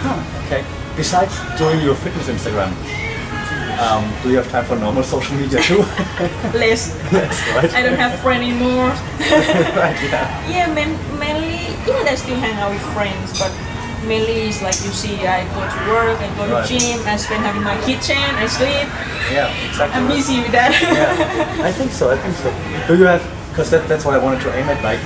huh, 0.05 0.21
okay 0.47 0.63
besides 0.97 1.33
doing 1.59 1.81
your 1.81 1.95
fitness 1.95 2.29
Instagram 2.29 2.71
um, 3.79 4.03
do 4.23 4.31
you 4.31 4.37
have 4.37 4.51
time 4.51 4.65
for 4.67 4.75
normal 4.77 5.03
social 5.05 5.37
media 5.37 5.63
too 5.63 5.79
Less. 6.59 6.93
yes 7.15 7.39
right 7.57 7.73
I 7.75 7.81
don't 7.83 7.97
have 7.97 8.19
friends 8.21 8.43
anymore. 8.45 8.91
right 9.79 9.97
yeah 10.05 10.27
yeah, 10.53 10.67
main, 10.75 10.93
mainly, 11.19 11.73
yeah, 11.87 12.03
I 12.13 12.15
still 12.17 12.37
hang 12.37 12.57
out 12.59 12.71
with 12.75 12.83
friends, 12.93 13.39
but 13.39 13.51
mainly 14.09 14.49
it's 14.49 14.63
like 14.63 14.75
you 14.81 14.91
see, 14.91 15.15
I 15.27 15.45
go 15.53 15.61
to 15.61 15.79
work, 15.93 16.19
I 16.19 16.29
go 16.35 16.49
to 16.49 16.67
gym, 16.67 16.99
I 17.07 17.17
spend 17.17 17.45
time 17.45 17.57
in 17.59 17.63
my 17.63 17.77
kitchen, 17.85 18.17
I 18.17 18.47
sleep. 18.49 18.89
yeah 19.31 19.53
exactly 19.69 20.01
I'm 20.01 20.09
busy 20.09 20.41
with 20.41 20.53
that. 20.53 20.73
yeah, 20.81 21.69
I 21.69 21.71
think 21.71 21.93
so. 21.93 22.11
I 22.11 22.17
think 22.17 22.35
so. 22.41 22.49
Do 22.89 22.97
you 22.97 23.05
have? 23.05 23.23
Because 23.51 23.71
that, 23.71 23.87
that's 23.89 24.05
what 24.05 24.15
I 24.15 24.19
wanted 24.19 24.41
to 24.43 24.55
aim 24.57 24.69
at. 24.71 24.83
Like, 24.83 25.03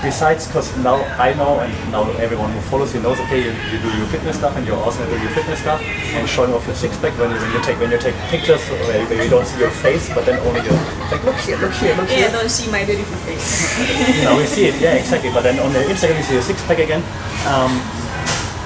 besides, 0.00 0.46
because 0.46 0.70
now 0.78 0.96
I 1.18 1.34
know, 1.34 1.60
and 1.60 1.72
now 1.92 2.08
everyone 2.22 2.52
who 2.52 2.60
follows 2.72 2.94
you 2.94 3.00
knows. 3.02 3.18
Okay, 3.28 3.44
you, 3.44 3.52
you 3.72 3.78
do 3.82 3.90
your 3.98 4.06
fitness 4.06 4.38
stuff, 4.38 4.56
and 4.56 4.64
you're 4.66 4.78
also 4.78 5.04
doing 5.10 5.20
your 5.20 5.32
fitness 5.32 5.60
stuff, 5.60 5.82
and 5.82 6.28
showing 6.28 6.54
off 6.54 6.64
your 6.66 6.76
six 6.76 6.96
pack 6.98 7.18
when 7.18 7.30
you, 7.30 7.36
when 7.36 7.52
you 7.52 7.62
take 7.62 7.78
when 7.78 7.90
you 7.90 7.98
take 7.98 8.14
pictures 8.32 8.62
where, 8.70 9.04
where 9.06 9.24
you 9.24 9.30
don't 9.30 9.46
see 9.46 9.58
your 9.60 9.74
face, 9.84 10.08
but 10.14 10.24
then 10.24 10.38
only 10.46 10.62
your 10.62 10.78
like 11.10 11.22
look 11.24 11.36
here, 11.42 11.58
look 11.58 11.74
here, 11.74 11.94
look 11.96 12.08
here. 12.08 12.30
yeah, 12.30 12.32
don't 12.32 12.48
see 12.48 12.70
my 12.70 12.84
beautiful 12.84 13.18
face. 13.26 13.76
now 14.24 14.38
we 14.38 14.46
see 14.46 14.66
it. 14.70 14.80
Yeah, 14.80 14.94
exactly. 14.94 15.30
But 15.34 15.42
then 15.42 15.58
on 15.58 15.72
the 15.72 15.80
Instagram 15.80 16.16
you 16.16 16.22
see 16.22 16.34
your 16.34 16.46
six 16.46 16.62
pack 16.64 16.78
again. 16.78 17.02
Um, 17.50 17.74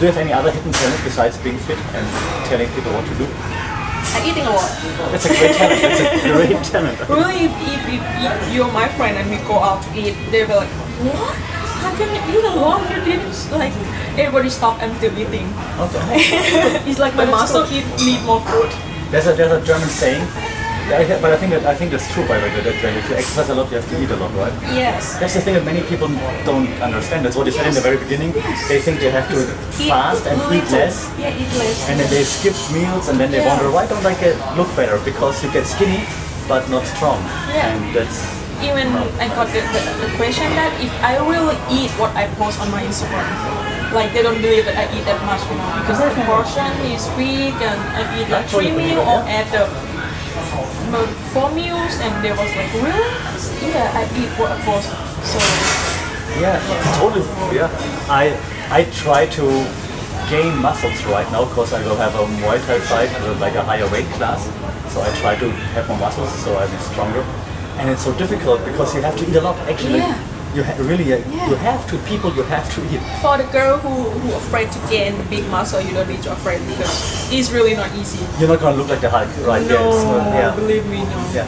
do 0.05 0.09
you 0.09 0.12
have 0.12 0.20
any 0.20 0.34
other 0.34 0.50
hidden 0.50 0.70
talent 0.70 1.02
besides 1.02 1.38
being 1.38 1.57
fit 1.64 1.78
and 1.96 2.05
telling 2.44 2.68
people 2.76 2.92
what 2.92 3.09
to 3.09 3.14
do? 3.16 3.24
I'm 3.24 4.20
eating 4.28 4.44
a 4.44 4.52
lot. 4.52 4.68
That's 5.09 5.24
a 5.24 5.32
great 5.32 5.57
talent. 5.57 5.80
That's 5.80 6.00
a 6.05 6.28
great 6.28 6.61
talent. 6.72 7.09
Really, 7.09 7.48
if, 7.48 7.52
if, 7.88 8.05
if, 8.20 8.52
you're 8.52 8.70
my 8.70 8.86
friend 9.00 9.16
and 9.16 9.24
we 9.32 9.40
go 9.48 9.57
out 9.57 9.80
to 9.80 9.88
eat, 9.96 10.12
they'll 10.28 10.46
be 10.46 10.52
like, 10.52 10.68
what? 11.09 11.32
How 11.80 11.96
can 11.96 12.12
you 12.12 12.20
eat 12.36 12.44
a 12.44 12.52
lot? 12.52 12.84
You 12.92 13.16
didn't 13.16 13.32
like 13.57 13.72
everybody 14.20 14.50
stop. 14.50 14.76
I'm 14.82 14.94
still 14.96 15.16
eating. 15.16 15.48
Okay. 15.80 16.05
it's 16.84 16.98
like 16.98 17.14
my 17.14 17.24
But 17.24 17.40
muscle 17.40 17.64
eat 17.72 17.88
need 18.05 18.20
more 18.28 18.44
food. 18.44 18.68
There's 19.09 19.26
a 19.26 19.32
there's 19.32 19.57
a 19.57 19.64
German 19.64 19.88
saying, 19.88 20.20
I 20.93 21.09
but 21.20 21.32
I 21.32 21.37
think 21.37 21.53
that 21.57 21.64
I 21.64 21.74
think 21.74 21.91
that's 21.93 22.12
true 22.12 22.28
by 22.28 22.37
the 22.37 22.45
way. 22.45 22.61
That 22.61 22.76
if 22.76 23.09
you 23.09 23.16
exercise 23.16 23.49
a 23.49 23.55
lot, 23.55 23.70
you 23.72 23.80
have 23.80 23.89
to 23.89 23.97
eat 24.03 24.11
a 24.11 24.16
lot, 24.16 24.32
right? 24.37 24.53
Yes. 24.76 25.16
That's 25.18 25.32
the 25.32 25.41
thing 25.41 25.55
that 25.55 25.64
many 25.64 25.80
people 25.89 26.09
don't 26.45 26.68
understand. 26.85 27.24
That's 27.24 27.37
what 27.37 27.47
you 27.47 27.53
said 27.53 27.66
in 27.66 27.74
the 27.74 27.80
very 27.80 27.97
beginning. 27.97 28.37
Yes. 28.37 28.68
They 28.68 28.80
think 28.80 29.01
they 29.01 29.11
have 29.11 29.24
to 29.32 29.49
fast 29.89 30.26
and 30.26 30.37
eat 30.53 30.68
less, 30.70 31.09
Yeah, 31.16 31.32
eat 31.32 31.49
less. 31.57 31.89
and 31.89 31.99
then 31.99 32.09
they 32.11 32.22
skip 32.24 32.53
meals, 32.76 33.09
and 33.09 33.18
then 33.18 33.30
they 33.30 33.41
Yeah. 33.41 33.49
wonder 33.49 33.70
why 33.72 33.87
don't 33.87 34.05
I 34.05 34.12
get 34.20 34.37
look 34.61 34.68
better? 34.76 35.01
Because 35.09 35.43
you 35.43 35.51
get 35.57 35.66
skinny, 35.66 36.05
but 36.49 36.68
not 36.68 36.85
strong, 36.85 37.16
Yeah. 37.49 37.72
and 37.72 37.95
that's 37.97 38.20
even 38.62 38.87
I 39.20 39.28
got 39.32 39.49
the, 39.49 39.61
the, 39.61 39.80
the 40.05 40.11
question 40.16 40.49
that 40.57 40.72
if 40.80 40.93
I 41.03 41.16
really 41.20 41.57
eat 41.72 41.91
what 41.97 42.14
I 42.14 42.28
post 42.37 42.61
on 42.61 42.70
my 42.70 42.85
Instagram, 42.85 43.26
like 43.93 44.12
they 44.12 44.22
don't 44.22 44.41
believe 44.41 44.64
that 44.66 44.76
I 44.76 44.85
eat 44.93 45.05
that 45.05 45.20
much, 45.24 45.43
you 45.49 45.57
know, 45.57 45.68
because 45.80 45.99
the 45.99 46.12
ah. 46.12 46.28
portion 46.28 46.70
is 46.93 47.09
big 47.16 47.55
and 47.57 47.78
I 47.97 48.03
eat 48.20 48.28
like 48.28 48.47
three 48.49 48.72
meal 48.72 49.01
or 49.01 49.24
add 49.26 49.49
the 49.51 49.64
four 51.32 51.50
meals 51.52 51.98
and 52.00 52.12
they 52.24 52.30
was 52.30 52.50
like, 52.56 52.72
really? 52.74 53.10
Yeah, 53.70 53.90
I 53.94 54.04
eat 54.16 54.30
what 54.38 54.58
post. 54.62 54.88
So 55.30 55.38
Yeah, 56.40 56.58
totally. 56.98 57.26
Yeah, 57.54 57.70
I 58.08 58.36
I 58.70 58.84
try 59.02 59.26
to 59.38 59.44
gain 60.30 60.56
muscles 60.60 61.04
right 61.04 61.30
now 61.30 61.44
because 61.44 61.72
I 61.72 61.80
will 61.86 61.96
have 61.96 62.14
a 62.14 62.24
Muay 62.40 62.58
Thai 62.66 62.80
fight 62.80 63.10
with 63.22 63.40
like 63.40 63.54
a 63.54 63.62
higher 63.62 63.88
weight 63.90 64.08
class. 64.18 64.44
So 64.92 65.00
I 65.02 65.10
try 65.20 65.36
to 65.36 65.50
have 65.74 65.88
more 65.88 65.98
muscles 65.98 66.32
so 66.44 66.54
I'll 66.56 66.70
be 66.70 66.78
stronger. 66.78 67.24
And 67.78 67.90
it's 67.90 68.04
so 68.04 68.12
difficult 68.14 68.64
because 68.64 68.94
you 68.94 69.02
have 69.02 69.16
to 69.16 69.28
eat 69.28 69.36
a 69.36 69.40
lot. 69.40 69.56
Actually, 69.68 69.98
Yeah. 69.98 70.34
You 70.55 70.62
ha- 70.62 70.76
really 70.78 71.12
uh, 71.12 71.18
Yeah. 71.18 71.48
you 71.50 71.57
have 71.57 71.82
to. 71.90 71.98
People, 72.11 72.30
you 72.34 72.42
have 72.55 72.66
to 72.74 72.80
eat. 72.92 73.02
for 73.22 73.36
the 73.36 73.44
girl 73.52 73.78
who 73.78 73.94
who 74.20 74.28
afraid 74.36 74.70
to 74.72 74.78
gain 74.90 75.14
big 75.30 75.44
muscle, 75.50 75.80
you 75.80 75.92
don't 75.94 76.09
need 76.09 76.22
to 76.22 76.32
afraid 76.32 76.61
because 76.70 76.94
it's 77.32 77.50
really 77.50 77.74
not 77.74 77.90
easy. 78.00 78.22
You're 78.38 78.48
not 78.55 78.61
gonna 78.61 78.76
look 78.76 78.88
like 78.88 79.00
the 79.00 79.11
Hulk, 79.11 79.28
right? 79.46 79.66
No, 79.66 79.90
Yeah, 80.38 80.55
believe 80.55 80.86
me, 80.86 81.00
no. 81.02 81.18
Yeah. 81.34 81.46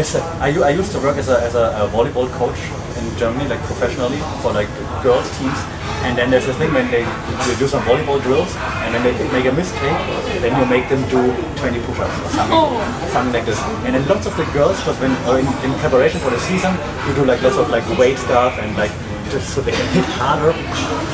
It's 0.00 0.14
a, 0.14 0.20
I, 0.40 0.48
I 0.68 0.70
used 0.70 0.90
to 0.92 0.98
work 1.00 1.16
as 1.18 1.28
a, 1.28 1.36
as 1.42 1.54
a, 1.54 1.64
a 1.84 1.88
volleyball 1.94 2.28
coach 2.40 2.56
in 2.98 3.04
Germany, 3.18 3.46
like 3.48 3.60
professionally, 3.70 4.18
for 4.40 4.50
like 4.52 4.68
girls 5.02 5.28
teams. 5.38 5.58
And 6.02 6.18
then 6.18 6.30
there's 6.30 6.46
this 6.46 6.56
thing 6.58 6.72
when 6.74 6.90
they 6.90 7.02
you 7.48 7.54
do 7.58 7.66
some 7.68 7.82
volleyball 7.84 8.20
drills, 8.22 8.50
and 8.84 8.94
then 8.94 9.02
they 9.06 9.14
make 9.32 9.46
a 9.46 9.52
mistake, 9.54 9.98
then 10.42 10.52
you 10.58 10.66
make 10.66 10.88
them 10.88 11.00
do 11.08 11.20
20 11.62 11.78
push-ups 11.86 12.16
or 12.26 12.30
something, 12.34 12.58
Oh. 12.58 13.08
something 13.12 13.32
like 13.32 13.46
this. 13.46 13.60
And 13.86 13.94
then 13.94 14.06
lots 14.08 14.26
of 14.26 14.36
the 14.36 14.44
girls, 14.52 14.76
because 14.82 14.98
when 15.00 15.14
or 15.30 15.38
in, 15.38 15.46
in 15.64 15.72
preparation 15.78 16.18
for 16.20 16.30
the 16.30 16.40
season, 16.40 16.74
you 17.06 17.14
do 17.14 17.24
like 17.24 17.40
lots 17.42 17.56
of 17.56 17.70
like 17.70 17.86
weight 17.98 18.18
stuff 18.18 18.58
and 18.58 18.76
like 18.76 18.90
just 19.30 19.54
so 19.54 19.60
they 19.62 19.72
can 19.72 19.86
hit 19.94 20.04
harder. 20.20 20.52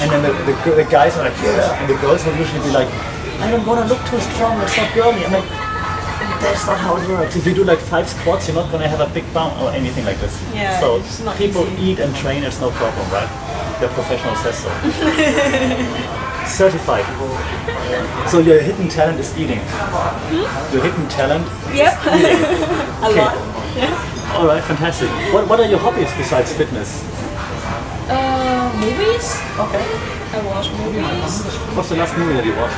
And 0.03 0.11
then 0.11 0.21
the, 0.25 0.33
the, 0.49 0.83
the 0.83 0.89
guys 0.91 1.17
are 1.17 1.25
like, 1.29 1.37
yeah, 1.45 1.79
and 1.79 1.87
the 1.89 1.99
girls 2.01 2.25
will 2.25 2.35
usually 2.37 2.63
be 2.65 2.73
like, 2.73 2.89
I 3.45 3.51
don't 3.53 3.65
want 3.67 3.79
to 3.85 3.87
look 3.93 4.03
too 4.09 4.19
strong, 4.35 4.59
it's 4.63 4.77
not 4.77 4.91
girly. 4.95 5.23
I'm 5.25 5.33
like, 5.33 5.47
that's 6.43 6.67
not 6.67 6.79
how 6.79 6.97
it 6.97 7.07
works. 7.09 7.37
If 7.37 7.47
you 7.47 7.55
do 7.55 7.63
like 7.65 7.79
five 7.79 8.09
squats, 8.09 8.49
you're 8.49 8.57
not 8.57 8.71
gonna 8.73 8.89
have 8.89 9.01
a 9.01 9.13
big 9.13 9.27
bump 9.35 9.61
or 9.61 9.71
anything 9.71 10.05
like 10.05 10.19
this. 10.19 10.35
Yeah, 10.55 10.81
so 10.81 10.97
it's 10.99 11.21
not 11.21 11.37
people 11.37 11.67
easy. 11.77 11.83
eat 11.93 11.99
and 12.01 12.15
train, 12.17 12.43
it's 12.43 12.61
no 12.61 12.71
problem, 12.73 13.07
right? 13.11 13.29
The 13.81 13.87
professional 13.95 14.35
says 14.37 14.59
so. 14.65 14.71
Certified. 16.47 17.05
So 18.29 18.41
your 18.41 18.61
hidden 18.61 18.89
talent 18.89 19.21
is 19.21 19.37
eating. 19.39 19.61
Hmm? 19.63 20.75
Your 20.75 20.83
hidden 20.83 21.09
talent 21.09 21.47
Yep. 21.73 21.93
a 22.07 23.07
Okay. 23.07 23.21
lot. 23.23 23.37
Yeah. 23.77 24.35
All 24.35 24.47
right, 24.47 24.63
fantastic. 24.65 25.09
What, 25.33 25.47
what 25.49 25.61
are 25.61 25.67
your 25.69 25.79
hobbies 25.79 26.11
besides 26.17 26.53
fitness? 26.53 27.05
Uh, 28.11 28.73
movies? 28.81 29.39
Okay. 29.63 29.85
I 30.35 30.43
watch 30.45 30.71
movies. 30.75 31.45
What's 31.77 31.89
the 31.91 31.97
last 31.97 32.17
movie 32.19 32.35
that 32.35 32.45
you 32.45 32.57
watched? 32.57 32.77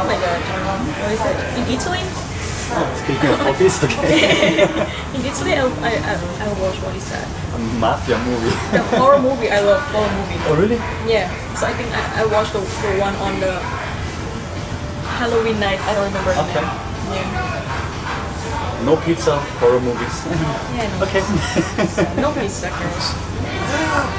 Oh 0.00 0.04
my 0.08 0.16
god. 0.16 0.40
What 1.02 1.12
is 1.12 1.20
it? 1.20 1.36
In 1.60 1.64
Italy? 1.76 2.02
Oh, 2.74 2.88
speaking 3.04 3.28
of 3.30 3.38
hobbies, 3.44 3.76
okay. 3.84 4.64
In 5.12 5.20
Italy, 5.24 5.52
I, 5.54 5.64
I, 5.84 5.92
I, 5.92 6.14
I 6.16 6.46
watch, 6.60 6.76
what 6.80 6.96
is 6.96 7.04
that? 7.12 7.26
A 7.54 7.58
mafia 7.78 8.16
movie. 8.24 8.54
The 8.72 8.82
horror 8.96 9.20
movie. 9.20 9.50
I 9.50 9.60
love 9.60 9.82
horror 9.92 10.08
movie. 10.08 10.38
oh, 10.48 10.56
really? 10.56 10.76
Yeah. 11.04 11.28
So 11.54 11.66
I 11.66 11.72
think 11.76 11.92
I, 11.92 12.22
I 12.22 12.26
watched 12.32 12.52
the, 12.54 12.60
the 12.60 12.96
one 12.98 13.14
on 13.20 13.40
the 13.40 13.60
Halloween 15.20 15.60
night. 15.60 15.80
I 15.84 15.94
don't 15.94 16.08
remember 16.08 16.32
the 16.32 16.40
Okay. 16.48 16.64
name. 17.12 17.28
Yeah. 17.28 18.84
No 18.88 18.96
pizza, 19.04 19.36
horror 19.60 19.80
movies. 19.80 20.16
Yeah, 20.72 20.88
no. 20.98 21.04
okay. 21.06 21.22
No 22.20 22.32
pizza 22.40 22.72
girls. 22.72 23.06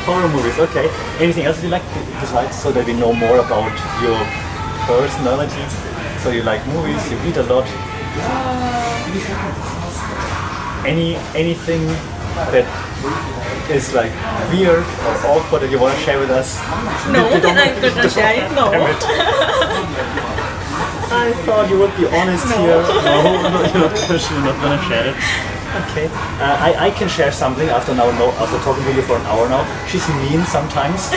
horror 0.05 0.29
movies, 0.29 0.57
okay. 0.69 0.87
Anything 1.19 1.45
else 1.45 1.61
you 1.63 1.69
like 1.69 1.83
besides 2.21 2.55
so 2.55 2.71
that 2.71 2.85
we 2.85 2.93
know 2.93 3.11
more 3.13 3.39
about 3.41 3.73
your 4.05 4.15
personality? 4.85 5.65
So 6.21 6.29
you 6.29 6.43
like 6.43 6.61
movies, 6.67 7.01
you 7.11 7.17
eat 7.27 7.35
a 7.37 7.43
lot. 7.43 7.65
Any 10.85 11.15
anything 11.35 11.87
that 12.51 12.67
is 13.71 13.93
like 13.93 14.11
weird 14.51 14.83
or 14.83 15.13
awkward 15.31 15.61
that 15.63 15.71
you 15.71 15.79
want 15.79 15.95
to 15.95 16.01
share 16.03 16.19
with 16.19 16.29
us? 16.29 16.59
No, 17.07 17.23
You 17.33 17.39
don't- 17.41 17.57
I'm 17.57 17.79
gonna 17.81 18.09
share 18.19 18.43
it. 18.43 18.51
No. 18.51 18.67
I 21.13 21.31
thought 21.45 21.69
you 21.69 21.77
would 21.79 21.95
be 21.95 22.05
honest 22.07 22.45
here. 22.51 22.81
No, 23.05 23.21
you're 23.23 23.87
not, 23.87 23.95
you're 24.09 24.41
not 24.43 24.57
gonna 24.61 24.81
share 24.89 25.07
it. 25.13 25.15
Okay. 25.89 26.05
Uh, 26.37 26.57
I, 26.67 26.87
I 26.87 26.89
can 26.91 27.07
share 27.09 27.31
something 27.31 27.69
after 27.69 27.95
now. 27.95 28.11
No, 28.19 28.29
after 28.37 28.57
talking 28.59 28.83
to 28.83 28.93
you 28.93 29.01
for 29.01 29.15
an 29.17 29.25
hour 29.25 29.47
now. 29.49 29.63
She's 29.87 30.05
mean 30.21 30.43
sometimes. 30.45 31.09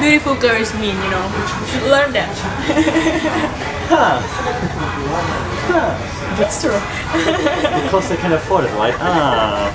Beautiful 0.00 0.34
girl 0.36 0.60
is 0.60 0.72
mean, 0.74 0.96
you 0.96 1.10
know. 1.10 1.24
You 1.32 1.66
should 1.70 1.84
learn 1.88 2.12
that. 2.12 2.34
Huh. 3.88 4.20
Huh. 5.14 5.94
That's 6.38 6.60
true. 6.62 6.78
Because 7.84 8.08
they 8.08 8.16
can 8.16 8.32
afford 8.32 8.64
it, 8.64 8.74
right? 8.74 8.94
Ah. 8.98 9.70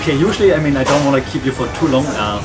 Okay, 0.00 0.16
usually, 0.18 0.52
I 0.54 0.60
mean, 0.60 0.76
I 0.76 0.84
don't 0.84 1.04
want 1.04 1.22
to 1.22 1.30
keep 1.30 1.44
you 1.44 1.52
for 1.52 1.66
too 1.80 1.88
long. 1.88 2.04
Uh, 2.06 2.38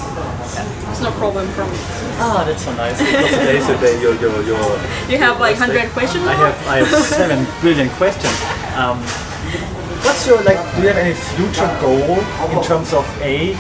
It's 0.90 1.02
no 1.02 1.12
problem 1.20 1.48
for 1.54 1.66
me. 1.68 1.78
ah, 2.20 2.44
that's 2.48 2.64
so 2.66 2.74
nice. 2.74 2.98
Because 2.98 3.30
today 3.32 3.58
is 3.60 3.68
the 3.68 3.78
day 3.78 4.02
you're, 4.02 4.16
you're, 4.16 4.42
you're 4.44 4.80
You 5.12 5.18
have 5.20 5.40
like 5.40 5.60
100 5.60 5.92
questions 5.92 6.26
I 6.26 6.34
have 6.34 6.58
I 6.68 6.76
have 6.84 6.90
seven 7.20 7.46
billion 7.62 7.90
questions. 8.00 8.34
Um, 8.76 8.98
what's 10.04 10.26
your 10.26 10.42
like? 10.44 10.58
Do 10.76 10.82
you 10.82 10.88
have 10.90 10.98
any 10.98 11.14
future 11.36 11.70
goal 11.80 12.18
in 12.52 12.60
terms 12.64 12.92
of 12.94 13.06
a? 13.22 13.54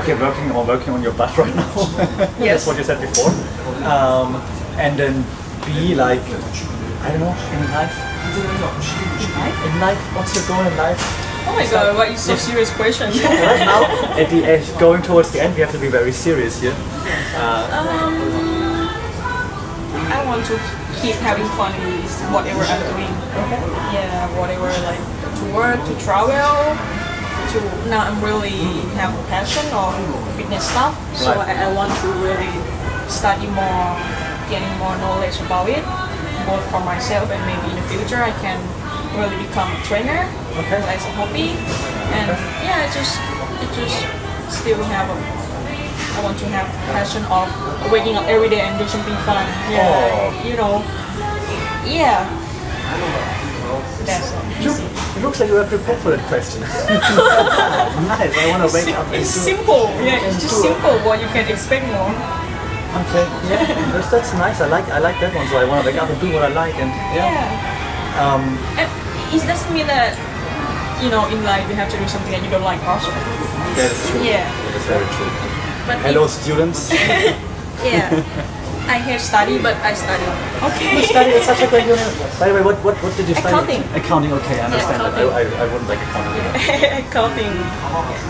Okay, 0.00 0.14
working 0.16 0.50
or 0.56 0.64
working 0.64 0.94
on 0.94 1.02
your 1.02 1.12
butt 1.12 1.36
right 1.36 1.54
now. 1.54 1.68
Yes. 2.40 2.64
That's 2.64 2.66
what 2.66 2.78
you 2.78 2.84
said 2.84 3.00
before. 3.02 3.28
Um, 3.84 4.40
and 4.80 4.96
then 4.98 5.22
B 5.66 5.94
like 5.94 6.20
I 7.02 7.10
don't 7.10 7.20
know 7.20 7.34
in 7.34 7.62
life. 7.70 7.96
In 9.66 9.80
life, 9.80 9.98
what's 10.16 10.34
your 10.36 10.46
goal 10.46 10.64
in 10.66 10.76
life? 10.76 11.00
Oh 11.44 11.54
my 11.56 11.66
god, 11.70 11.96
what 11.96 12.08
is 12.08 12.20
so 12.20 12.36
serious 12.36 12.70
question? 12.74 13.10
Right 13.48 13.64
now, 13.66 13.82
at 14.16 14.30
the 14.30 14.44
at 14.44 14.62
going 14.78 15.02
towards 15.02 15.30
the 15.32 15.42
end, 15.42 15.54
we 15.54 15.60
have 15.60 15.72
to 15.72 15.78
be 15.78 15.88
very 15.88 16.12
serious 16.12 16.60
here. 16.60 16.74
um, 17.36 17.66
I 20.12 20.22
want 20.26 20.44
to 20.46 20.56
keep 21.02 21.16
having 21.24 21.46
fun 21.58 21.72
with 21.82 22.12
whatever 22.30 22.62
I'm 22.62 22.82
doing. 22.94 23.12
Okay. 23.42 23.60
Yeah, 23.94 24.28
whatever 24.38 24.68
like 24.86 25.02
to 25.40 25.44
work, 25.54 25.78
to 25.88 25.94
travel, 26.04 26.76
to 27.52 27.58
now 27.90 28.06
I'm 28.06 28.22
really 28.22 28.54
have 29.00 29.10
a 29.12 29.22
passion 29.28 29.66
of 29.74 29.92
fitness 30.36 30.64
stuff. 30.70 30.94
So 31.16 31.34
Right. 31.34 31.48
I, 31.58 31.70
I 31.70 31.74
want 31.74 31.90
to 31.90 32.08
really 32.22 32.52
study 33.10 33.46
more, 33.50 33.98
getting 34.52 34.68
more 34.76 34.92
knowledge 35.00 35.40
about 35.40 35.64
it, 35.72 35.80
both 36.44 36.60
for 36.68 36.84
myself 36.84 37.32
and 37.32 37.40
maybe 37.48 37.64
in 37.72 37.76
the 37.80 37.86
future 37.88 38.20
I 38.20 38.32
can 38.44 38.60
really 39.16 39.40
become 39.48 39.72
a 39.72 39.80
trainer 39.88 40.28
Okay. 40.60 40.76
as 40.92 41.00
a 41.08 41.12
hobby. 41.16 41.56
And 42.12 42.28
yeah, 42.60 42.84
I 42.84 42.88
just 42.92 43.16
it 43.64 43.70
just 43.72 43.96
still 44.52 44.84
have 44.92 45.08
a 45.08 45.16
I 46.12 46.20
want 46.20 46.36
to 46.40 46.46
have 46.52 46.68
passion 46.92 47.24
of 47.32 47.48
waking 47.90 48.16
up 48.20 48.28
every 48.28 48.50
day 48.52 48.60
and 48.60 48.76
do 48.78 48.84
something 48.86 49.16
fun. 49.24 49.48
Yeah, 49.72 49.88
Oh. 49.88 50.44
you 50.44 50.54
know. 50.60 50.84
Yeah. 51.88 52.28
That's. 54.04 54.28
It 55.16 55.22
looks 55.22 55.40
like 55.40 55.48
you 55.48 55.54
were 55.56 55.64
prepared 55.64 55.98
for 56.04 56.10
that 56.10 56.20
question. 56.28 56.60
nice. 58.12 58.36
I 58.36 58.44
want 58.52 58.68
to 58.68 58.74
wake 58.74 58.92
up 58.94 59.06
It's 59.14 59.30
simple. 59.30 59.88
Yeah, 60.04 60.20
it's 60.28 60.42
just 60.44 60.60
simple. 60.60 60.98
What 61.08 61.20
you 61.22 61.28
can 61.32 61.48
expect 61.48 61.86
more. 61.88 62.12
Okay, 62.92 63.24
yeah, 63.48 63.64
that's, 63.92 64.10
that's 64.12 64.32
nice. 64.36 64.60
I 64.60 64.68
like 64.68 64.84
I 64.92 64.98
like 65.00 65.16
that 65.24 65.32
one. 65.34 65.48
So 65.48 65.56
I 65.56 65.64
want 65.64 65.80
to 65.80 65.88
wake 65.88 65.96
up 65.96 66.10
and 66.12 66.20
do 66.20 66.28
what 66.32 66.44
I 66.44 66.52
like, 66.52 66.76
and 66.76 66.92
yeah. 67.16 67.24
Yeah. 67.24 68.20
Um, 68.20 68.44
And 68.76 68.84
it 69.32 69.40
doesn't 69.48 69.72
mean 69.72 69.88
that 69.88 70.12
you 71.00 71.08
know 71.08 71.24
in 71.32 71.40
life 71.42 71.64
you 71.72 71.74
have 71.74 71.88
to 71.88 71.96
do 71.96 72.04
something 72.06 72.28
that 72.36 72.44
you 72.44 72.50
don't 72.52 72.64
like 72.68 72.84
also. 72.84 73.08
that 73.80 73.88
is 73.88 73.96
true. 74.12 74.20
Yeah. 74.20 74.44
that 74.44 74.76
is 74.76 74.84
very 74.84 75.08
true. 75.16 75.30
But 75.88 75.96
Hello, 76.04 76.24
if- 76.28 76.36
students. 76.36 76.92
yeah. 77.80 78.12
I 78.92 78.98
hate 78.98 79.20
study, 79.24 79.56
but 79.56 79.72
I 79.80 79.94
study. 79.94 80.26
Okay. 80.60 81.00
you 81.00 81.06
study 81.06 81.32
at 81.32 81.48
such 81.48 81.62
a 81.64 81.68
great 81.72 81.86
university. 81.86 82.28
By 82.36 82.48
the 82.50 82.54
way, 82.60 82.62
what, 82.62 82.76
what, 82.84 82.98
what 83.00 83.16
did 83.16 83.24
you 83.30 83.34
study? 83.34 83.48
Accounting. 83.56 83.82
Accounting. 83.96 84.32
Okay, 84.42 84.60
I 84.60 84.68
understand 84.68 85.00
that. 85.00 85.14
I, 85.16 85.22
accounting. 85.22 85.32
I, 85.32 85.62
I 85.62 85.66
wouldn't 85.72 85.88
like 85.88 86.02
accounting. 86.02 86.34
either. 86.44 86.52
Accounting. 87.08 87.52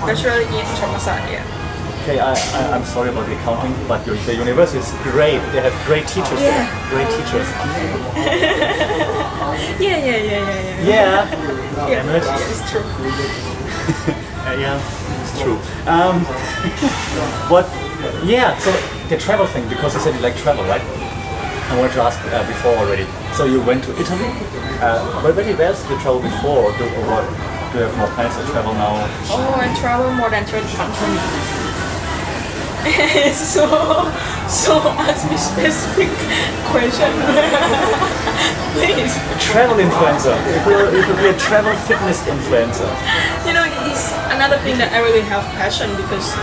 Bachelor 0.06 0.38
in 0.44 0.64
Thammasat, 0.78 1.24
yeah. 1.32 1.61
Okay, 2.02 2.18
I, 2.18 2.34
I, 2.34 2.74
I'm 2.74 2.84
sorry 2.84 3.10
about 3.10 3.26
the 3.26 3.38
accounting, 3.38 3.72
but 3.86 4.04
your, 4.04 4.16
the 4.26 4.34
university 4.34 4.78
is 4.80 4.90
great. 5.04 5.38
They 5.54 5.62
have 5.62 5.74
great 5.86 6.08
teachers 6.08 6.40
there. 6.42 6.50
Yeah. 6.50 6.90
Great 6.90 7.08
teachers. 7.14 7.46
Yeah, 9.78 9.98
yeah, 9.98 10.16
yeah, 10.16 10.22
yeah, 10.22 10.82
yeah. 10.82 10.82
Yeah. 10.82 11.88
Yeah, 11.88 12.02
Damn 12.02 12.08
it. 12.10 12.22
it's 12.26 12.70
true. 12.70 12.82
Uh, 14.42 14.56
yeah, 14.58 15.22
it's 15.22 15.40
true. 15.40 15.54
Um, 15.86 16.24
what? 17.52 17.66
Yeah. 18.26 18.58
So 18.58 18.72
the 19.08 19.16
travel 19.16 19.46
thing, 19.46 19.68
because 19.68 19.94
you 19.94 20.00
said 20.00 20.16
you 20.16 20.20
like 20.20 20.36
travel, 20.36 20.64
right? 20.64 20.82
I 20.82 21.78
wanted 21.78 21.92
to 21.94 22.02
ask 22.02 22.18
uh, 22.26 22.44
before 22.48 22.74
already. 22.74 23.06
So 23.34 23.44
you 23.44 23.62
went 23.62 23.84
to 23.84 23.92
Italy. 23.92 24.26
Uh, 24.82 25.22
where, 25.22 25.32
where 25.32 25.62
else 25.62 25.82
did 25.82 25.92
you 25.92 25.98
travel 26.00 26.20
before? 26.20 26.74
Do, 26.76 26.84
or 26.84 27.06
what, 27.06 27.24
do 27.72 27.78
you 27.78 27.84
have 27.86 27.96
more 27.96 28.10
plans 28.18 28.34
to 28.36 28.42
travel 28.50 28.74
now? 28.74 29.06
Oh, 29.30 29.54
I 29.54 29.72
travel 29.78 30.10
more 30.12 30.28
than 30.28 30.44
20 30.44 30.66
countries. 30.74 31.61
so, 33.32 33.62
so 34.50 34.74
ask 34.98 35.22
me 35.30 35.38
specific 35.38 36.10
question. 36.66 37.14
Please. 38.74 39.14
Travel 39.38 39.78
influencer. 39.78 40.34
You 40.50 40.58
could, 40.66 40.90
you 40.90 41.02
could 41.06 41.18
be 41.22 41.30
a 41.30 41.38
travel 41.38 41.70
fitness 41.86 42.26
influencer. 42.26 42.90
You 43.46 43.54
know, 43.54 43.62
it's 43.86 44.10
another 44.34 44.58
thing 44.66 44.78
that 44.82 44.90
I 44.90 44.98
really 44.98 45.22
have 45.30 45.46
passion 45.54 45.94
because 45.94 46.34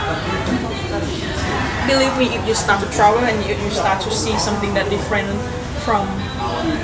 believe 1.91 2.15
me, 2.15 2.31
if 2.31 2.47
you 2.47 2.55
start 2.55 2.79
to 2.85 2.89
travel 2.95 3.19
and 3.19 3.35
you, 3.43 3.59
you 3.59 3.71
start 3.71 3.99
to 4.07 4.11
see 4.11 4.37
something 4.39 4.73
that 4.75 4.89
different 4.89 5.27
from 5.83 6.07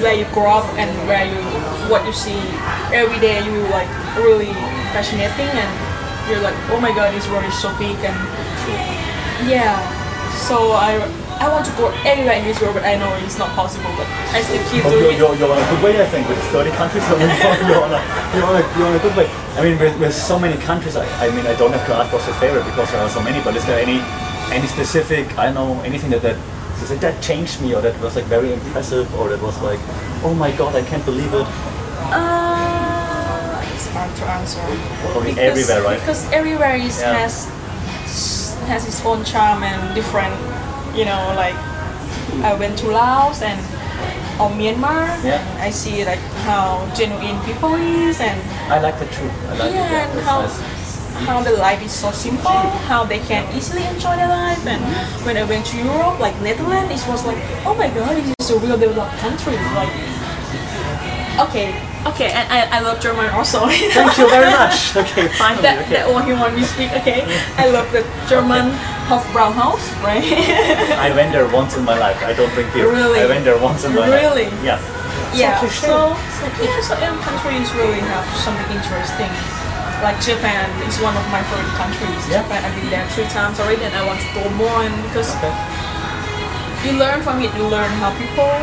where 0.04 0.20
you 0.20 0.26
grow 0.36 0.60
up 0.60 0.68
and 0.76 0.92
where 1.08 1.24
you 1.24 1.40
what 1.88 2.04
you 2.04 2.12
see 2.12 2.36
every 2.92 3.20
day, 3.24 3.40
you 3.40 3.64
like 3.72 3.88
really 4.20 4.52
fascinating 4.92 5.48
and 5.48 5.72
you're 6.28 6.44
like, 6.44 6.58
oh 6.76 6.80
my 6.82 6.92
god, 6.92 7.14
this 7.16 7.24
world 7.32 7.46
is 7.46 7.56
so 7.56 7.72
big 7.80 7.96
and 8.04 8.18
yeah. 9.44 9.76
So 10.48 10.72
I 10.74 11.00
I 11.40 11.50
want 11.52 11.66
to 11.68 11.72
go 11.76 11.92
everywhere 12.08 12.36
in 12.40 12.46
this 12.46 12.60
world, 12.62 12.76
but 12.76 12.84
I 12.88 12.96
know 12.96 13.12
it's 13.26 13.38
not 13.38 13.50
possible. 13.56 13.92
But 14.00 14.08
I 14.32 14.40
still 14.42 14.64
keep 14.72 14.86
Oh, 14.86 14.92
you're, 14.92 15.12
doing 15.12 15.16
it. 15.16 15.20
you're, 15.20 15.36
you're 15.36 15.52
on 15.52 15.60
a 15.60 15.68
good 15.72 15.84
way, 15.84 15.94
I 16.00 16.08
think, 16.08 16.28
with 16.30 16.40
30 16.56 16.72
countries. 16.80 17.04
You're, 17.12 17.84
on 17.84 17.92
a, 17.92 18.00
you're, 18.36 18.46
on 18.48 18.56
a, 18.56 18.64
you're 18.80 18.88
on 18.88 18.96
a 18.96 19.00
good 19.04 19.16
way. 19.20 19.28
I 19.60 19.62
mean, 19.64 19.78
with, 19.80 20.00
with 20.00 20.14
so 20.16 20.40
many 20.40 20.56
countries, 20.64 20.96
I, 20.96 21.04
I 21.20 21.30
mean, 21.36 21.46
I 21.46 21.56
don't 21.56 21.72
have 21.76 21.86
to 21.88 21.94
ask 21.96 22.14
what's 22.14 22.26
your 22.28 22.36
favorite 22.38 22.64
because 22.64 22.90
there 22.92 23.02
are 23.02 23.10
so 23.10 23.22
many, 23.22 23.44
but 23.44 23.56
is 23.56 23.66
there 23.66 23.80
any 23.80 24.00
any 24.56 24.68
specific, 24.68 25.28
I 25.38 25.52
don't 25.52 25.56
know, 25.56 25.82
anything 25.84 26.10
that, 26.12 26.22
that, 26.22 26.38
that, 26.88 27.02
that 27.02 27.22
changed 27.22 27.62
me 27.62 27.74
or 27.76 27.82
that 27.82 28.00
was 28.00 28.16
like 28.16 28.26
very 28.26 28.54
impressive 28.54 29.14
or 29.20 29.28
that 29.30 29.42
was 29.42 29.60
like, 29.62 29.80
oh 30.24 30.34
my 30.38 30.52
god, 30.56 30.76
I 30.76 30.84
can't 30.84 31.04
believe 31.04 31.34
it? 31.34 31.48
Uh, 32.14 33.60
it's 33.74 33.88
hard 33.90 34.16
to 34.16 34.24
answer. 34.26 34.62
Probably 35.12 35.32
everywhere, 35.40 35.82
right? 35.84 36.00
Because 36.00 36.30
everywhere 36.32 36.76
is 36.76 37.02
Yeah. 37.02 37.14
has 37.28 37.48
has 38.66 38.88
its 38.88 39.04
own 39.06 39.24
charm 39.24 39.64
and 39.64 39.96
different. 39.96 40.34
You 40.96 41.06
know, 41.06 41.34
like 41.36 41.56
I 42.44 42.56
went 42.58 42.78
to 42.80 42.88
Laos 42.88 43.42
and 43.42 43.60
or 44.40 44.50
Myanmar. 44.52 45.08
Yeah. 45.24 45.40
I 45.60 45.70
see 45.70 46.04
like 46.06 46.20
how 46.44 46.90
genuine 46.96 47.40
people 47.46 47.76
is 47.76 48.20
and 48.20 48.40
I 48.72 48.80
like 48.80 49.00
the 49.00 49.06
truth. 49.08 49.32
I 49.50 49.58
like 49.58 49.74
yeah, 49.74 50.12
and 50.12 50.20
how 50.22 50.42
nice. 50.42 50.60
how 51.26 51.42
the 51.44 51.52
life 51.52 51.82
is 51.84 51.92
so 51.92 52.12
simple, 52.12 52.60
how 52.92 53.04
they 53.06 53.20
can 53.20 53.44
easily 53.56 53.84
enjoy 53.86 54.16
their 54.16 54.28
life. 54.28 54.66
And 54.68 54.82
when 55.26 55.38
I 55.38 55.44
went 55.44 55.66
to 55.68 55.78
Europe, 55.78 56.20
like 56.20 56.36
Netherlands, 56.42 56.92
it 56.92 57.08
was 57.10 57.26
like, 57.26 57.38
oh 57.66 57.76
my 57.76 57.88
god, 57.90 58.18
this 58.18 58.36
is 58.40 58.52
a 58.52 58.60
real 58.60 58.78
developed 58.78 59.16
country. 59.18 59.56
Like, 59.76 59.94
okay, 61.48 61.95
Okay, 62.06 62.30
and 62.30 62.46
I, 62.54 62.70
I 62.78 62.80
love 62.86 63.02
German 63.02 63.34
also. 63.34 63.66
Thank 63.98 64.18
you 64.22 64.30
very 64.30 64.52
much. 64.54 64.94
Okay, 65.06 65.28
finally. 65.38 65.62
that, 65.66 65.82
okay. 65.86 65.94
that 66.02 66.06
one 66.06 66.28
you 66.30 66.38
want 66.38 66.54
me 66.54 66.62
to 66.62 66.70
speak, 66.70 66.94
okay? 67.02 67.26
I 67.58 67.70
love 67.74 67.90
the 67.92 68.06
German 68.30 68.70
Hofbrauhaus, 69.10 69.82
right? 70.06 70.22
I 71.02 71.10
went 71.18 71.34
there 71.34 71.50
once 71.50 71.76
in 71.78 71.84
my 71.84 71.98
life. 71.98 72.22
I 72.22 72.34
don't 72.38 72.50
drink 72.54 72.70
beer. 72.74 72.88
Really? 72.90 73.20
I 73.22 73.26
went 73.26 73.44
there 73.44 73.58
once 73.58 73.84
in 73.86 73.94
my 73.98 74.06
Really? 74.06 74.46
life. 74.46 74.54
Really? 74.54 74.66
Yeah. 74.66 74.78
yeah, 75.34 75.60
so, 75.60 75.68
so 75.68 75.94
yeah, 76.62 76.78
so 76.86 76.94
every 77.02 77.20
countries 77.26 77.68
really 77.74 78.00
have 78.14 78.26
something 78.46 78.70
interesting. 78.70 79.30
Like 80.06 80.22
Japan 80.22 80.70
is 80.86 81.02
one 81.02 81.18
of 81.18 81.26
my 81.34 81.42
favorite 81.50 81.74
countries. 81.74 82.22
Yeah. 82.30 82.46
Japan, 82.46 82.62
I've 82.64 82.76
been 82.78 82.90
there 82.94 83.06
three 83.18 83.28
times 83.34 83.58
already, 83.60 83.82
and 83.82 83.94
I 83.98 84.06
want 84.06 84.22
to 84.22 84.30
go 84.38 84.46
more. 84.56 84.86
And 84.86 84.94
because 85.10 85.34
Okay. 85.42 85.54
you 86.86 87.02
learn 87.02 87.26
from 87.26 87.42
it, 87.42 87.50
you 87.58 87.66
learn 87.66 87.90
how 87.98 88.14
people 88.14 88.54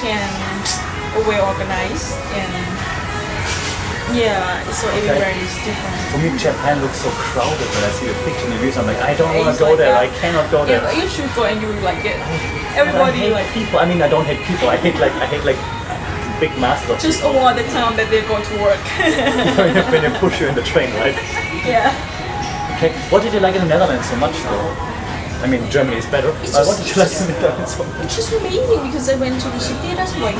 can 0.00 0.47
well 1.26 1.48
organized 1.50 2.14
and 2.36 2.88
yeah, 4.16 4.64
so 4.72 4.88
everywhere 4.88 5.36
is 5.36 5.52
different. 5.68 5.92
For 6.08 6.18
me, 6.24 6.32
Japan 6.40 6.80
looks 6.80 7.04
so 7.04 7.10
crowded 7.12 7.68
when 7.76 7.84
I 7.84 7.92
see 7.92 8.08
the 8.08 8.16
picture 8.24 8.48
in 8.48 8.56
the 8.56 8.60
news. 8.64 8.76
I'm 8.80 8.86
like, 8.88 8.96
I 9.04 9.12
don't 9.12 9.36
want 9.36 9.52
to 9.52 9.60
go 9.60 9.76
like 9.76 9.84
there. 9.84 9.92
that. 9.92 10.08
I 10.08 10.08
cannot 10.16 10.48
go 10.48 10.64
there. 10.64 10.80
you 10.96 11.08
should 11.12 11.28
go 11.36 11.44
and 11.44 11.60
you 11.60 11.68
will 11.68 11.84
like 11.84 12.00
it. 12.08 12.16
Everybody 12.72 13.28
like 13.28 13.44
people. 13.52 13.78
I 13.78 13.84
mean, 13.84 14.00
I 14.00 14.08
don't 14.08 14.24
hate 14.24 14.40
people. 14.48 14.72
I 14.72 14.80
hate 14.80 14.96
like 14.96 15.12
I 15.20 15.26
hate 15.28 15.44
like 15.44 15.60
big 16.40 16.56
masses 16.56 16.88
of 16.88 16.96
just 17.04 17.20
people. 17.20 17.36
avoid 17.36 17.60
the 17.60 17.68
time 17.68 18.00
that 18.00 18.08
they 18.08 18.24
go 18.24 18.40
to 18.40 18.54
work. 18.64 18.80
when 19.92 20.00
they 20.00 20.12
push 20.16 20.40
you 20.40 20.48
in 20.48 20.56
the 20.56 20.64
train, 20.64 20.88
right? 20.96 21.12
yeah. 21.68 21.92
Okay. 22.80 22.96
What 23.12 23.20
did 23.20 23.36
you 23.36 23.40
like 23.40 23.60
in 23.60 23.60
the 23.60 23.68
Netherlands 23.68 24.08
so 24.08 24.16
much, 24.16 24.40
though? 24.48 24.72
I 25.44 25.46
mean, 25.46 25.68
Germany 25.68 25.98
is 26.00 26.06
better. 26.06 26.32
It's 26.40 26.56
But 26.56 26.64
what 26.64 26.80
did 26.80 26.88
you 26.88 26.96
like 26.96 27.12
in 27.12 27.28
the 27.28 27.36
Netherlands 27.44 27.76
so 27.76 27.84
much? 27.84 28.08
It's 28.08 28.16
just 28.16 28.32
amazing 28.32 28.88
because 28.88 29.08
I 29.12 29.20
went 29.20 29.36
to 29.42 29.48
the 29.52 29.60
city 29.60 29.92
that's 29.92 30.16
like 30.16 30.38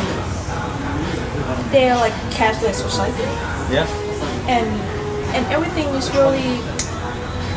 they're 1.71 1.97
like 1.97 2.13
cashless 2.33 2.75
society 2.81 3.29
Yeah. 3.73 3.87
and 4.49 4.69
and 5.37 5.45
everything 5.53 5.89
is 5.95 6.09
really 6.17 6.61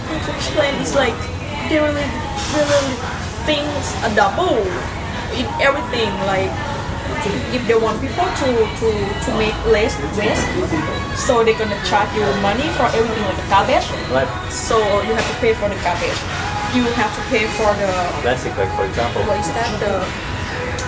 how 0.08 0.18
to 0.26 0.30
explain 0.36 0.76
it's 0.82 0.96
like 0.96 1.16
they 1.70 1.80
really 1.80 2.08
really 2.58 2.88
things 3.48 3.84
a 4.04 4.10
double 4.16 4.60
in 5.40 5.48
everything 5.64 6.12
like 6.28 6.52
if 7.56 7.62
they 7.68 7.78
want 7.78 8.02
people 8.02 8.26
to 8.42 8.50
to 8.82 8.90
to 9.24 9.30
make 9.38 9.56
less 9.72 9.94
waste 10.18 10.44
so 11.16 11.44
they're 11.44 11.58
gonna 11.58 11.80
charge 11.86 12.10
you 12.18 12.26
money 12.42 12.68
for 12.76 12.88
everything 12.98 13.24
like 13.24 13.38
the 13.40 13.48
garbage 13.50 13.88
Right. 14.12 14.28
so 14.52 14.76
you 15.08 15.14
have 15.16 15.28
to 15.32 15.36
pay 15.40 15.54
for 15.54 15.70
the 15.70 15.80
garbage 15.86 16.20
you 16.76 16.84
have 17.00 17.12
to 17.16 17.22
pay 17.32 17.46
for 17.60 17.68
the 17.80 17.92
Plastic 18.24 18.56
bag, 18.56 18.72
for 18.76 18.86
example. 18.88 19.22
what 19.28 19.40
is 19.40 19.48
that 19.56 19.70
the 19.84 19.94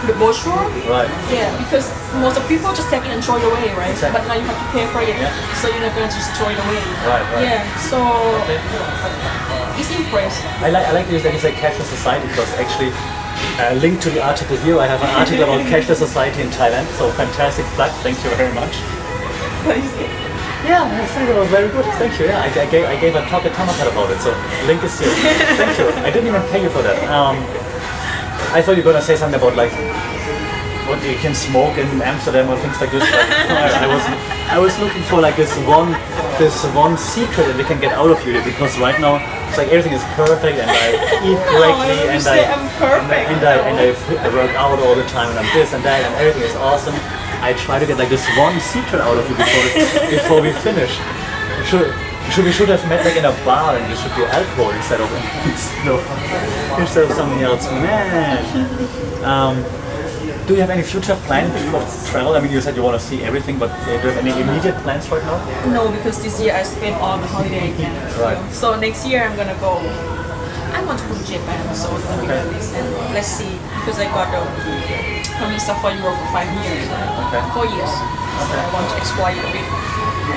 the 0.07 0.13
brochure 0.19 0.67
Right. 0.89 1.07
yeah, 1.31 1.47
because 1.63 1.87
most 2.19 2.35
of 2.37 2.43
people 2.47 2.73
just 2.75 2.89
take 2.89 3.03
it 3.07 3.11
and 3.15 3.23
throw 3.23 3.37
it 3.37 3.45
away, 3.47 3.71
right? 3.73 3.91
Exactly. 3.91 4.19
But 4.19 4.27
now 4.27 4.35
you 4.35 4.45
have 4.45 4.59
to 4.59 4.67
pay 4.75 4.85
for 4.91 4.99
it, 5.01 5.15
Yeah. 5.15 5.31
so 5.61 5.67
you're 5.71 5.79
not 5.79 5.95
gonna 5.95 6.11
just 6.11 6.29
throw 6.35 6.49
it 6.51 6.59
away. 6.59 6.81
Right, 7.07 7.23
right. 7.33 7.43
Yeah, 7.47 7.63
so 7.79 7.97
Okay. 8.43 8.59
it's 9.79 9.91
impressive. 9.95 10.45
I 10.61 10.69
like 10.69 10.85
I 10.87 10.91
like 10.91 11.07
this 11.07 11.23
that 11.23 11.33
you 11.33 11.39
say 11.39 11.51
cashless 11.53 11.87
society 11.87 12.27
because 12.27 12.49
actually 12.59 12.91
uh, 13.59 13.73
linked 13.79 14.01
to 14.03 14.09
the 14.09 14.21
article 14.21 14.57
here 14.57 14.77
I 14.79 14.87
have 14.87 15.01
an 15.01 15.09
article 15.15 15.43
about 15.47 15.61
cashless 15.71 15.97
society 16.03 16.41
in 16.41 16.49
Thailand. 16.49 16.85
So 16.99 17.09
fantastic 17.11 17.65
plug. 17.79 17.91
Thank 18.03 18.17
you 18.23 18.29
very 18.35 18.53
much. 18.53 18.75
What 19.65 19.77
is 19.77 19.93
it? 19.95 20.09
Yeah, 20.67 20.83
I 20.87 21.05
think 21.07 21.29
it 21.29 21.35
was 21.35 21.49
very 21.49 21.67
good. 21.69 21.83
Thank 21.99 22.17
you. 22.19 22.25
Yeah, 22.27 22.39
I, 22.39 22.47
I 22.47 22.65
gave 22.71 22.85
I 22.85 22.95
gave 22.99 23.15
a 23.15 23.21
talk 23.27 23.43
at 23.45 23.51
Thammasat 23.51 23.87
about 23.91 24.11
it. 24.11 24.19
So 24.19 24.31
link 24.67 24.83
is 24.83 24.95
here. 24.99 25.11
Thank 25.59 25.77
you. 25.79 25.87
I 26.03 26.09
didn't 26.11 26.27
even 26.27 26.41
pay 26.51 26.61
you 26.63 26.69
for 26.69 26.81
that. 26.83 26.95
Um, 27.11 27.35
I 28.53 28.61
thought 28.61 28.77
you 28.77 28.83
were 28.83 28.91
gonna 28.93 29.01
say 29.01 29.15
something 29.15 29.39
about 29.41 29.55
like 29.55 29.73
what 30.85 31.01
you 31.01 31.17
can 31.17 31.33
smoke 31.33 31.77
in 31.77 31.87
Amsterdam 32.01 32.49
or 32.49 32.57
things 32.61 32.79
like 32.79 32.91
this. 32.91 33.01
But 33.01 33.25
I, 33.49 33.85
I 33.85 33.87
was 33.89 34.03
I 34.53 34.57
was 34.59 34.73
looking 34.77 35.01
for 35.09 35.19
like 35.19 35.35
this 35.35 35.49
one 35.65 35.97
this 36.37 36.61
one 36.77 36.97
secret 36.97 37.49
that 37.49 37.57
we 37.57 37.63
can 37.63 37.79
get 37.81 37.93
out 37.93 38.11
of 38.11 38.21
you 38.27 38.37
because 38.45 38.77
right 38.77 38.99
now 39.01 39.17
it's 39.49 39.57
like 39.57 39.69
everything 39.73 39.93
is 39.93 40.05
perfect 40.13 40.61
and 40.61 40.69
I 40.69 40.85
eat 41.29 41.41
correctly 41.49 41.97
and 42.13 42.21
I 42.21 42.45
I'm 42.45 42.69
perfect. 42.77 43.25
and 43.33 43.41
I 43.41 43.55
and 43.65 43.75
I, 43.81 43.87
I 44.21 44.27
work 44.29 44.53
out 44.53 44.77
all 44.85 44.93
the 44.93 45.07
time 45.09 45.33
and 45.33 45.39
I'm 45.41 45.49
this 45.57 45.73
and 45.73 45.81
that 45.83 46.05
and 46.05 46.13
everything 46.21 46.45
is 46.45 46.55
awesome. 46.61 46.95
I 47.41 47.57
try 47.57 47.79
to 47.81 47.85
get 47.89 47.97
like 47.97 48.09
this 48.13 48.23
one 48.37 48.59
secret 48.61 49.01
out 49.01 49.17
of 49.17 49.25
you 49.25 49.35
before 49.35 49.65
before 50.13 50.39
we 50.45 50.53
finish. 50.61 50.93
We 51.57 52.12
should, 52.31 52.45
we 52.45 52.51
should 52.51 52.69
have 52.69 52.83
met 52.87 53.05
like 53.05 53.15
in 53.15 53.25
a 53.25 53.31
bar 53.45 53.75
and 53.75 53.89
you 53.89 53.95
should 53.95 54.13
do 54.15 54.25
alcohol 54.25 54.71
instead 54.71 55.01
of 55.01 55.09
of, 55.93 56.79
instead 56.79 57.03
of 57.09 57.11
something 57.15 57.41
else. 57.41 57.65
Man. 57.67 59.23
Um, 59.23 59.63
do 60.47 60.55
you 60.55 60.59
have 60.59 60.69
any 60.71 60.83
future 60.83 61.15
plans 61.23 61.55
for 61.71 61.79
travel? 62.11 62.35
I 62.35 62.41
mean, 62.41 62.51
you 62.51 62.59
said 62.59 62.75
you 62.75 62.83
want 62.83 62.99
to 62.99 63.05
see 63.05 63.23
everything, 63.23 63.57
but 63.57 63.71
uh, 63.71 63.85
do 64.01 64.07
you 64.07 64.13
have 64.13 64.17
any 64.17 64.35
immediate 64.35 64.75
plans 64.83 65.07
right 65.09 65.23
now? 65.23 65.39
No, 65.71 65.91
because 65.91 66.21
this 66.21 66.41
year 66.41 66.53
I 66.53 66.63
spent 66.63 66.99
all 67.01 67.17
the 67.17 67.27
holiday 67.27 67.71
again. 67.71 67.95
Right. 68.19 68.37
So 68.51 68.77
next 68.79 69.07
year 69.07 69.23
I'm 69.23 69.37
gonna 69.37 69.55
go. 69.59 69.79
I 70.75 70.83
want 70.83 70.99
to 70.99 71.05
go 71.07 71.15
to 71.15 71.23
Japan, 71.23 71.75
so 71.75 71.95
it's 71.95 72.05
gonna 72.07 72.21
be 72.23 72.27
Okay. 72.27 72.79
And 72.79 73.13
let's 73.13 73.27
see, 73.27 73.55
because 73.79 73.99
I 73.99 74.05
got 74.11 74.27
a 74.35 74.43
visa 75.47 75.75
for 75.79 75.91
Europe 75.95 76.17
for 76.19 76.29
five 76.35 76.49
years, 76.59 76.91
Okay. 76.91 77.41
four 77.55 77.65
years. 77.65 77.93
So 78.43 78.57
I 78.59 78.67
want 78.73 78.89
to 78.91 78.97
explore 78.97 79.31
it 79.31 79.39
a 79.39 79.47
bit. 79.47 79.67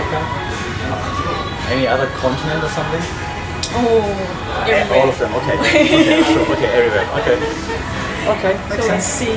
Okay. 0.06 1.45
Any 1.72 1.86
other 1.86 2.06
continent 2.22 2.62
or 2.62 2.70
something? 2.70 3.02
Oh, 3.74 4.06
Yeah, 4.66 4.86
everywhere. 4.86 5.02
all 5.02 5.08
of 5.10 5.18
them. 5.18 5.32
Okay. 5.34 5.56
okay, 5.58 6.22
sure. 6.32 6.46
Okay, 6.54 6.70
everywhere. 6.70 7.06
Okay. 7.20 7.36
Okay, 8.26 8.52
makes 8.70 8.82
So 8.82 8.88
let's 8.92 9.04
sense. 9.06 9.28
see. 9.30 9.36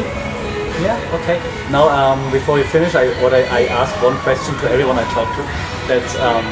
Yeah, 0.86 0.96
okay. 1.22 1.38
Now, 1.72 1.90
um, 1.90 2.32
before 2.32 2.56
we 2.56 2.64
finish, 2.64 2.96
I, 2.96 3.08
what 3.22 3.34
I, 3.34 3.42
I 3.50 3.62
ask 3.68 3.92
one 4.02 4.16
question 4.24 4.56
to 4.62 4.66
everyone 4.72 4.98
I 4.98 5.04
talk 5.12 5.28
to. 5.36 5.44
That 5.92 6.06
um, 6.24 6.46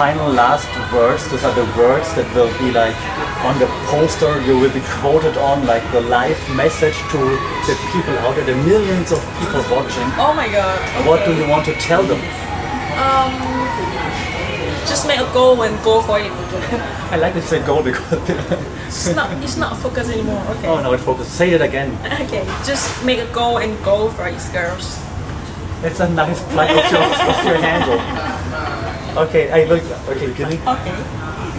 final 0.00 0.32
last 0.32 0.66
words, 0.92 1.28
those 1.30 1.44
are 1.44 1.54
the 1.54 1.68
words 1.78 2.08
that 2.16 2.26
will 2.34 2.50
be 2.58 2.72
like 2.72 2.96
on 3.46 3.54
the 3.60 3.68
poster 3.86 4.40
you 4.42 4.58
will 4.58 4.72
be 4.72 4.82
quoted 4.98 5.36
on, 5.38 5.64
like 5.66 5.84
the 5.92 6.00
live 6.00 6.40
message 6.56 6.96
to 7.14 7.20
the 7.70 7.74
people 7.92 8.16
out 8.26 8.34
there, 8.34 8.44
the 8.46 8.56
millions 8.66 9.12
of 9.12 9.20
people 9.38 9.62
watching. 9.70 10.08
Oh 10.18 10.32
my 10.34 10.48
god. 10.50 10.80
What 11.06 11.24
do 11.24 11.36
you 11.36 11.46
want 11.46 11.66
to 11.66 11.74
tell 11.78 12.02
them? 12.02 12.18
Um, 12.98 13.30
just 14.88 15.06
make 15.06 15.20
a 15.20 15.30
goal 15.32 15.62
and 15.62 15.76
go 15.84 16.00
for 16.02 16.18
it. 16.18 16.32
I 17.12 17.16
like 17.16 17.34
to 17.34 17.42
say 17.42 17.64
goal 17.64 17.82
because. 17.82 18.64
It's 18.88 19.14
not, 19.14 19.30
it's 19.44 19.58
not 19.58 19.76
focus 19.76 20.08
anymore. 20.08 20.42
Okay. 20.56 20.66
oh 20.66 20.80
no, 20.80 20.94
it 20.94 20.98
focus. 21.00 21.28
Say 21.28 21.50
it 21.50 21.60
again. 21.60 21.92
Okay, 22.24 22.42
just 22.64 23.04
make 23.04 23.18
a 23.18 23.30
goal 23.34 23.58
and 23.58 23.76
go 23.84 24.08
for 24.08 24.26
it, 24.26 24.40
girls. 24.50 24.98
It's 25.84 26.00
a 26.00 26.08
nice 26.08 26.42
plug 26.50 26.70
of 26.70 26.90
your, 26.90 27.04
of 27.04 27.44
your 27.44 27.60
handle. 27.60 28.00
Okay, 29.28 29.52
I 29.52 29.68
look. 29.68 29.84
Okay, 30.08 30.32
Gilly. 30.32 30.58
Okay. 30.66 30.96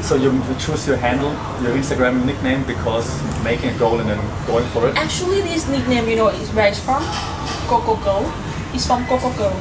So 0.02 0.16
you 0.16 0.32
choose 0.58 0.88
your 0.88 0.98
handle, 0.98 1.32
your 1.62 1.78
Instagram 1.78 2.26
nickname 2.26 2.64
because 2.64 3.06
making 3.44 3.76
a 3.76 3.78
goal 3.78 4.00
and 4.00 4.10
then 4.10 4.20
going 4.48 4.66
for 4.70 4.90
it. 4.90 4.96
Actually, 4.96 5.42
this 5.42 5.68
nickname, 5.70 6.10
you 6.10 6.16
know, 6.16 6.30
is 6.30 6.50
where 6.54 6.68
it's 6.68 6.80
from. 6.80 7.04
Coco 7.68 7.96
Girl. 8.04 8.26
It's 8.74 8.88
from 8.88 9.06
Coco 9.06 9.32
Girl. 9.38 9.54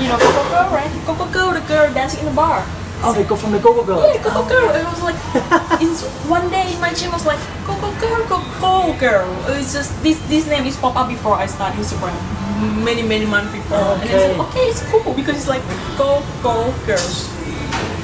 You 0.00 0.08
know 0.08 0.18
Coco 0.18 0.42
Girl, 0.48 0.68
right? 0.72 0.90
Coco 1.06 1.26
Girl, 1.30 1.50
the 1.52 1.60
girl 1.68 1.92
dancing 1.92 2.20
in 2.20 2.26
the 2.26 2.32
bar. 2.36 2.64
Oh, 3.02 3.14
they 3.14 3.24
go 3.24 3.34
from 3.34 3.52
the 3.52 3.58
Go-Go 3.58 3.82
Girl. 3.84 4.04
Yeah, 4.04 4.20
Coco 4.22 4.44
Girl. 4.46 4.68
And 4.76 4.84
I 4.86 4.90
was 4.92 5.00
like, 5.00 5.16
it's 5.80 6.04
one 6.28 6.50
day 6.50 6.68
in 6.74 6.80
my 6.82 6.92
gym, 6.92 7.10
I 7.12 7.14
was 7.16 7.24
like, 7.24 7.40
Coco 7.64 7.88
Girl, 7.96 8.20
Coco 8.28 8.92
Girl. 9.00 9.24
It's 9.56 9.72
just 9.72 9.96
this 10.02 10.20
this 10.28 10.44
name 10.46 10.66
is 10.68 10.76
pop 10.76 10.96
up 10.96 11.08
before 11.08 11.32
I 11.34 11.46
start 11.46 11.72
Instagram. 11.80 12.12
Many 12.84 13.00
many 13.00 13.24
months 13.24 13.52
before. 13.56 13.96
And 14.00 14.04
I 14.04 14.18
said, 14.20 14.36
Okay. 14.36 14.44
okay, 14.52 14.64
it's 14.68 14.82
cool 14.92 15.14
because 15.16 15.36
it's 15.40 15.48
like 15.48 15.64
Coco 15.96 16.20
Go 16.44 16.74
Girls. 16.84 17.24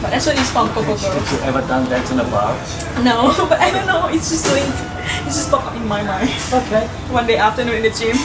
But 0.01 0.16
that's 0.16 0.24
what 0.24 0.36
it's 0.40 0.49
from 0.49 0.68
Coco 0.72 0.97
Girl. 0.97 1.12
Have 1.12 1.28
you 1.32 1.40
ever 1.44 1.61
done 1.68 1.84
that 1.92 2.05
in 2.09 2.20
a 2.20 2.24
bar? 2.32 2.57
No, 3.05 3.32
but 3.53 3.61
I 3.61 3.68
don't 3.72 3.84
know. 3.88 4.09
It's 4.09 4.32
just 4.32 4.49
linked. 4.49 4.80
It's 5.28 5.36
just 5.36 5.51
pop 5.53 5.64
up 5.68 5.76
in 5.76 5.84
my 5.84 6.01
mind. 6.01 6.32
Okay. 6.53 6.88
One 7.12 7.26
day 7.28 7.36
afternoon 7.36 7.76
in 7.76 7.84
the 7.84 7.92
gym. 7.92 8.16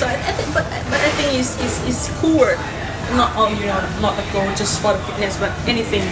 So 0.00 0.08
I, 0.08 0.16
I 0.16 0.32
think, 0.32 0.48
but 0.56 0.64
but 0.88 0.96
I 0.96 1.10
think 1.20 1.36
it's 1.36 1.60
it's, 1.60 1.76
it's 1.84 2.08
cool 2.24 2.40
word. 2.40 2.56
Not 3.14 3.36
all 3.36 3.50
you 3.50 3.66
know, 3.66 3.78
not 4.00 4.18
a 4.18 4.24
goal 4.32 4.48
just 4.56 4.82
for 4.82 4.92
the 4.92 4.98
fitness, 5.04 5.38
but 5.38 5.52
anything. 5.68 6.02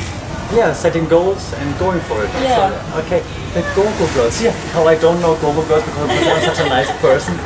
Yeah, 0.55 0.73
setting 0.73 1.09
goals 1.09 1.53
and 1.55 1.79
going 1.79 2.01
for 2.03 2.23
it. 2.23 2.31
Yeah. 2.39 2.71
So, 2.71 3.01
okay, 3.01 3.23
the 3.55 3.63
Go-Go 3.75 4.07
Girls. 4.15 4.41
Yeah, 4.41 4.53
how 4.71 4.87
I 4.87 4.95
don't 4.95 5.21
know 5.21 5.35
Go-Go 5.41 5.67
Girls 5.67 5.85
because 5.85 6.11
I'm 6.11 6.43
such 6.43 6.61
a 6.65 6.69
nice 6.69 6.91
person. 7.01 7.37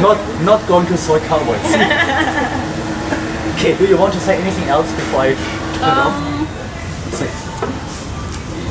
Not 0.00 0.18
not 0.42 0.60
going 0.68 0.86
to 0.86 0.96
Soi 0.96 1.18
Cowboys. 1.26 1.58
okay, 3.56 3.76
do 3.76 3.86
you 3.86 3.96
want 3.96 4.12
to 4.14 4.20
say 4.20 4.40
anything 4.40 4.68
else 4.68 4.90
before 4.94 5.20
I 5.20 5.34
turn 5.34 5.90
it 5.90 5.98
off? 6.06 6.14
Um, 6.14 6.32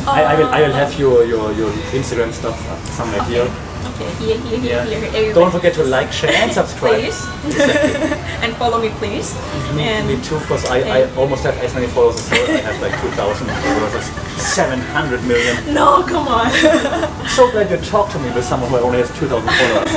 I, 0.07 0.23
I 0.23 0.35
will 0.39 0.47
I 0.47 0.61
will 0.61 0.73
have 0.73 0.97
your 0.97 1.25
your, 1.25 1.51
your 1.53 1.71
Instagram 1.91 2.31
stuff 2.31 2.57
somewhere 2.89 3.23
here. 3.25 3.43
Okay, 3.43 3.70
here, 3.97 4.37
here, 4.37 4.37
here, 4.37 4.59
Yeah. 4.59 4.85
here, 4.85 4.99
here. 4.99 5.07
everywhere. 5.09 5.33
Don't 5.33 5.51
forget 5.51 5.73
to 5.75 5.83
like, 5.83 6.11
share, 6.11 6.31
and 6.31 6.51
subscribe. 6.59 7.01
please. 7.01 7.19
and 8.43 8.55
follow 8.57 8.79
me, 8.81 8.89
please. 9.01 9.33
Me, 9.75 9.83
and 9.83 10.07
me 10.07 10.21
too, 10.23 10.39
because 10.39 10.65
I, 10.65 10.79
I 11.03 11.15
almost 11.15 11.43
have 11.43 11.57
as 11.59 11.73
many 11.73 11.87
followers 11.87 12.15
as 12.19 12.29
her. 12.29 12.37
I 12.53 12.61
have 12.61 12.81
like 12.81 12.95
2,000 13.01 13.47
followers, 13.47 14.05
700 14.41 15.23
million. 15.25 15.73
no, 15.73 16.03
come 16.03 16.27
on. 16.27 16.49
So 17.31 17.49
glad 17.51 17.71
you 17.71 17.77
talked 17.77 18.11
to 18.11 18.19
me 18.19 18.29
with 18.31 18.43
someone 18.43 18.69
who 18.71 18.77
only 18.77 18.97
has 18.99 19.09
2,000 19.17 19.47
followers. 19.47 19.91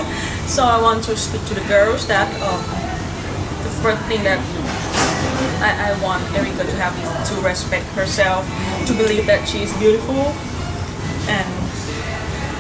So 0.51 0.63
I 0.63 0.81
want 0.81 1.03
to 1.05 1.17
speak 1.17 1.45
to 1.47 1.55
the 1.55 1.67
girls 1.67 2.07
that 2.07 2.29
um, 2.43 2.61
the 3.65 3.71
first 3.83 4.01
thing 4.07 4.23
that 4.23 4.39
I, 5.61 5.91
I 5.91 6.03
want 6.03 6.23
Erica 6.37 6.63
to 6.63 6.77
have 6.79 6.95
is 7.03 7.11
to 7.31 7.35
respect 7.43 7.87
herself, 7.99 8.47
to 8.87 8.93
believe 8.95 9.27
that 9.27 9.49
she 9.49 9.63
is 9.65 9.73
beautiful, 9.79 10.31
and 11.27 11.49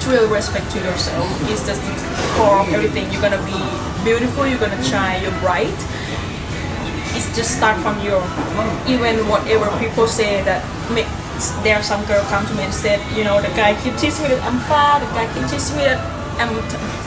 to 0.05 0.11
really 0.11 0.29
respect 0.29 0.71
to 0.71 0.79
yourself 0.85 1.25
is 1.49 1.65
just 1.65 1.81
the 1.81 1.97
core 2.37 2.61
of 2.61 2.69
everything. 2.69 3.09
You're 3.09 3.25
gonna 3.25 3.41
be 3.49 3.57
beautiful, 4.05 4.47
you're 4.47 4.61
gonna 4.61 4.83
shine, 4.85 5.23
you're 5.25 5.39
bright. 5.41 5.73
It's 7.17 7.25
just 7.33 7.57
start 7.57 7.81
from 7.81 7.97
your 8.05 8.21
even 8.85 9.25
whatever 9.33 9.73
people 9.81 10.07
say 10.07 10.45
that 10.45 10.61
make 10.93 11.09
there 11.65 11.83
some 11.83 12.05
girl 12.05 12.21
come 12.29 12.45
to 12.47 12.55
me 12.55 12.69
and 12.69 12.75
said, 12.75 13.01
you 13.17 13.25
know, 13.25 13.41
the 13.41 13.49
guy 13.57 13.73
keep 13.81 13.97
teasing 13.97 14.29
me 14.29 14.37
that 14.37 14.45
I'm 14.45 14.61
fat, 14.69 15.01
the 15.01 15.09
guy 15.17 15.25
keep 15.33 15.49
teasing 15.49 15.81
me 15.81 15.89
that 15.89 15.99
I'm 16.37 16.53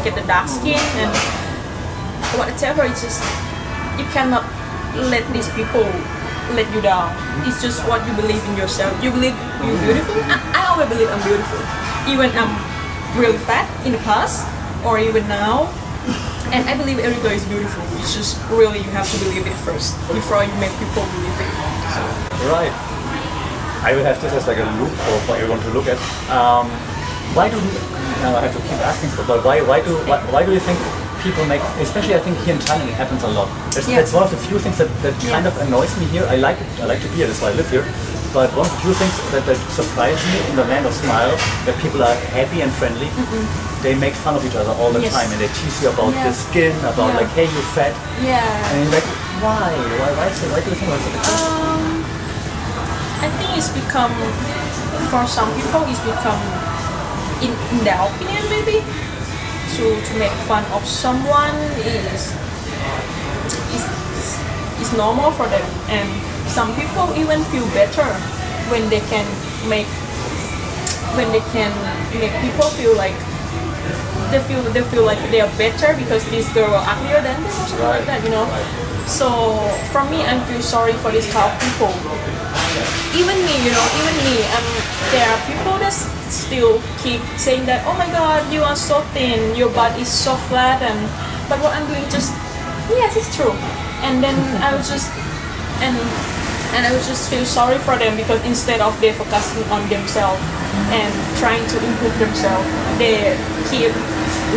get 0.01 0.17
the 0.17 0.25
dark 0.25 0.49
skin 0.49 0.81
and 0.97 1.13
whatever. 2.33 2.81
It's 2.81 3.05
just 3.05 3.21
you 4.01 4.09
cannot 4.09 4.41
let 4.97 5.21
these 5.37 5.49
people 5.53 5.85
let 6.57 6.65
you 6.73 6.81
down. 6.81 7.13
It's 7.45 7.61
just 7.61 7.85
what 7.85 8.01
you 8.09 8.13
believe 8.17 8.41
in 8.49 8.57
yourself. 8.57 8.89
You 9.03 9.11
believe 9.13 9.37
you're 9.61 9.77
beautiful. 9.85 10.17
I, 10.33 10.41
I 10.57 10.61
always 10.73 10.89
believe 10.89 11.13
I'm 11.13 11.21
beautiful, 11.21 11.61
even 12.09 12.33
I'm 12.33 12.66
really 13.17 13.37
fat 13.49 13.65
in 13.85 13.91
the 13.91 14.01
past 14.05 14.45
or 14.85 14.99
even 14.99 15.27
now. 15.27 15.67
And 16.53 16.63
I 16.69 16.77
believe 16.77 16.99
every 16.99 17.19
girl 17.21 17.35
is 17.35 17.43
beautiful. 17.45 17.83
It's 17.99 18.15
just 18.15 18.39
really 18.49 18.79
you 18.79 18.89
have 18.95 19.09
to 19.11 19.17
believe 19.25 19.45
it 19.45 19.57
first 19.67 19.97
before 20.07 20.43
you 20.47 20.53
make 20.63 20.71
people 20.79 21.03
believe 21.03 21.37
it. 21.43 21.51
Right. 22.47 22.71
I 23.83 23.91
will 23.93 24.05
have 24.05 24.21
this 24.21 24.31
as 24.31 24.47
like 24.47 24.57
a 24.57 24.67
loop 24.79 24.91
for, 25.03 25.17
for 25.27 25.35
everyone 25.35 25.59
to 25.67 25.69
look 25.75 25.87
at. 25.87 25.99
Um, 26.31 26.71
why 27.35 27.49
do 27.49 27.59
now 28.23 28.37
I 28.37 28.41
have 28.47 28.55
to 28.55 28.61
keep 28.63 28.79
asking 28.87 29.09
for, 29.11 29.23
but 29.27 29.43
why 29.43 29.61
why 29.61 29.83
do 29.83 29.93
why, 30.07 30.17
why 30.31 30.45
do 30.45 30.53
you 30.53 30.59
think 30.63 30.79
people 31.21 31.43
make, 31.45 31.61
especially 31.83 32.15
I 32.15 32.19
think 32.23 32.37
here 32.47 32.55
in 32.55 32.61
Thailand 32.61 32.87
it 32.87 32.95
happens 32.95 33.23
a 33.23 33.27
lot. 33.27 33.49
That's, 33.73 33.89
Yeah. 33.89 33.97
that's 33.99 34.13
one 34.13 34.23
of 34.23 34.31
the 34.31 34.37
few 34.37 34.57
things 34.59 34.77
that, 34.77 34.87
that 35.03 35.13
kind 35.27 35.45
of 35.45 35.53
annoys 35.61 35.91
me 35.99 36.05
here. 36.05 36.25
I 36.29 36.37
like 36.37 36.57
it. 36.61 36.67
I 36.79 36.85
like 36.85 37.01
to 37.01 37.09
be 37.09 37.15
here. 37.21 37.27
That's 37.27 37.41
why 37.41 37.49
I 37.49 37.55
live 37.59 37.69
here. 37.69 37.83
But 38.35 38.51
one 38.53 38.67
of 38.67 38.71
the 38.75 38.79
few 38.83 38.93
things 38.93 39.15
that, 39.31 39.45
that 39.47 39.57
surprise 39.71 40.19
me 40.29 40.37
in 40.51 40.55
the 40.59 40.65
land 40.67 40.85
of 40.85 40.93
smile, 40.93 41.31
that 41.65 41.75
people 41.81 42.03
are 42.03 42.13
happy 42.35 42.61
and 42.61 42.71
friendly. 42.73 43.09
They 43.81 43.95
make 43.95 44.13
fun 44.13 44.35
of 44.35 44.43
each 44.45 44.55
other 44.55 44.71
all 44.77 44.91
the 44.91 45.01
Yes. 45.01 45.13
time, 45.15 45.31
and 45.31 45.39
they 45.41 45.47
tease 45.57 45.81
you 45.81 45.89
about 45.89 46.13
Yeah. 46.13 46.27
the 46.27 46.33
skin, 46.35 46.73
about 46.85 47.13
Yeah. 47.13 47.19
like, 47.23 47.31
hey, 47.37 47.45
you 47.47 47.61
fat, 47.73 47.93
Yeah. 48.21 48.43
and 48.43 48.83
you're 48.83 48.93
like, 48.93 49.07
why? 49.41 49.71
Why? 50.01 50.09
Why? 50.17 50.27
Why 50.27 50.59
do 50.61 50.69
you 50.69 50.75
think 50.75 50.89
that's 50.91 51.07
case? 51.07 51.41
Um, 51.61 52.03
I 53.25 53.27
think 53.37 53.57
it's 53.57 53.69
become 53.69 54.13
for 55.09 55.25
some 55.25 55.49
people 55.55 55.81
it's 55.89 55.99
become 56.01 56.41
in, 57.41 57.51
in 57.71 57.83
their 57.85 57.97
opinion 58.01 58.43
maybe 58.49 58.83
to 59.77 59.83
to 60.07 60.11
make 60.19 60.33
fun 60.49 60.63
of 60.73 60.85
someone 60.85 61.53
is 61.81 62.33
is 63.73 63.83
is 64.81 64.89
normal 64.97 65.31
for 65.31 65.45
them 65.47 65.65
and 65.89 66.09
some 66.49 66.73
people 66.75 67.11
even 67.15 67.43
feel 67.53 67.65
better 67.73 68.07
when 68.71 68.89
they 68.89 68.99
can 69.11 69.25
make 69.69 69.87
when 71.15 71.31
they 71.31 71.41
can 71.55 71.71
make 72.19 72.33
people 72.41 72.67
feel 72.77 72.95
like 72.95 73.15
they 74.31 74.39
feel 74.43 74.61
they 74.75 74.83
feel 74.91 75.05
like 75.05 75.19
they 75.31 75.39
are 75.41 75.51
better 75.57 75.95
because 75.97 76.23
this 76.29 76.51
girl 76.53 76.73
are 76.73 76.85
uglier 76.87 77.21
than 77.21 77.37
them 77.41 77.45
or 77.45 77.51
something 77.51 77.79
Right. 77.79 77.97
like 77.99 78.07
that, 78.07 78.23
you 78.23 78.29
know. 78.31 78.45
So 79.07 79.55
for 79.95 80.03
me, 80.11 80.19
I 80.27 80.35
feel 80.51 80.61
sorry 80.61 80.91
for 80.99 81.11
this 81.11 81.31
kind 81.31 81.47
of 81.47 81.55
people. 81.63 81.93
Even 83.15 83.37
me, 83.47 83.55
you 83.63 83.71
know, 83.71 83.87
even 84.03 84.15
me, 84.27 84.35
um, 84.51 84.67
there 85.15 85.23
are 85.31 85.39
people 85.47 85.79
that 85.79 85.95
still 86.27 86.81
keep 86.99 87.23
saying 87.39 87.65
that, 87.65 87.87
oh 87.87 87.95
my 87.95 88.05
god, 88.11 88.43
you 88.51 88.61
are 88.61 88.75
so 88.75 88.99
thin, 89.15 89.55
your 89.55 89.69
butt 89.71 89.95
is 89.97 90.11
so 90.11 90.35
flat, 90.51 90.81
and 90.83 90.99
but 91.47 91.57
what 91.63 91.71
I'm 91.71 91.87
doing 91.87 92.03
just, 92.11 92.35
yes, 92.91 93.15
it's 93.15 93.31
true. 93.33 93.55
And 94.03 94.19
then 94.21 94.35
I 94.65 94.75
was 94.75 94.89
just, 94.91 95.07
and 95.81 95.97
and 96.75 96.85
I 96.85 96.91
would 96.91 97.05
just 97.07 97.29
feel 97.29 97.45
sorry 97.45 97.77
for 97.79 97.97
them 97.97 98.17
because 98.17 98.43
instead 98.45 98.81
of 98.81 98.99
they 98.99 99.13
focusing 99.13 99.63
on 99.71 99.87
themselves 99.89 100.41
and 100.91 101.11
trying 101.39 101.63
to 101.63 101.77
improve 101.79 102.13
themselves, 102.19 102.67
they 102.99 103.33
keep 103.71 103.93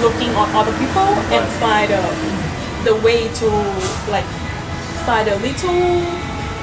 looking 0.02 0.30
on 0.34 0.50
other 0.54 0.74
people 0.76 1.06
and 1.32 1.44
find 1.62 1.90
a, 1.90 2.02
the 2.84 2.94
way 3.00 3.28
to 3.40 3.48
like 4.10 4.26
find 5.06 5.28
a 5.28 5.36
little 5.40 6.02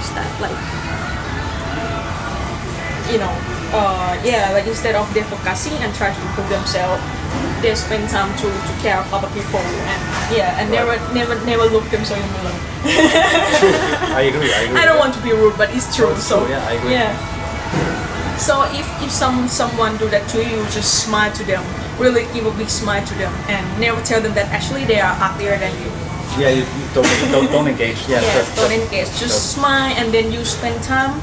stuff 0.03 0.29
like 0.39 0.55
you 3.11 3.19
know 3.19 3.33
uh, 3.73 4.13
yeah 4.23 4.51
like 4.53 4.67
instead 4.67 4.95
of 4.95 5.11
they 5.13 5.23
focusing 5.23 5.73
and 5.79 5.93
try 5.95 6.13
to 6.13 6.21
improve 6.27 6.49
themselves 6.49 7.01
they 7.61 7.73
spend 7.75 8.07
time 8.09 8.29
to, 8.37 8.47
to 8.47 8.73
care 8.81 8.99
of 8.99 9.07
other 9.13 9.27
people 9.33 9.59
and 9.59 9.99
yeah 10.35 10.59
and 10.59 10.69
never 10.71 10.95
never 11.13 11.33
never 11.45 11.65
look 11.65 11.85
themselves 11.89 12.21
in 12.21 12.29
the 12.33 12.43
mirror 12.43 12.61
I 12.87 14.21
agree. 14.31 14.53
I 14.53 14.61
agree. 14.63 14.77
I 14.81 14.85
don't 14.85 14.99
want 14.99 15.13
to 15.15 15.21
be 15.21 15.31
rude, 15.31 15.57
but 15.57 15.69
it's 15.75 15.93
true. 15.95 16.09
It's 16.11 16.23
so 16.23 16.39
true, 16.39 16.49
yeah, 16.49 16.63
I 16.67 16.73
agree. 16.73 16.91
yeah. 16.93 18.37
So 18.37 18.63
if, 18.71 18.85
if 19.03 19.11
some 19.11 19.47
someone 19.47 19.97
do 19.97 20.07
that 20.09 20.29
to 20.29 20.37
you, 20.39 20.61
just 20.69 21.03
smile 21.03 21.33
to 21.33 21.43
them. 21.43 21.63
Really 21.99 22.23
give 22.33 22.45
a 22.45 22.51
big 22.55 22.69
smile 22.69 23.03
to 23.05 23.13
them 23.15 23.33
and 23.49 23.65
never 23.81 23.99
tell 24.03 24.21
them 24.21 24.33
that 24.35 24.47
actually 24.53 24.85
they 24.85 24.99
are 25.01 25.17
uglier 25.19 25.57
than 25.57 25.73
you. 25.81 25.89
Yeah, 26.37 26.49
you 26.53 26.61
you 26.61 26.85
don't 26.93 27.09
don't, 27.33 27.51
don't 27.51 27.67
engage. 27.67 27.97
Yeah, 28.07 28.21
just, 28.21 28.55
don't 28.55 28.69
just- 28.69 28.83
engage. 28.85 29.07
Just 29.17 29.21
just- 29.21 29.51
smile 29.57 29.91
and 29.97 30.13
then 30.13 30.31
you 30.31 30.45
spend 30.45 30.81
time 30.83 31.19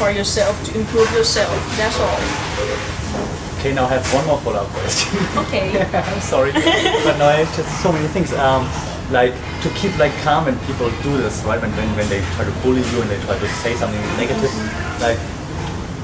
for 0.00 0.10
yourself 0.10 0.56
to 0.64 0.78
improve 0.78 1.12
yourself. 1.12 1.52
That's 1.76 2.00
all. 2.00 2.95
Okay, 3.66 3.74
now 3.74 3.86
I 3.86 3.98
have 3.98 4.14
one 4.14 4.24
more 4.30 4.38
follow-up 4.46 4.70
question. 4.78 5.18
Okay. 5.42 5.82
I'm 5.90 6.20
sorry, 6.34 6.52
but 6.54 7.18
no, 7.18 7.26
I 7.26 7.42
have 7.42 7.50
just 7.58 7.82
so 7.82 7.90
many 7.90 8.06
things. 8.14 8.32
Um, 8.32 8.62
like 9.10 9.34
to 9.66 9.68
keep 9.74 9.90
like 9.98 10.14
calm 10.22 10.44
when 10.46 10.54
people 10.70 10.86
do 11.02 11.18
this, 11.18 11.42
right? 11.42 11.58
When, 11.60 11.74
when 11.74 11.90
when 11.98 12.06
they 12.06 12.22
try 12.38 12.46
to 12.46 12.54
bully 12.62 12.86
you 12.94 13.02
and 13.02 13.10
they 13.10 13.18
try 13.26 13.34
to 13.34 13.48
say 13.66 13.74
something 13.74 13.98
negative, 14.22 14.54
like. 15.02 15.18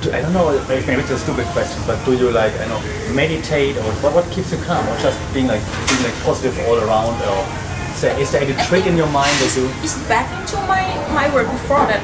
Do, 0.02 0.10
I 0.10 0.18
don't 0.18 0.34
know, 0.34 0.50
maybe 0.66 0.82
maybe 0.90 1.02
it's 1.06 1.14
a 1.14 1.18
stupid 1.22 1.46
question, 1.54 1.78
but 1.86 1.94
do 2.02 2.18
you 2.18 2.34
like, 2.34 2.50
I 2.58 2.66
know, 2.66 2.82
meditate 3.14 3.78
or 3.78 3.86
what, 4.02 4.10
what 4.18 4.26
keeps 4.34 4.50
you 4.50 4.58
calm? 4.66 4.82
Or 4.82 4.98
just 4.98 5.14
being 5.30 5.46
like, 5.46 5.62
being 5.86 6.02
like 6.02 6.18
positive 6.26 6.58
all 6.66 6.74
around? 6.82 7.14
Or 7.22 7.38
is 7.94 8.02
there, 8.02 8.18
is 8.18 8.32
there 8.34 8.42
any 8.42 8.58
trick 8.66 8.90
in 8.90 8.96
your 8.98 9.06
mind 9.14 9.30
that 9.38 9.54
you, 9.54 9.70
It's 9.86 9.94
back 10.10 10.26
into 10.34 10.58
my 10.66 10.82
my 11.14 11.30
word 11.30 11.46
before 11.46 11.86
that. 11.86 12.02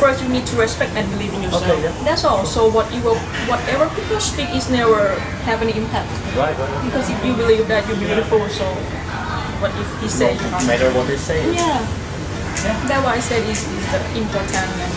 First, 0.00 0.22
you 0.22 0.28
need 0.28 0.46
to 0.48 0.56
respect 0.56 0.92
and 0.96 1.04
believe 1.12 1.32
in 1.34 1.42
yourself. 1.42 1.64
Okay, 1.64 1.82
yeah. 1.82 1.92
That's 2.04 2.24
all. 2.24 2.44
So 2.44 2.68
what 2.68 2.92
you 2.92 3.00
will, 3.02 3.18
whatever 3.48 3.88
people 3.94 4.20
speak 4.20 4.48
is 4.52 4.68
never 4.70 5.16
have 5.48 5.60
any 5.62 5.72
impact. 5.76 6.08
right, 6.36 6.56
right. 6.56 6.84
Because 6.84 7.08
if 7.08 7.18
you 7.24 7.32
believe 7.34 7.68
that 7.68 7.86
you're 7.88 7.96
beautiful, 8.00 8.40
so 8.48 8.64
what 9.60 9.70
if 9.76 9.88
he 10.00 10.08
said 10.08 10.36
you're 10.40 10.50
No 10.50 10.66
matter 10.66 10.88
what 10.92 11.06
they 11.06 11.16
say. 11.16 11.40
Yeah. 11.54 11.80
Yeah. 12.64 12.76
That's 12.88 13.04
why 13.04 13.16
I 13.16 13.20
said 13.20 13.44
is, 13.48 13.60
is 13.60 13.84
the 13.92 14.00
important 14.16 14.56
and 14.80 14.92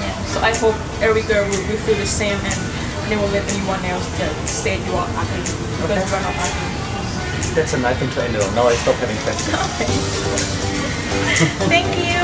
yeah. 0.00 0.12
So 0.28 0.40
I 0.40 0.52
hope 0.56 0.76
every 1.00 1.22
girl 1.24 1.44
will, 1.48 1.62
will 1.68 1.80
feel 1.88 1.96
the 1.96 2.06
same 2.06 2.36
and 2.44 2.56
never 3.08 3.24
let 3.32 3.44
anyone 3.52 3.80
else 3.88 4.04
that 4.20 4.32
say 4.48 4.76
you 4.84 4.92
are 4.92 5.08
ugly 5.16 5.40
because 5.80 5.96
Okay. 5.96 6.04
you 6.04 6.12
are 6.16 6.24
not 6.28 6.36
ugly. 6.36 6.68
That's 7.56 7.72
a 7.72 7.80
nice 7.80 7.96
thing 7.98 8.10
to 8.12 8.20
end 8.22 8.36
it 8.36 8.42
on. 8.44 8.54
Now 8.54 8.68
I 8.68 8.74
stop 8.76 8.96
having 9.00 9.16
questions. 9.24 9.56
Okay. 9.80 9.88
Thank 11.72 11.88
you. 11.96 12.20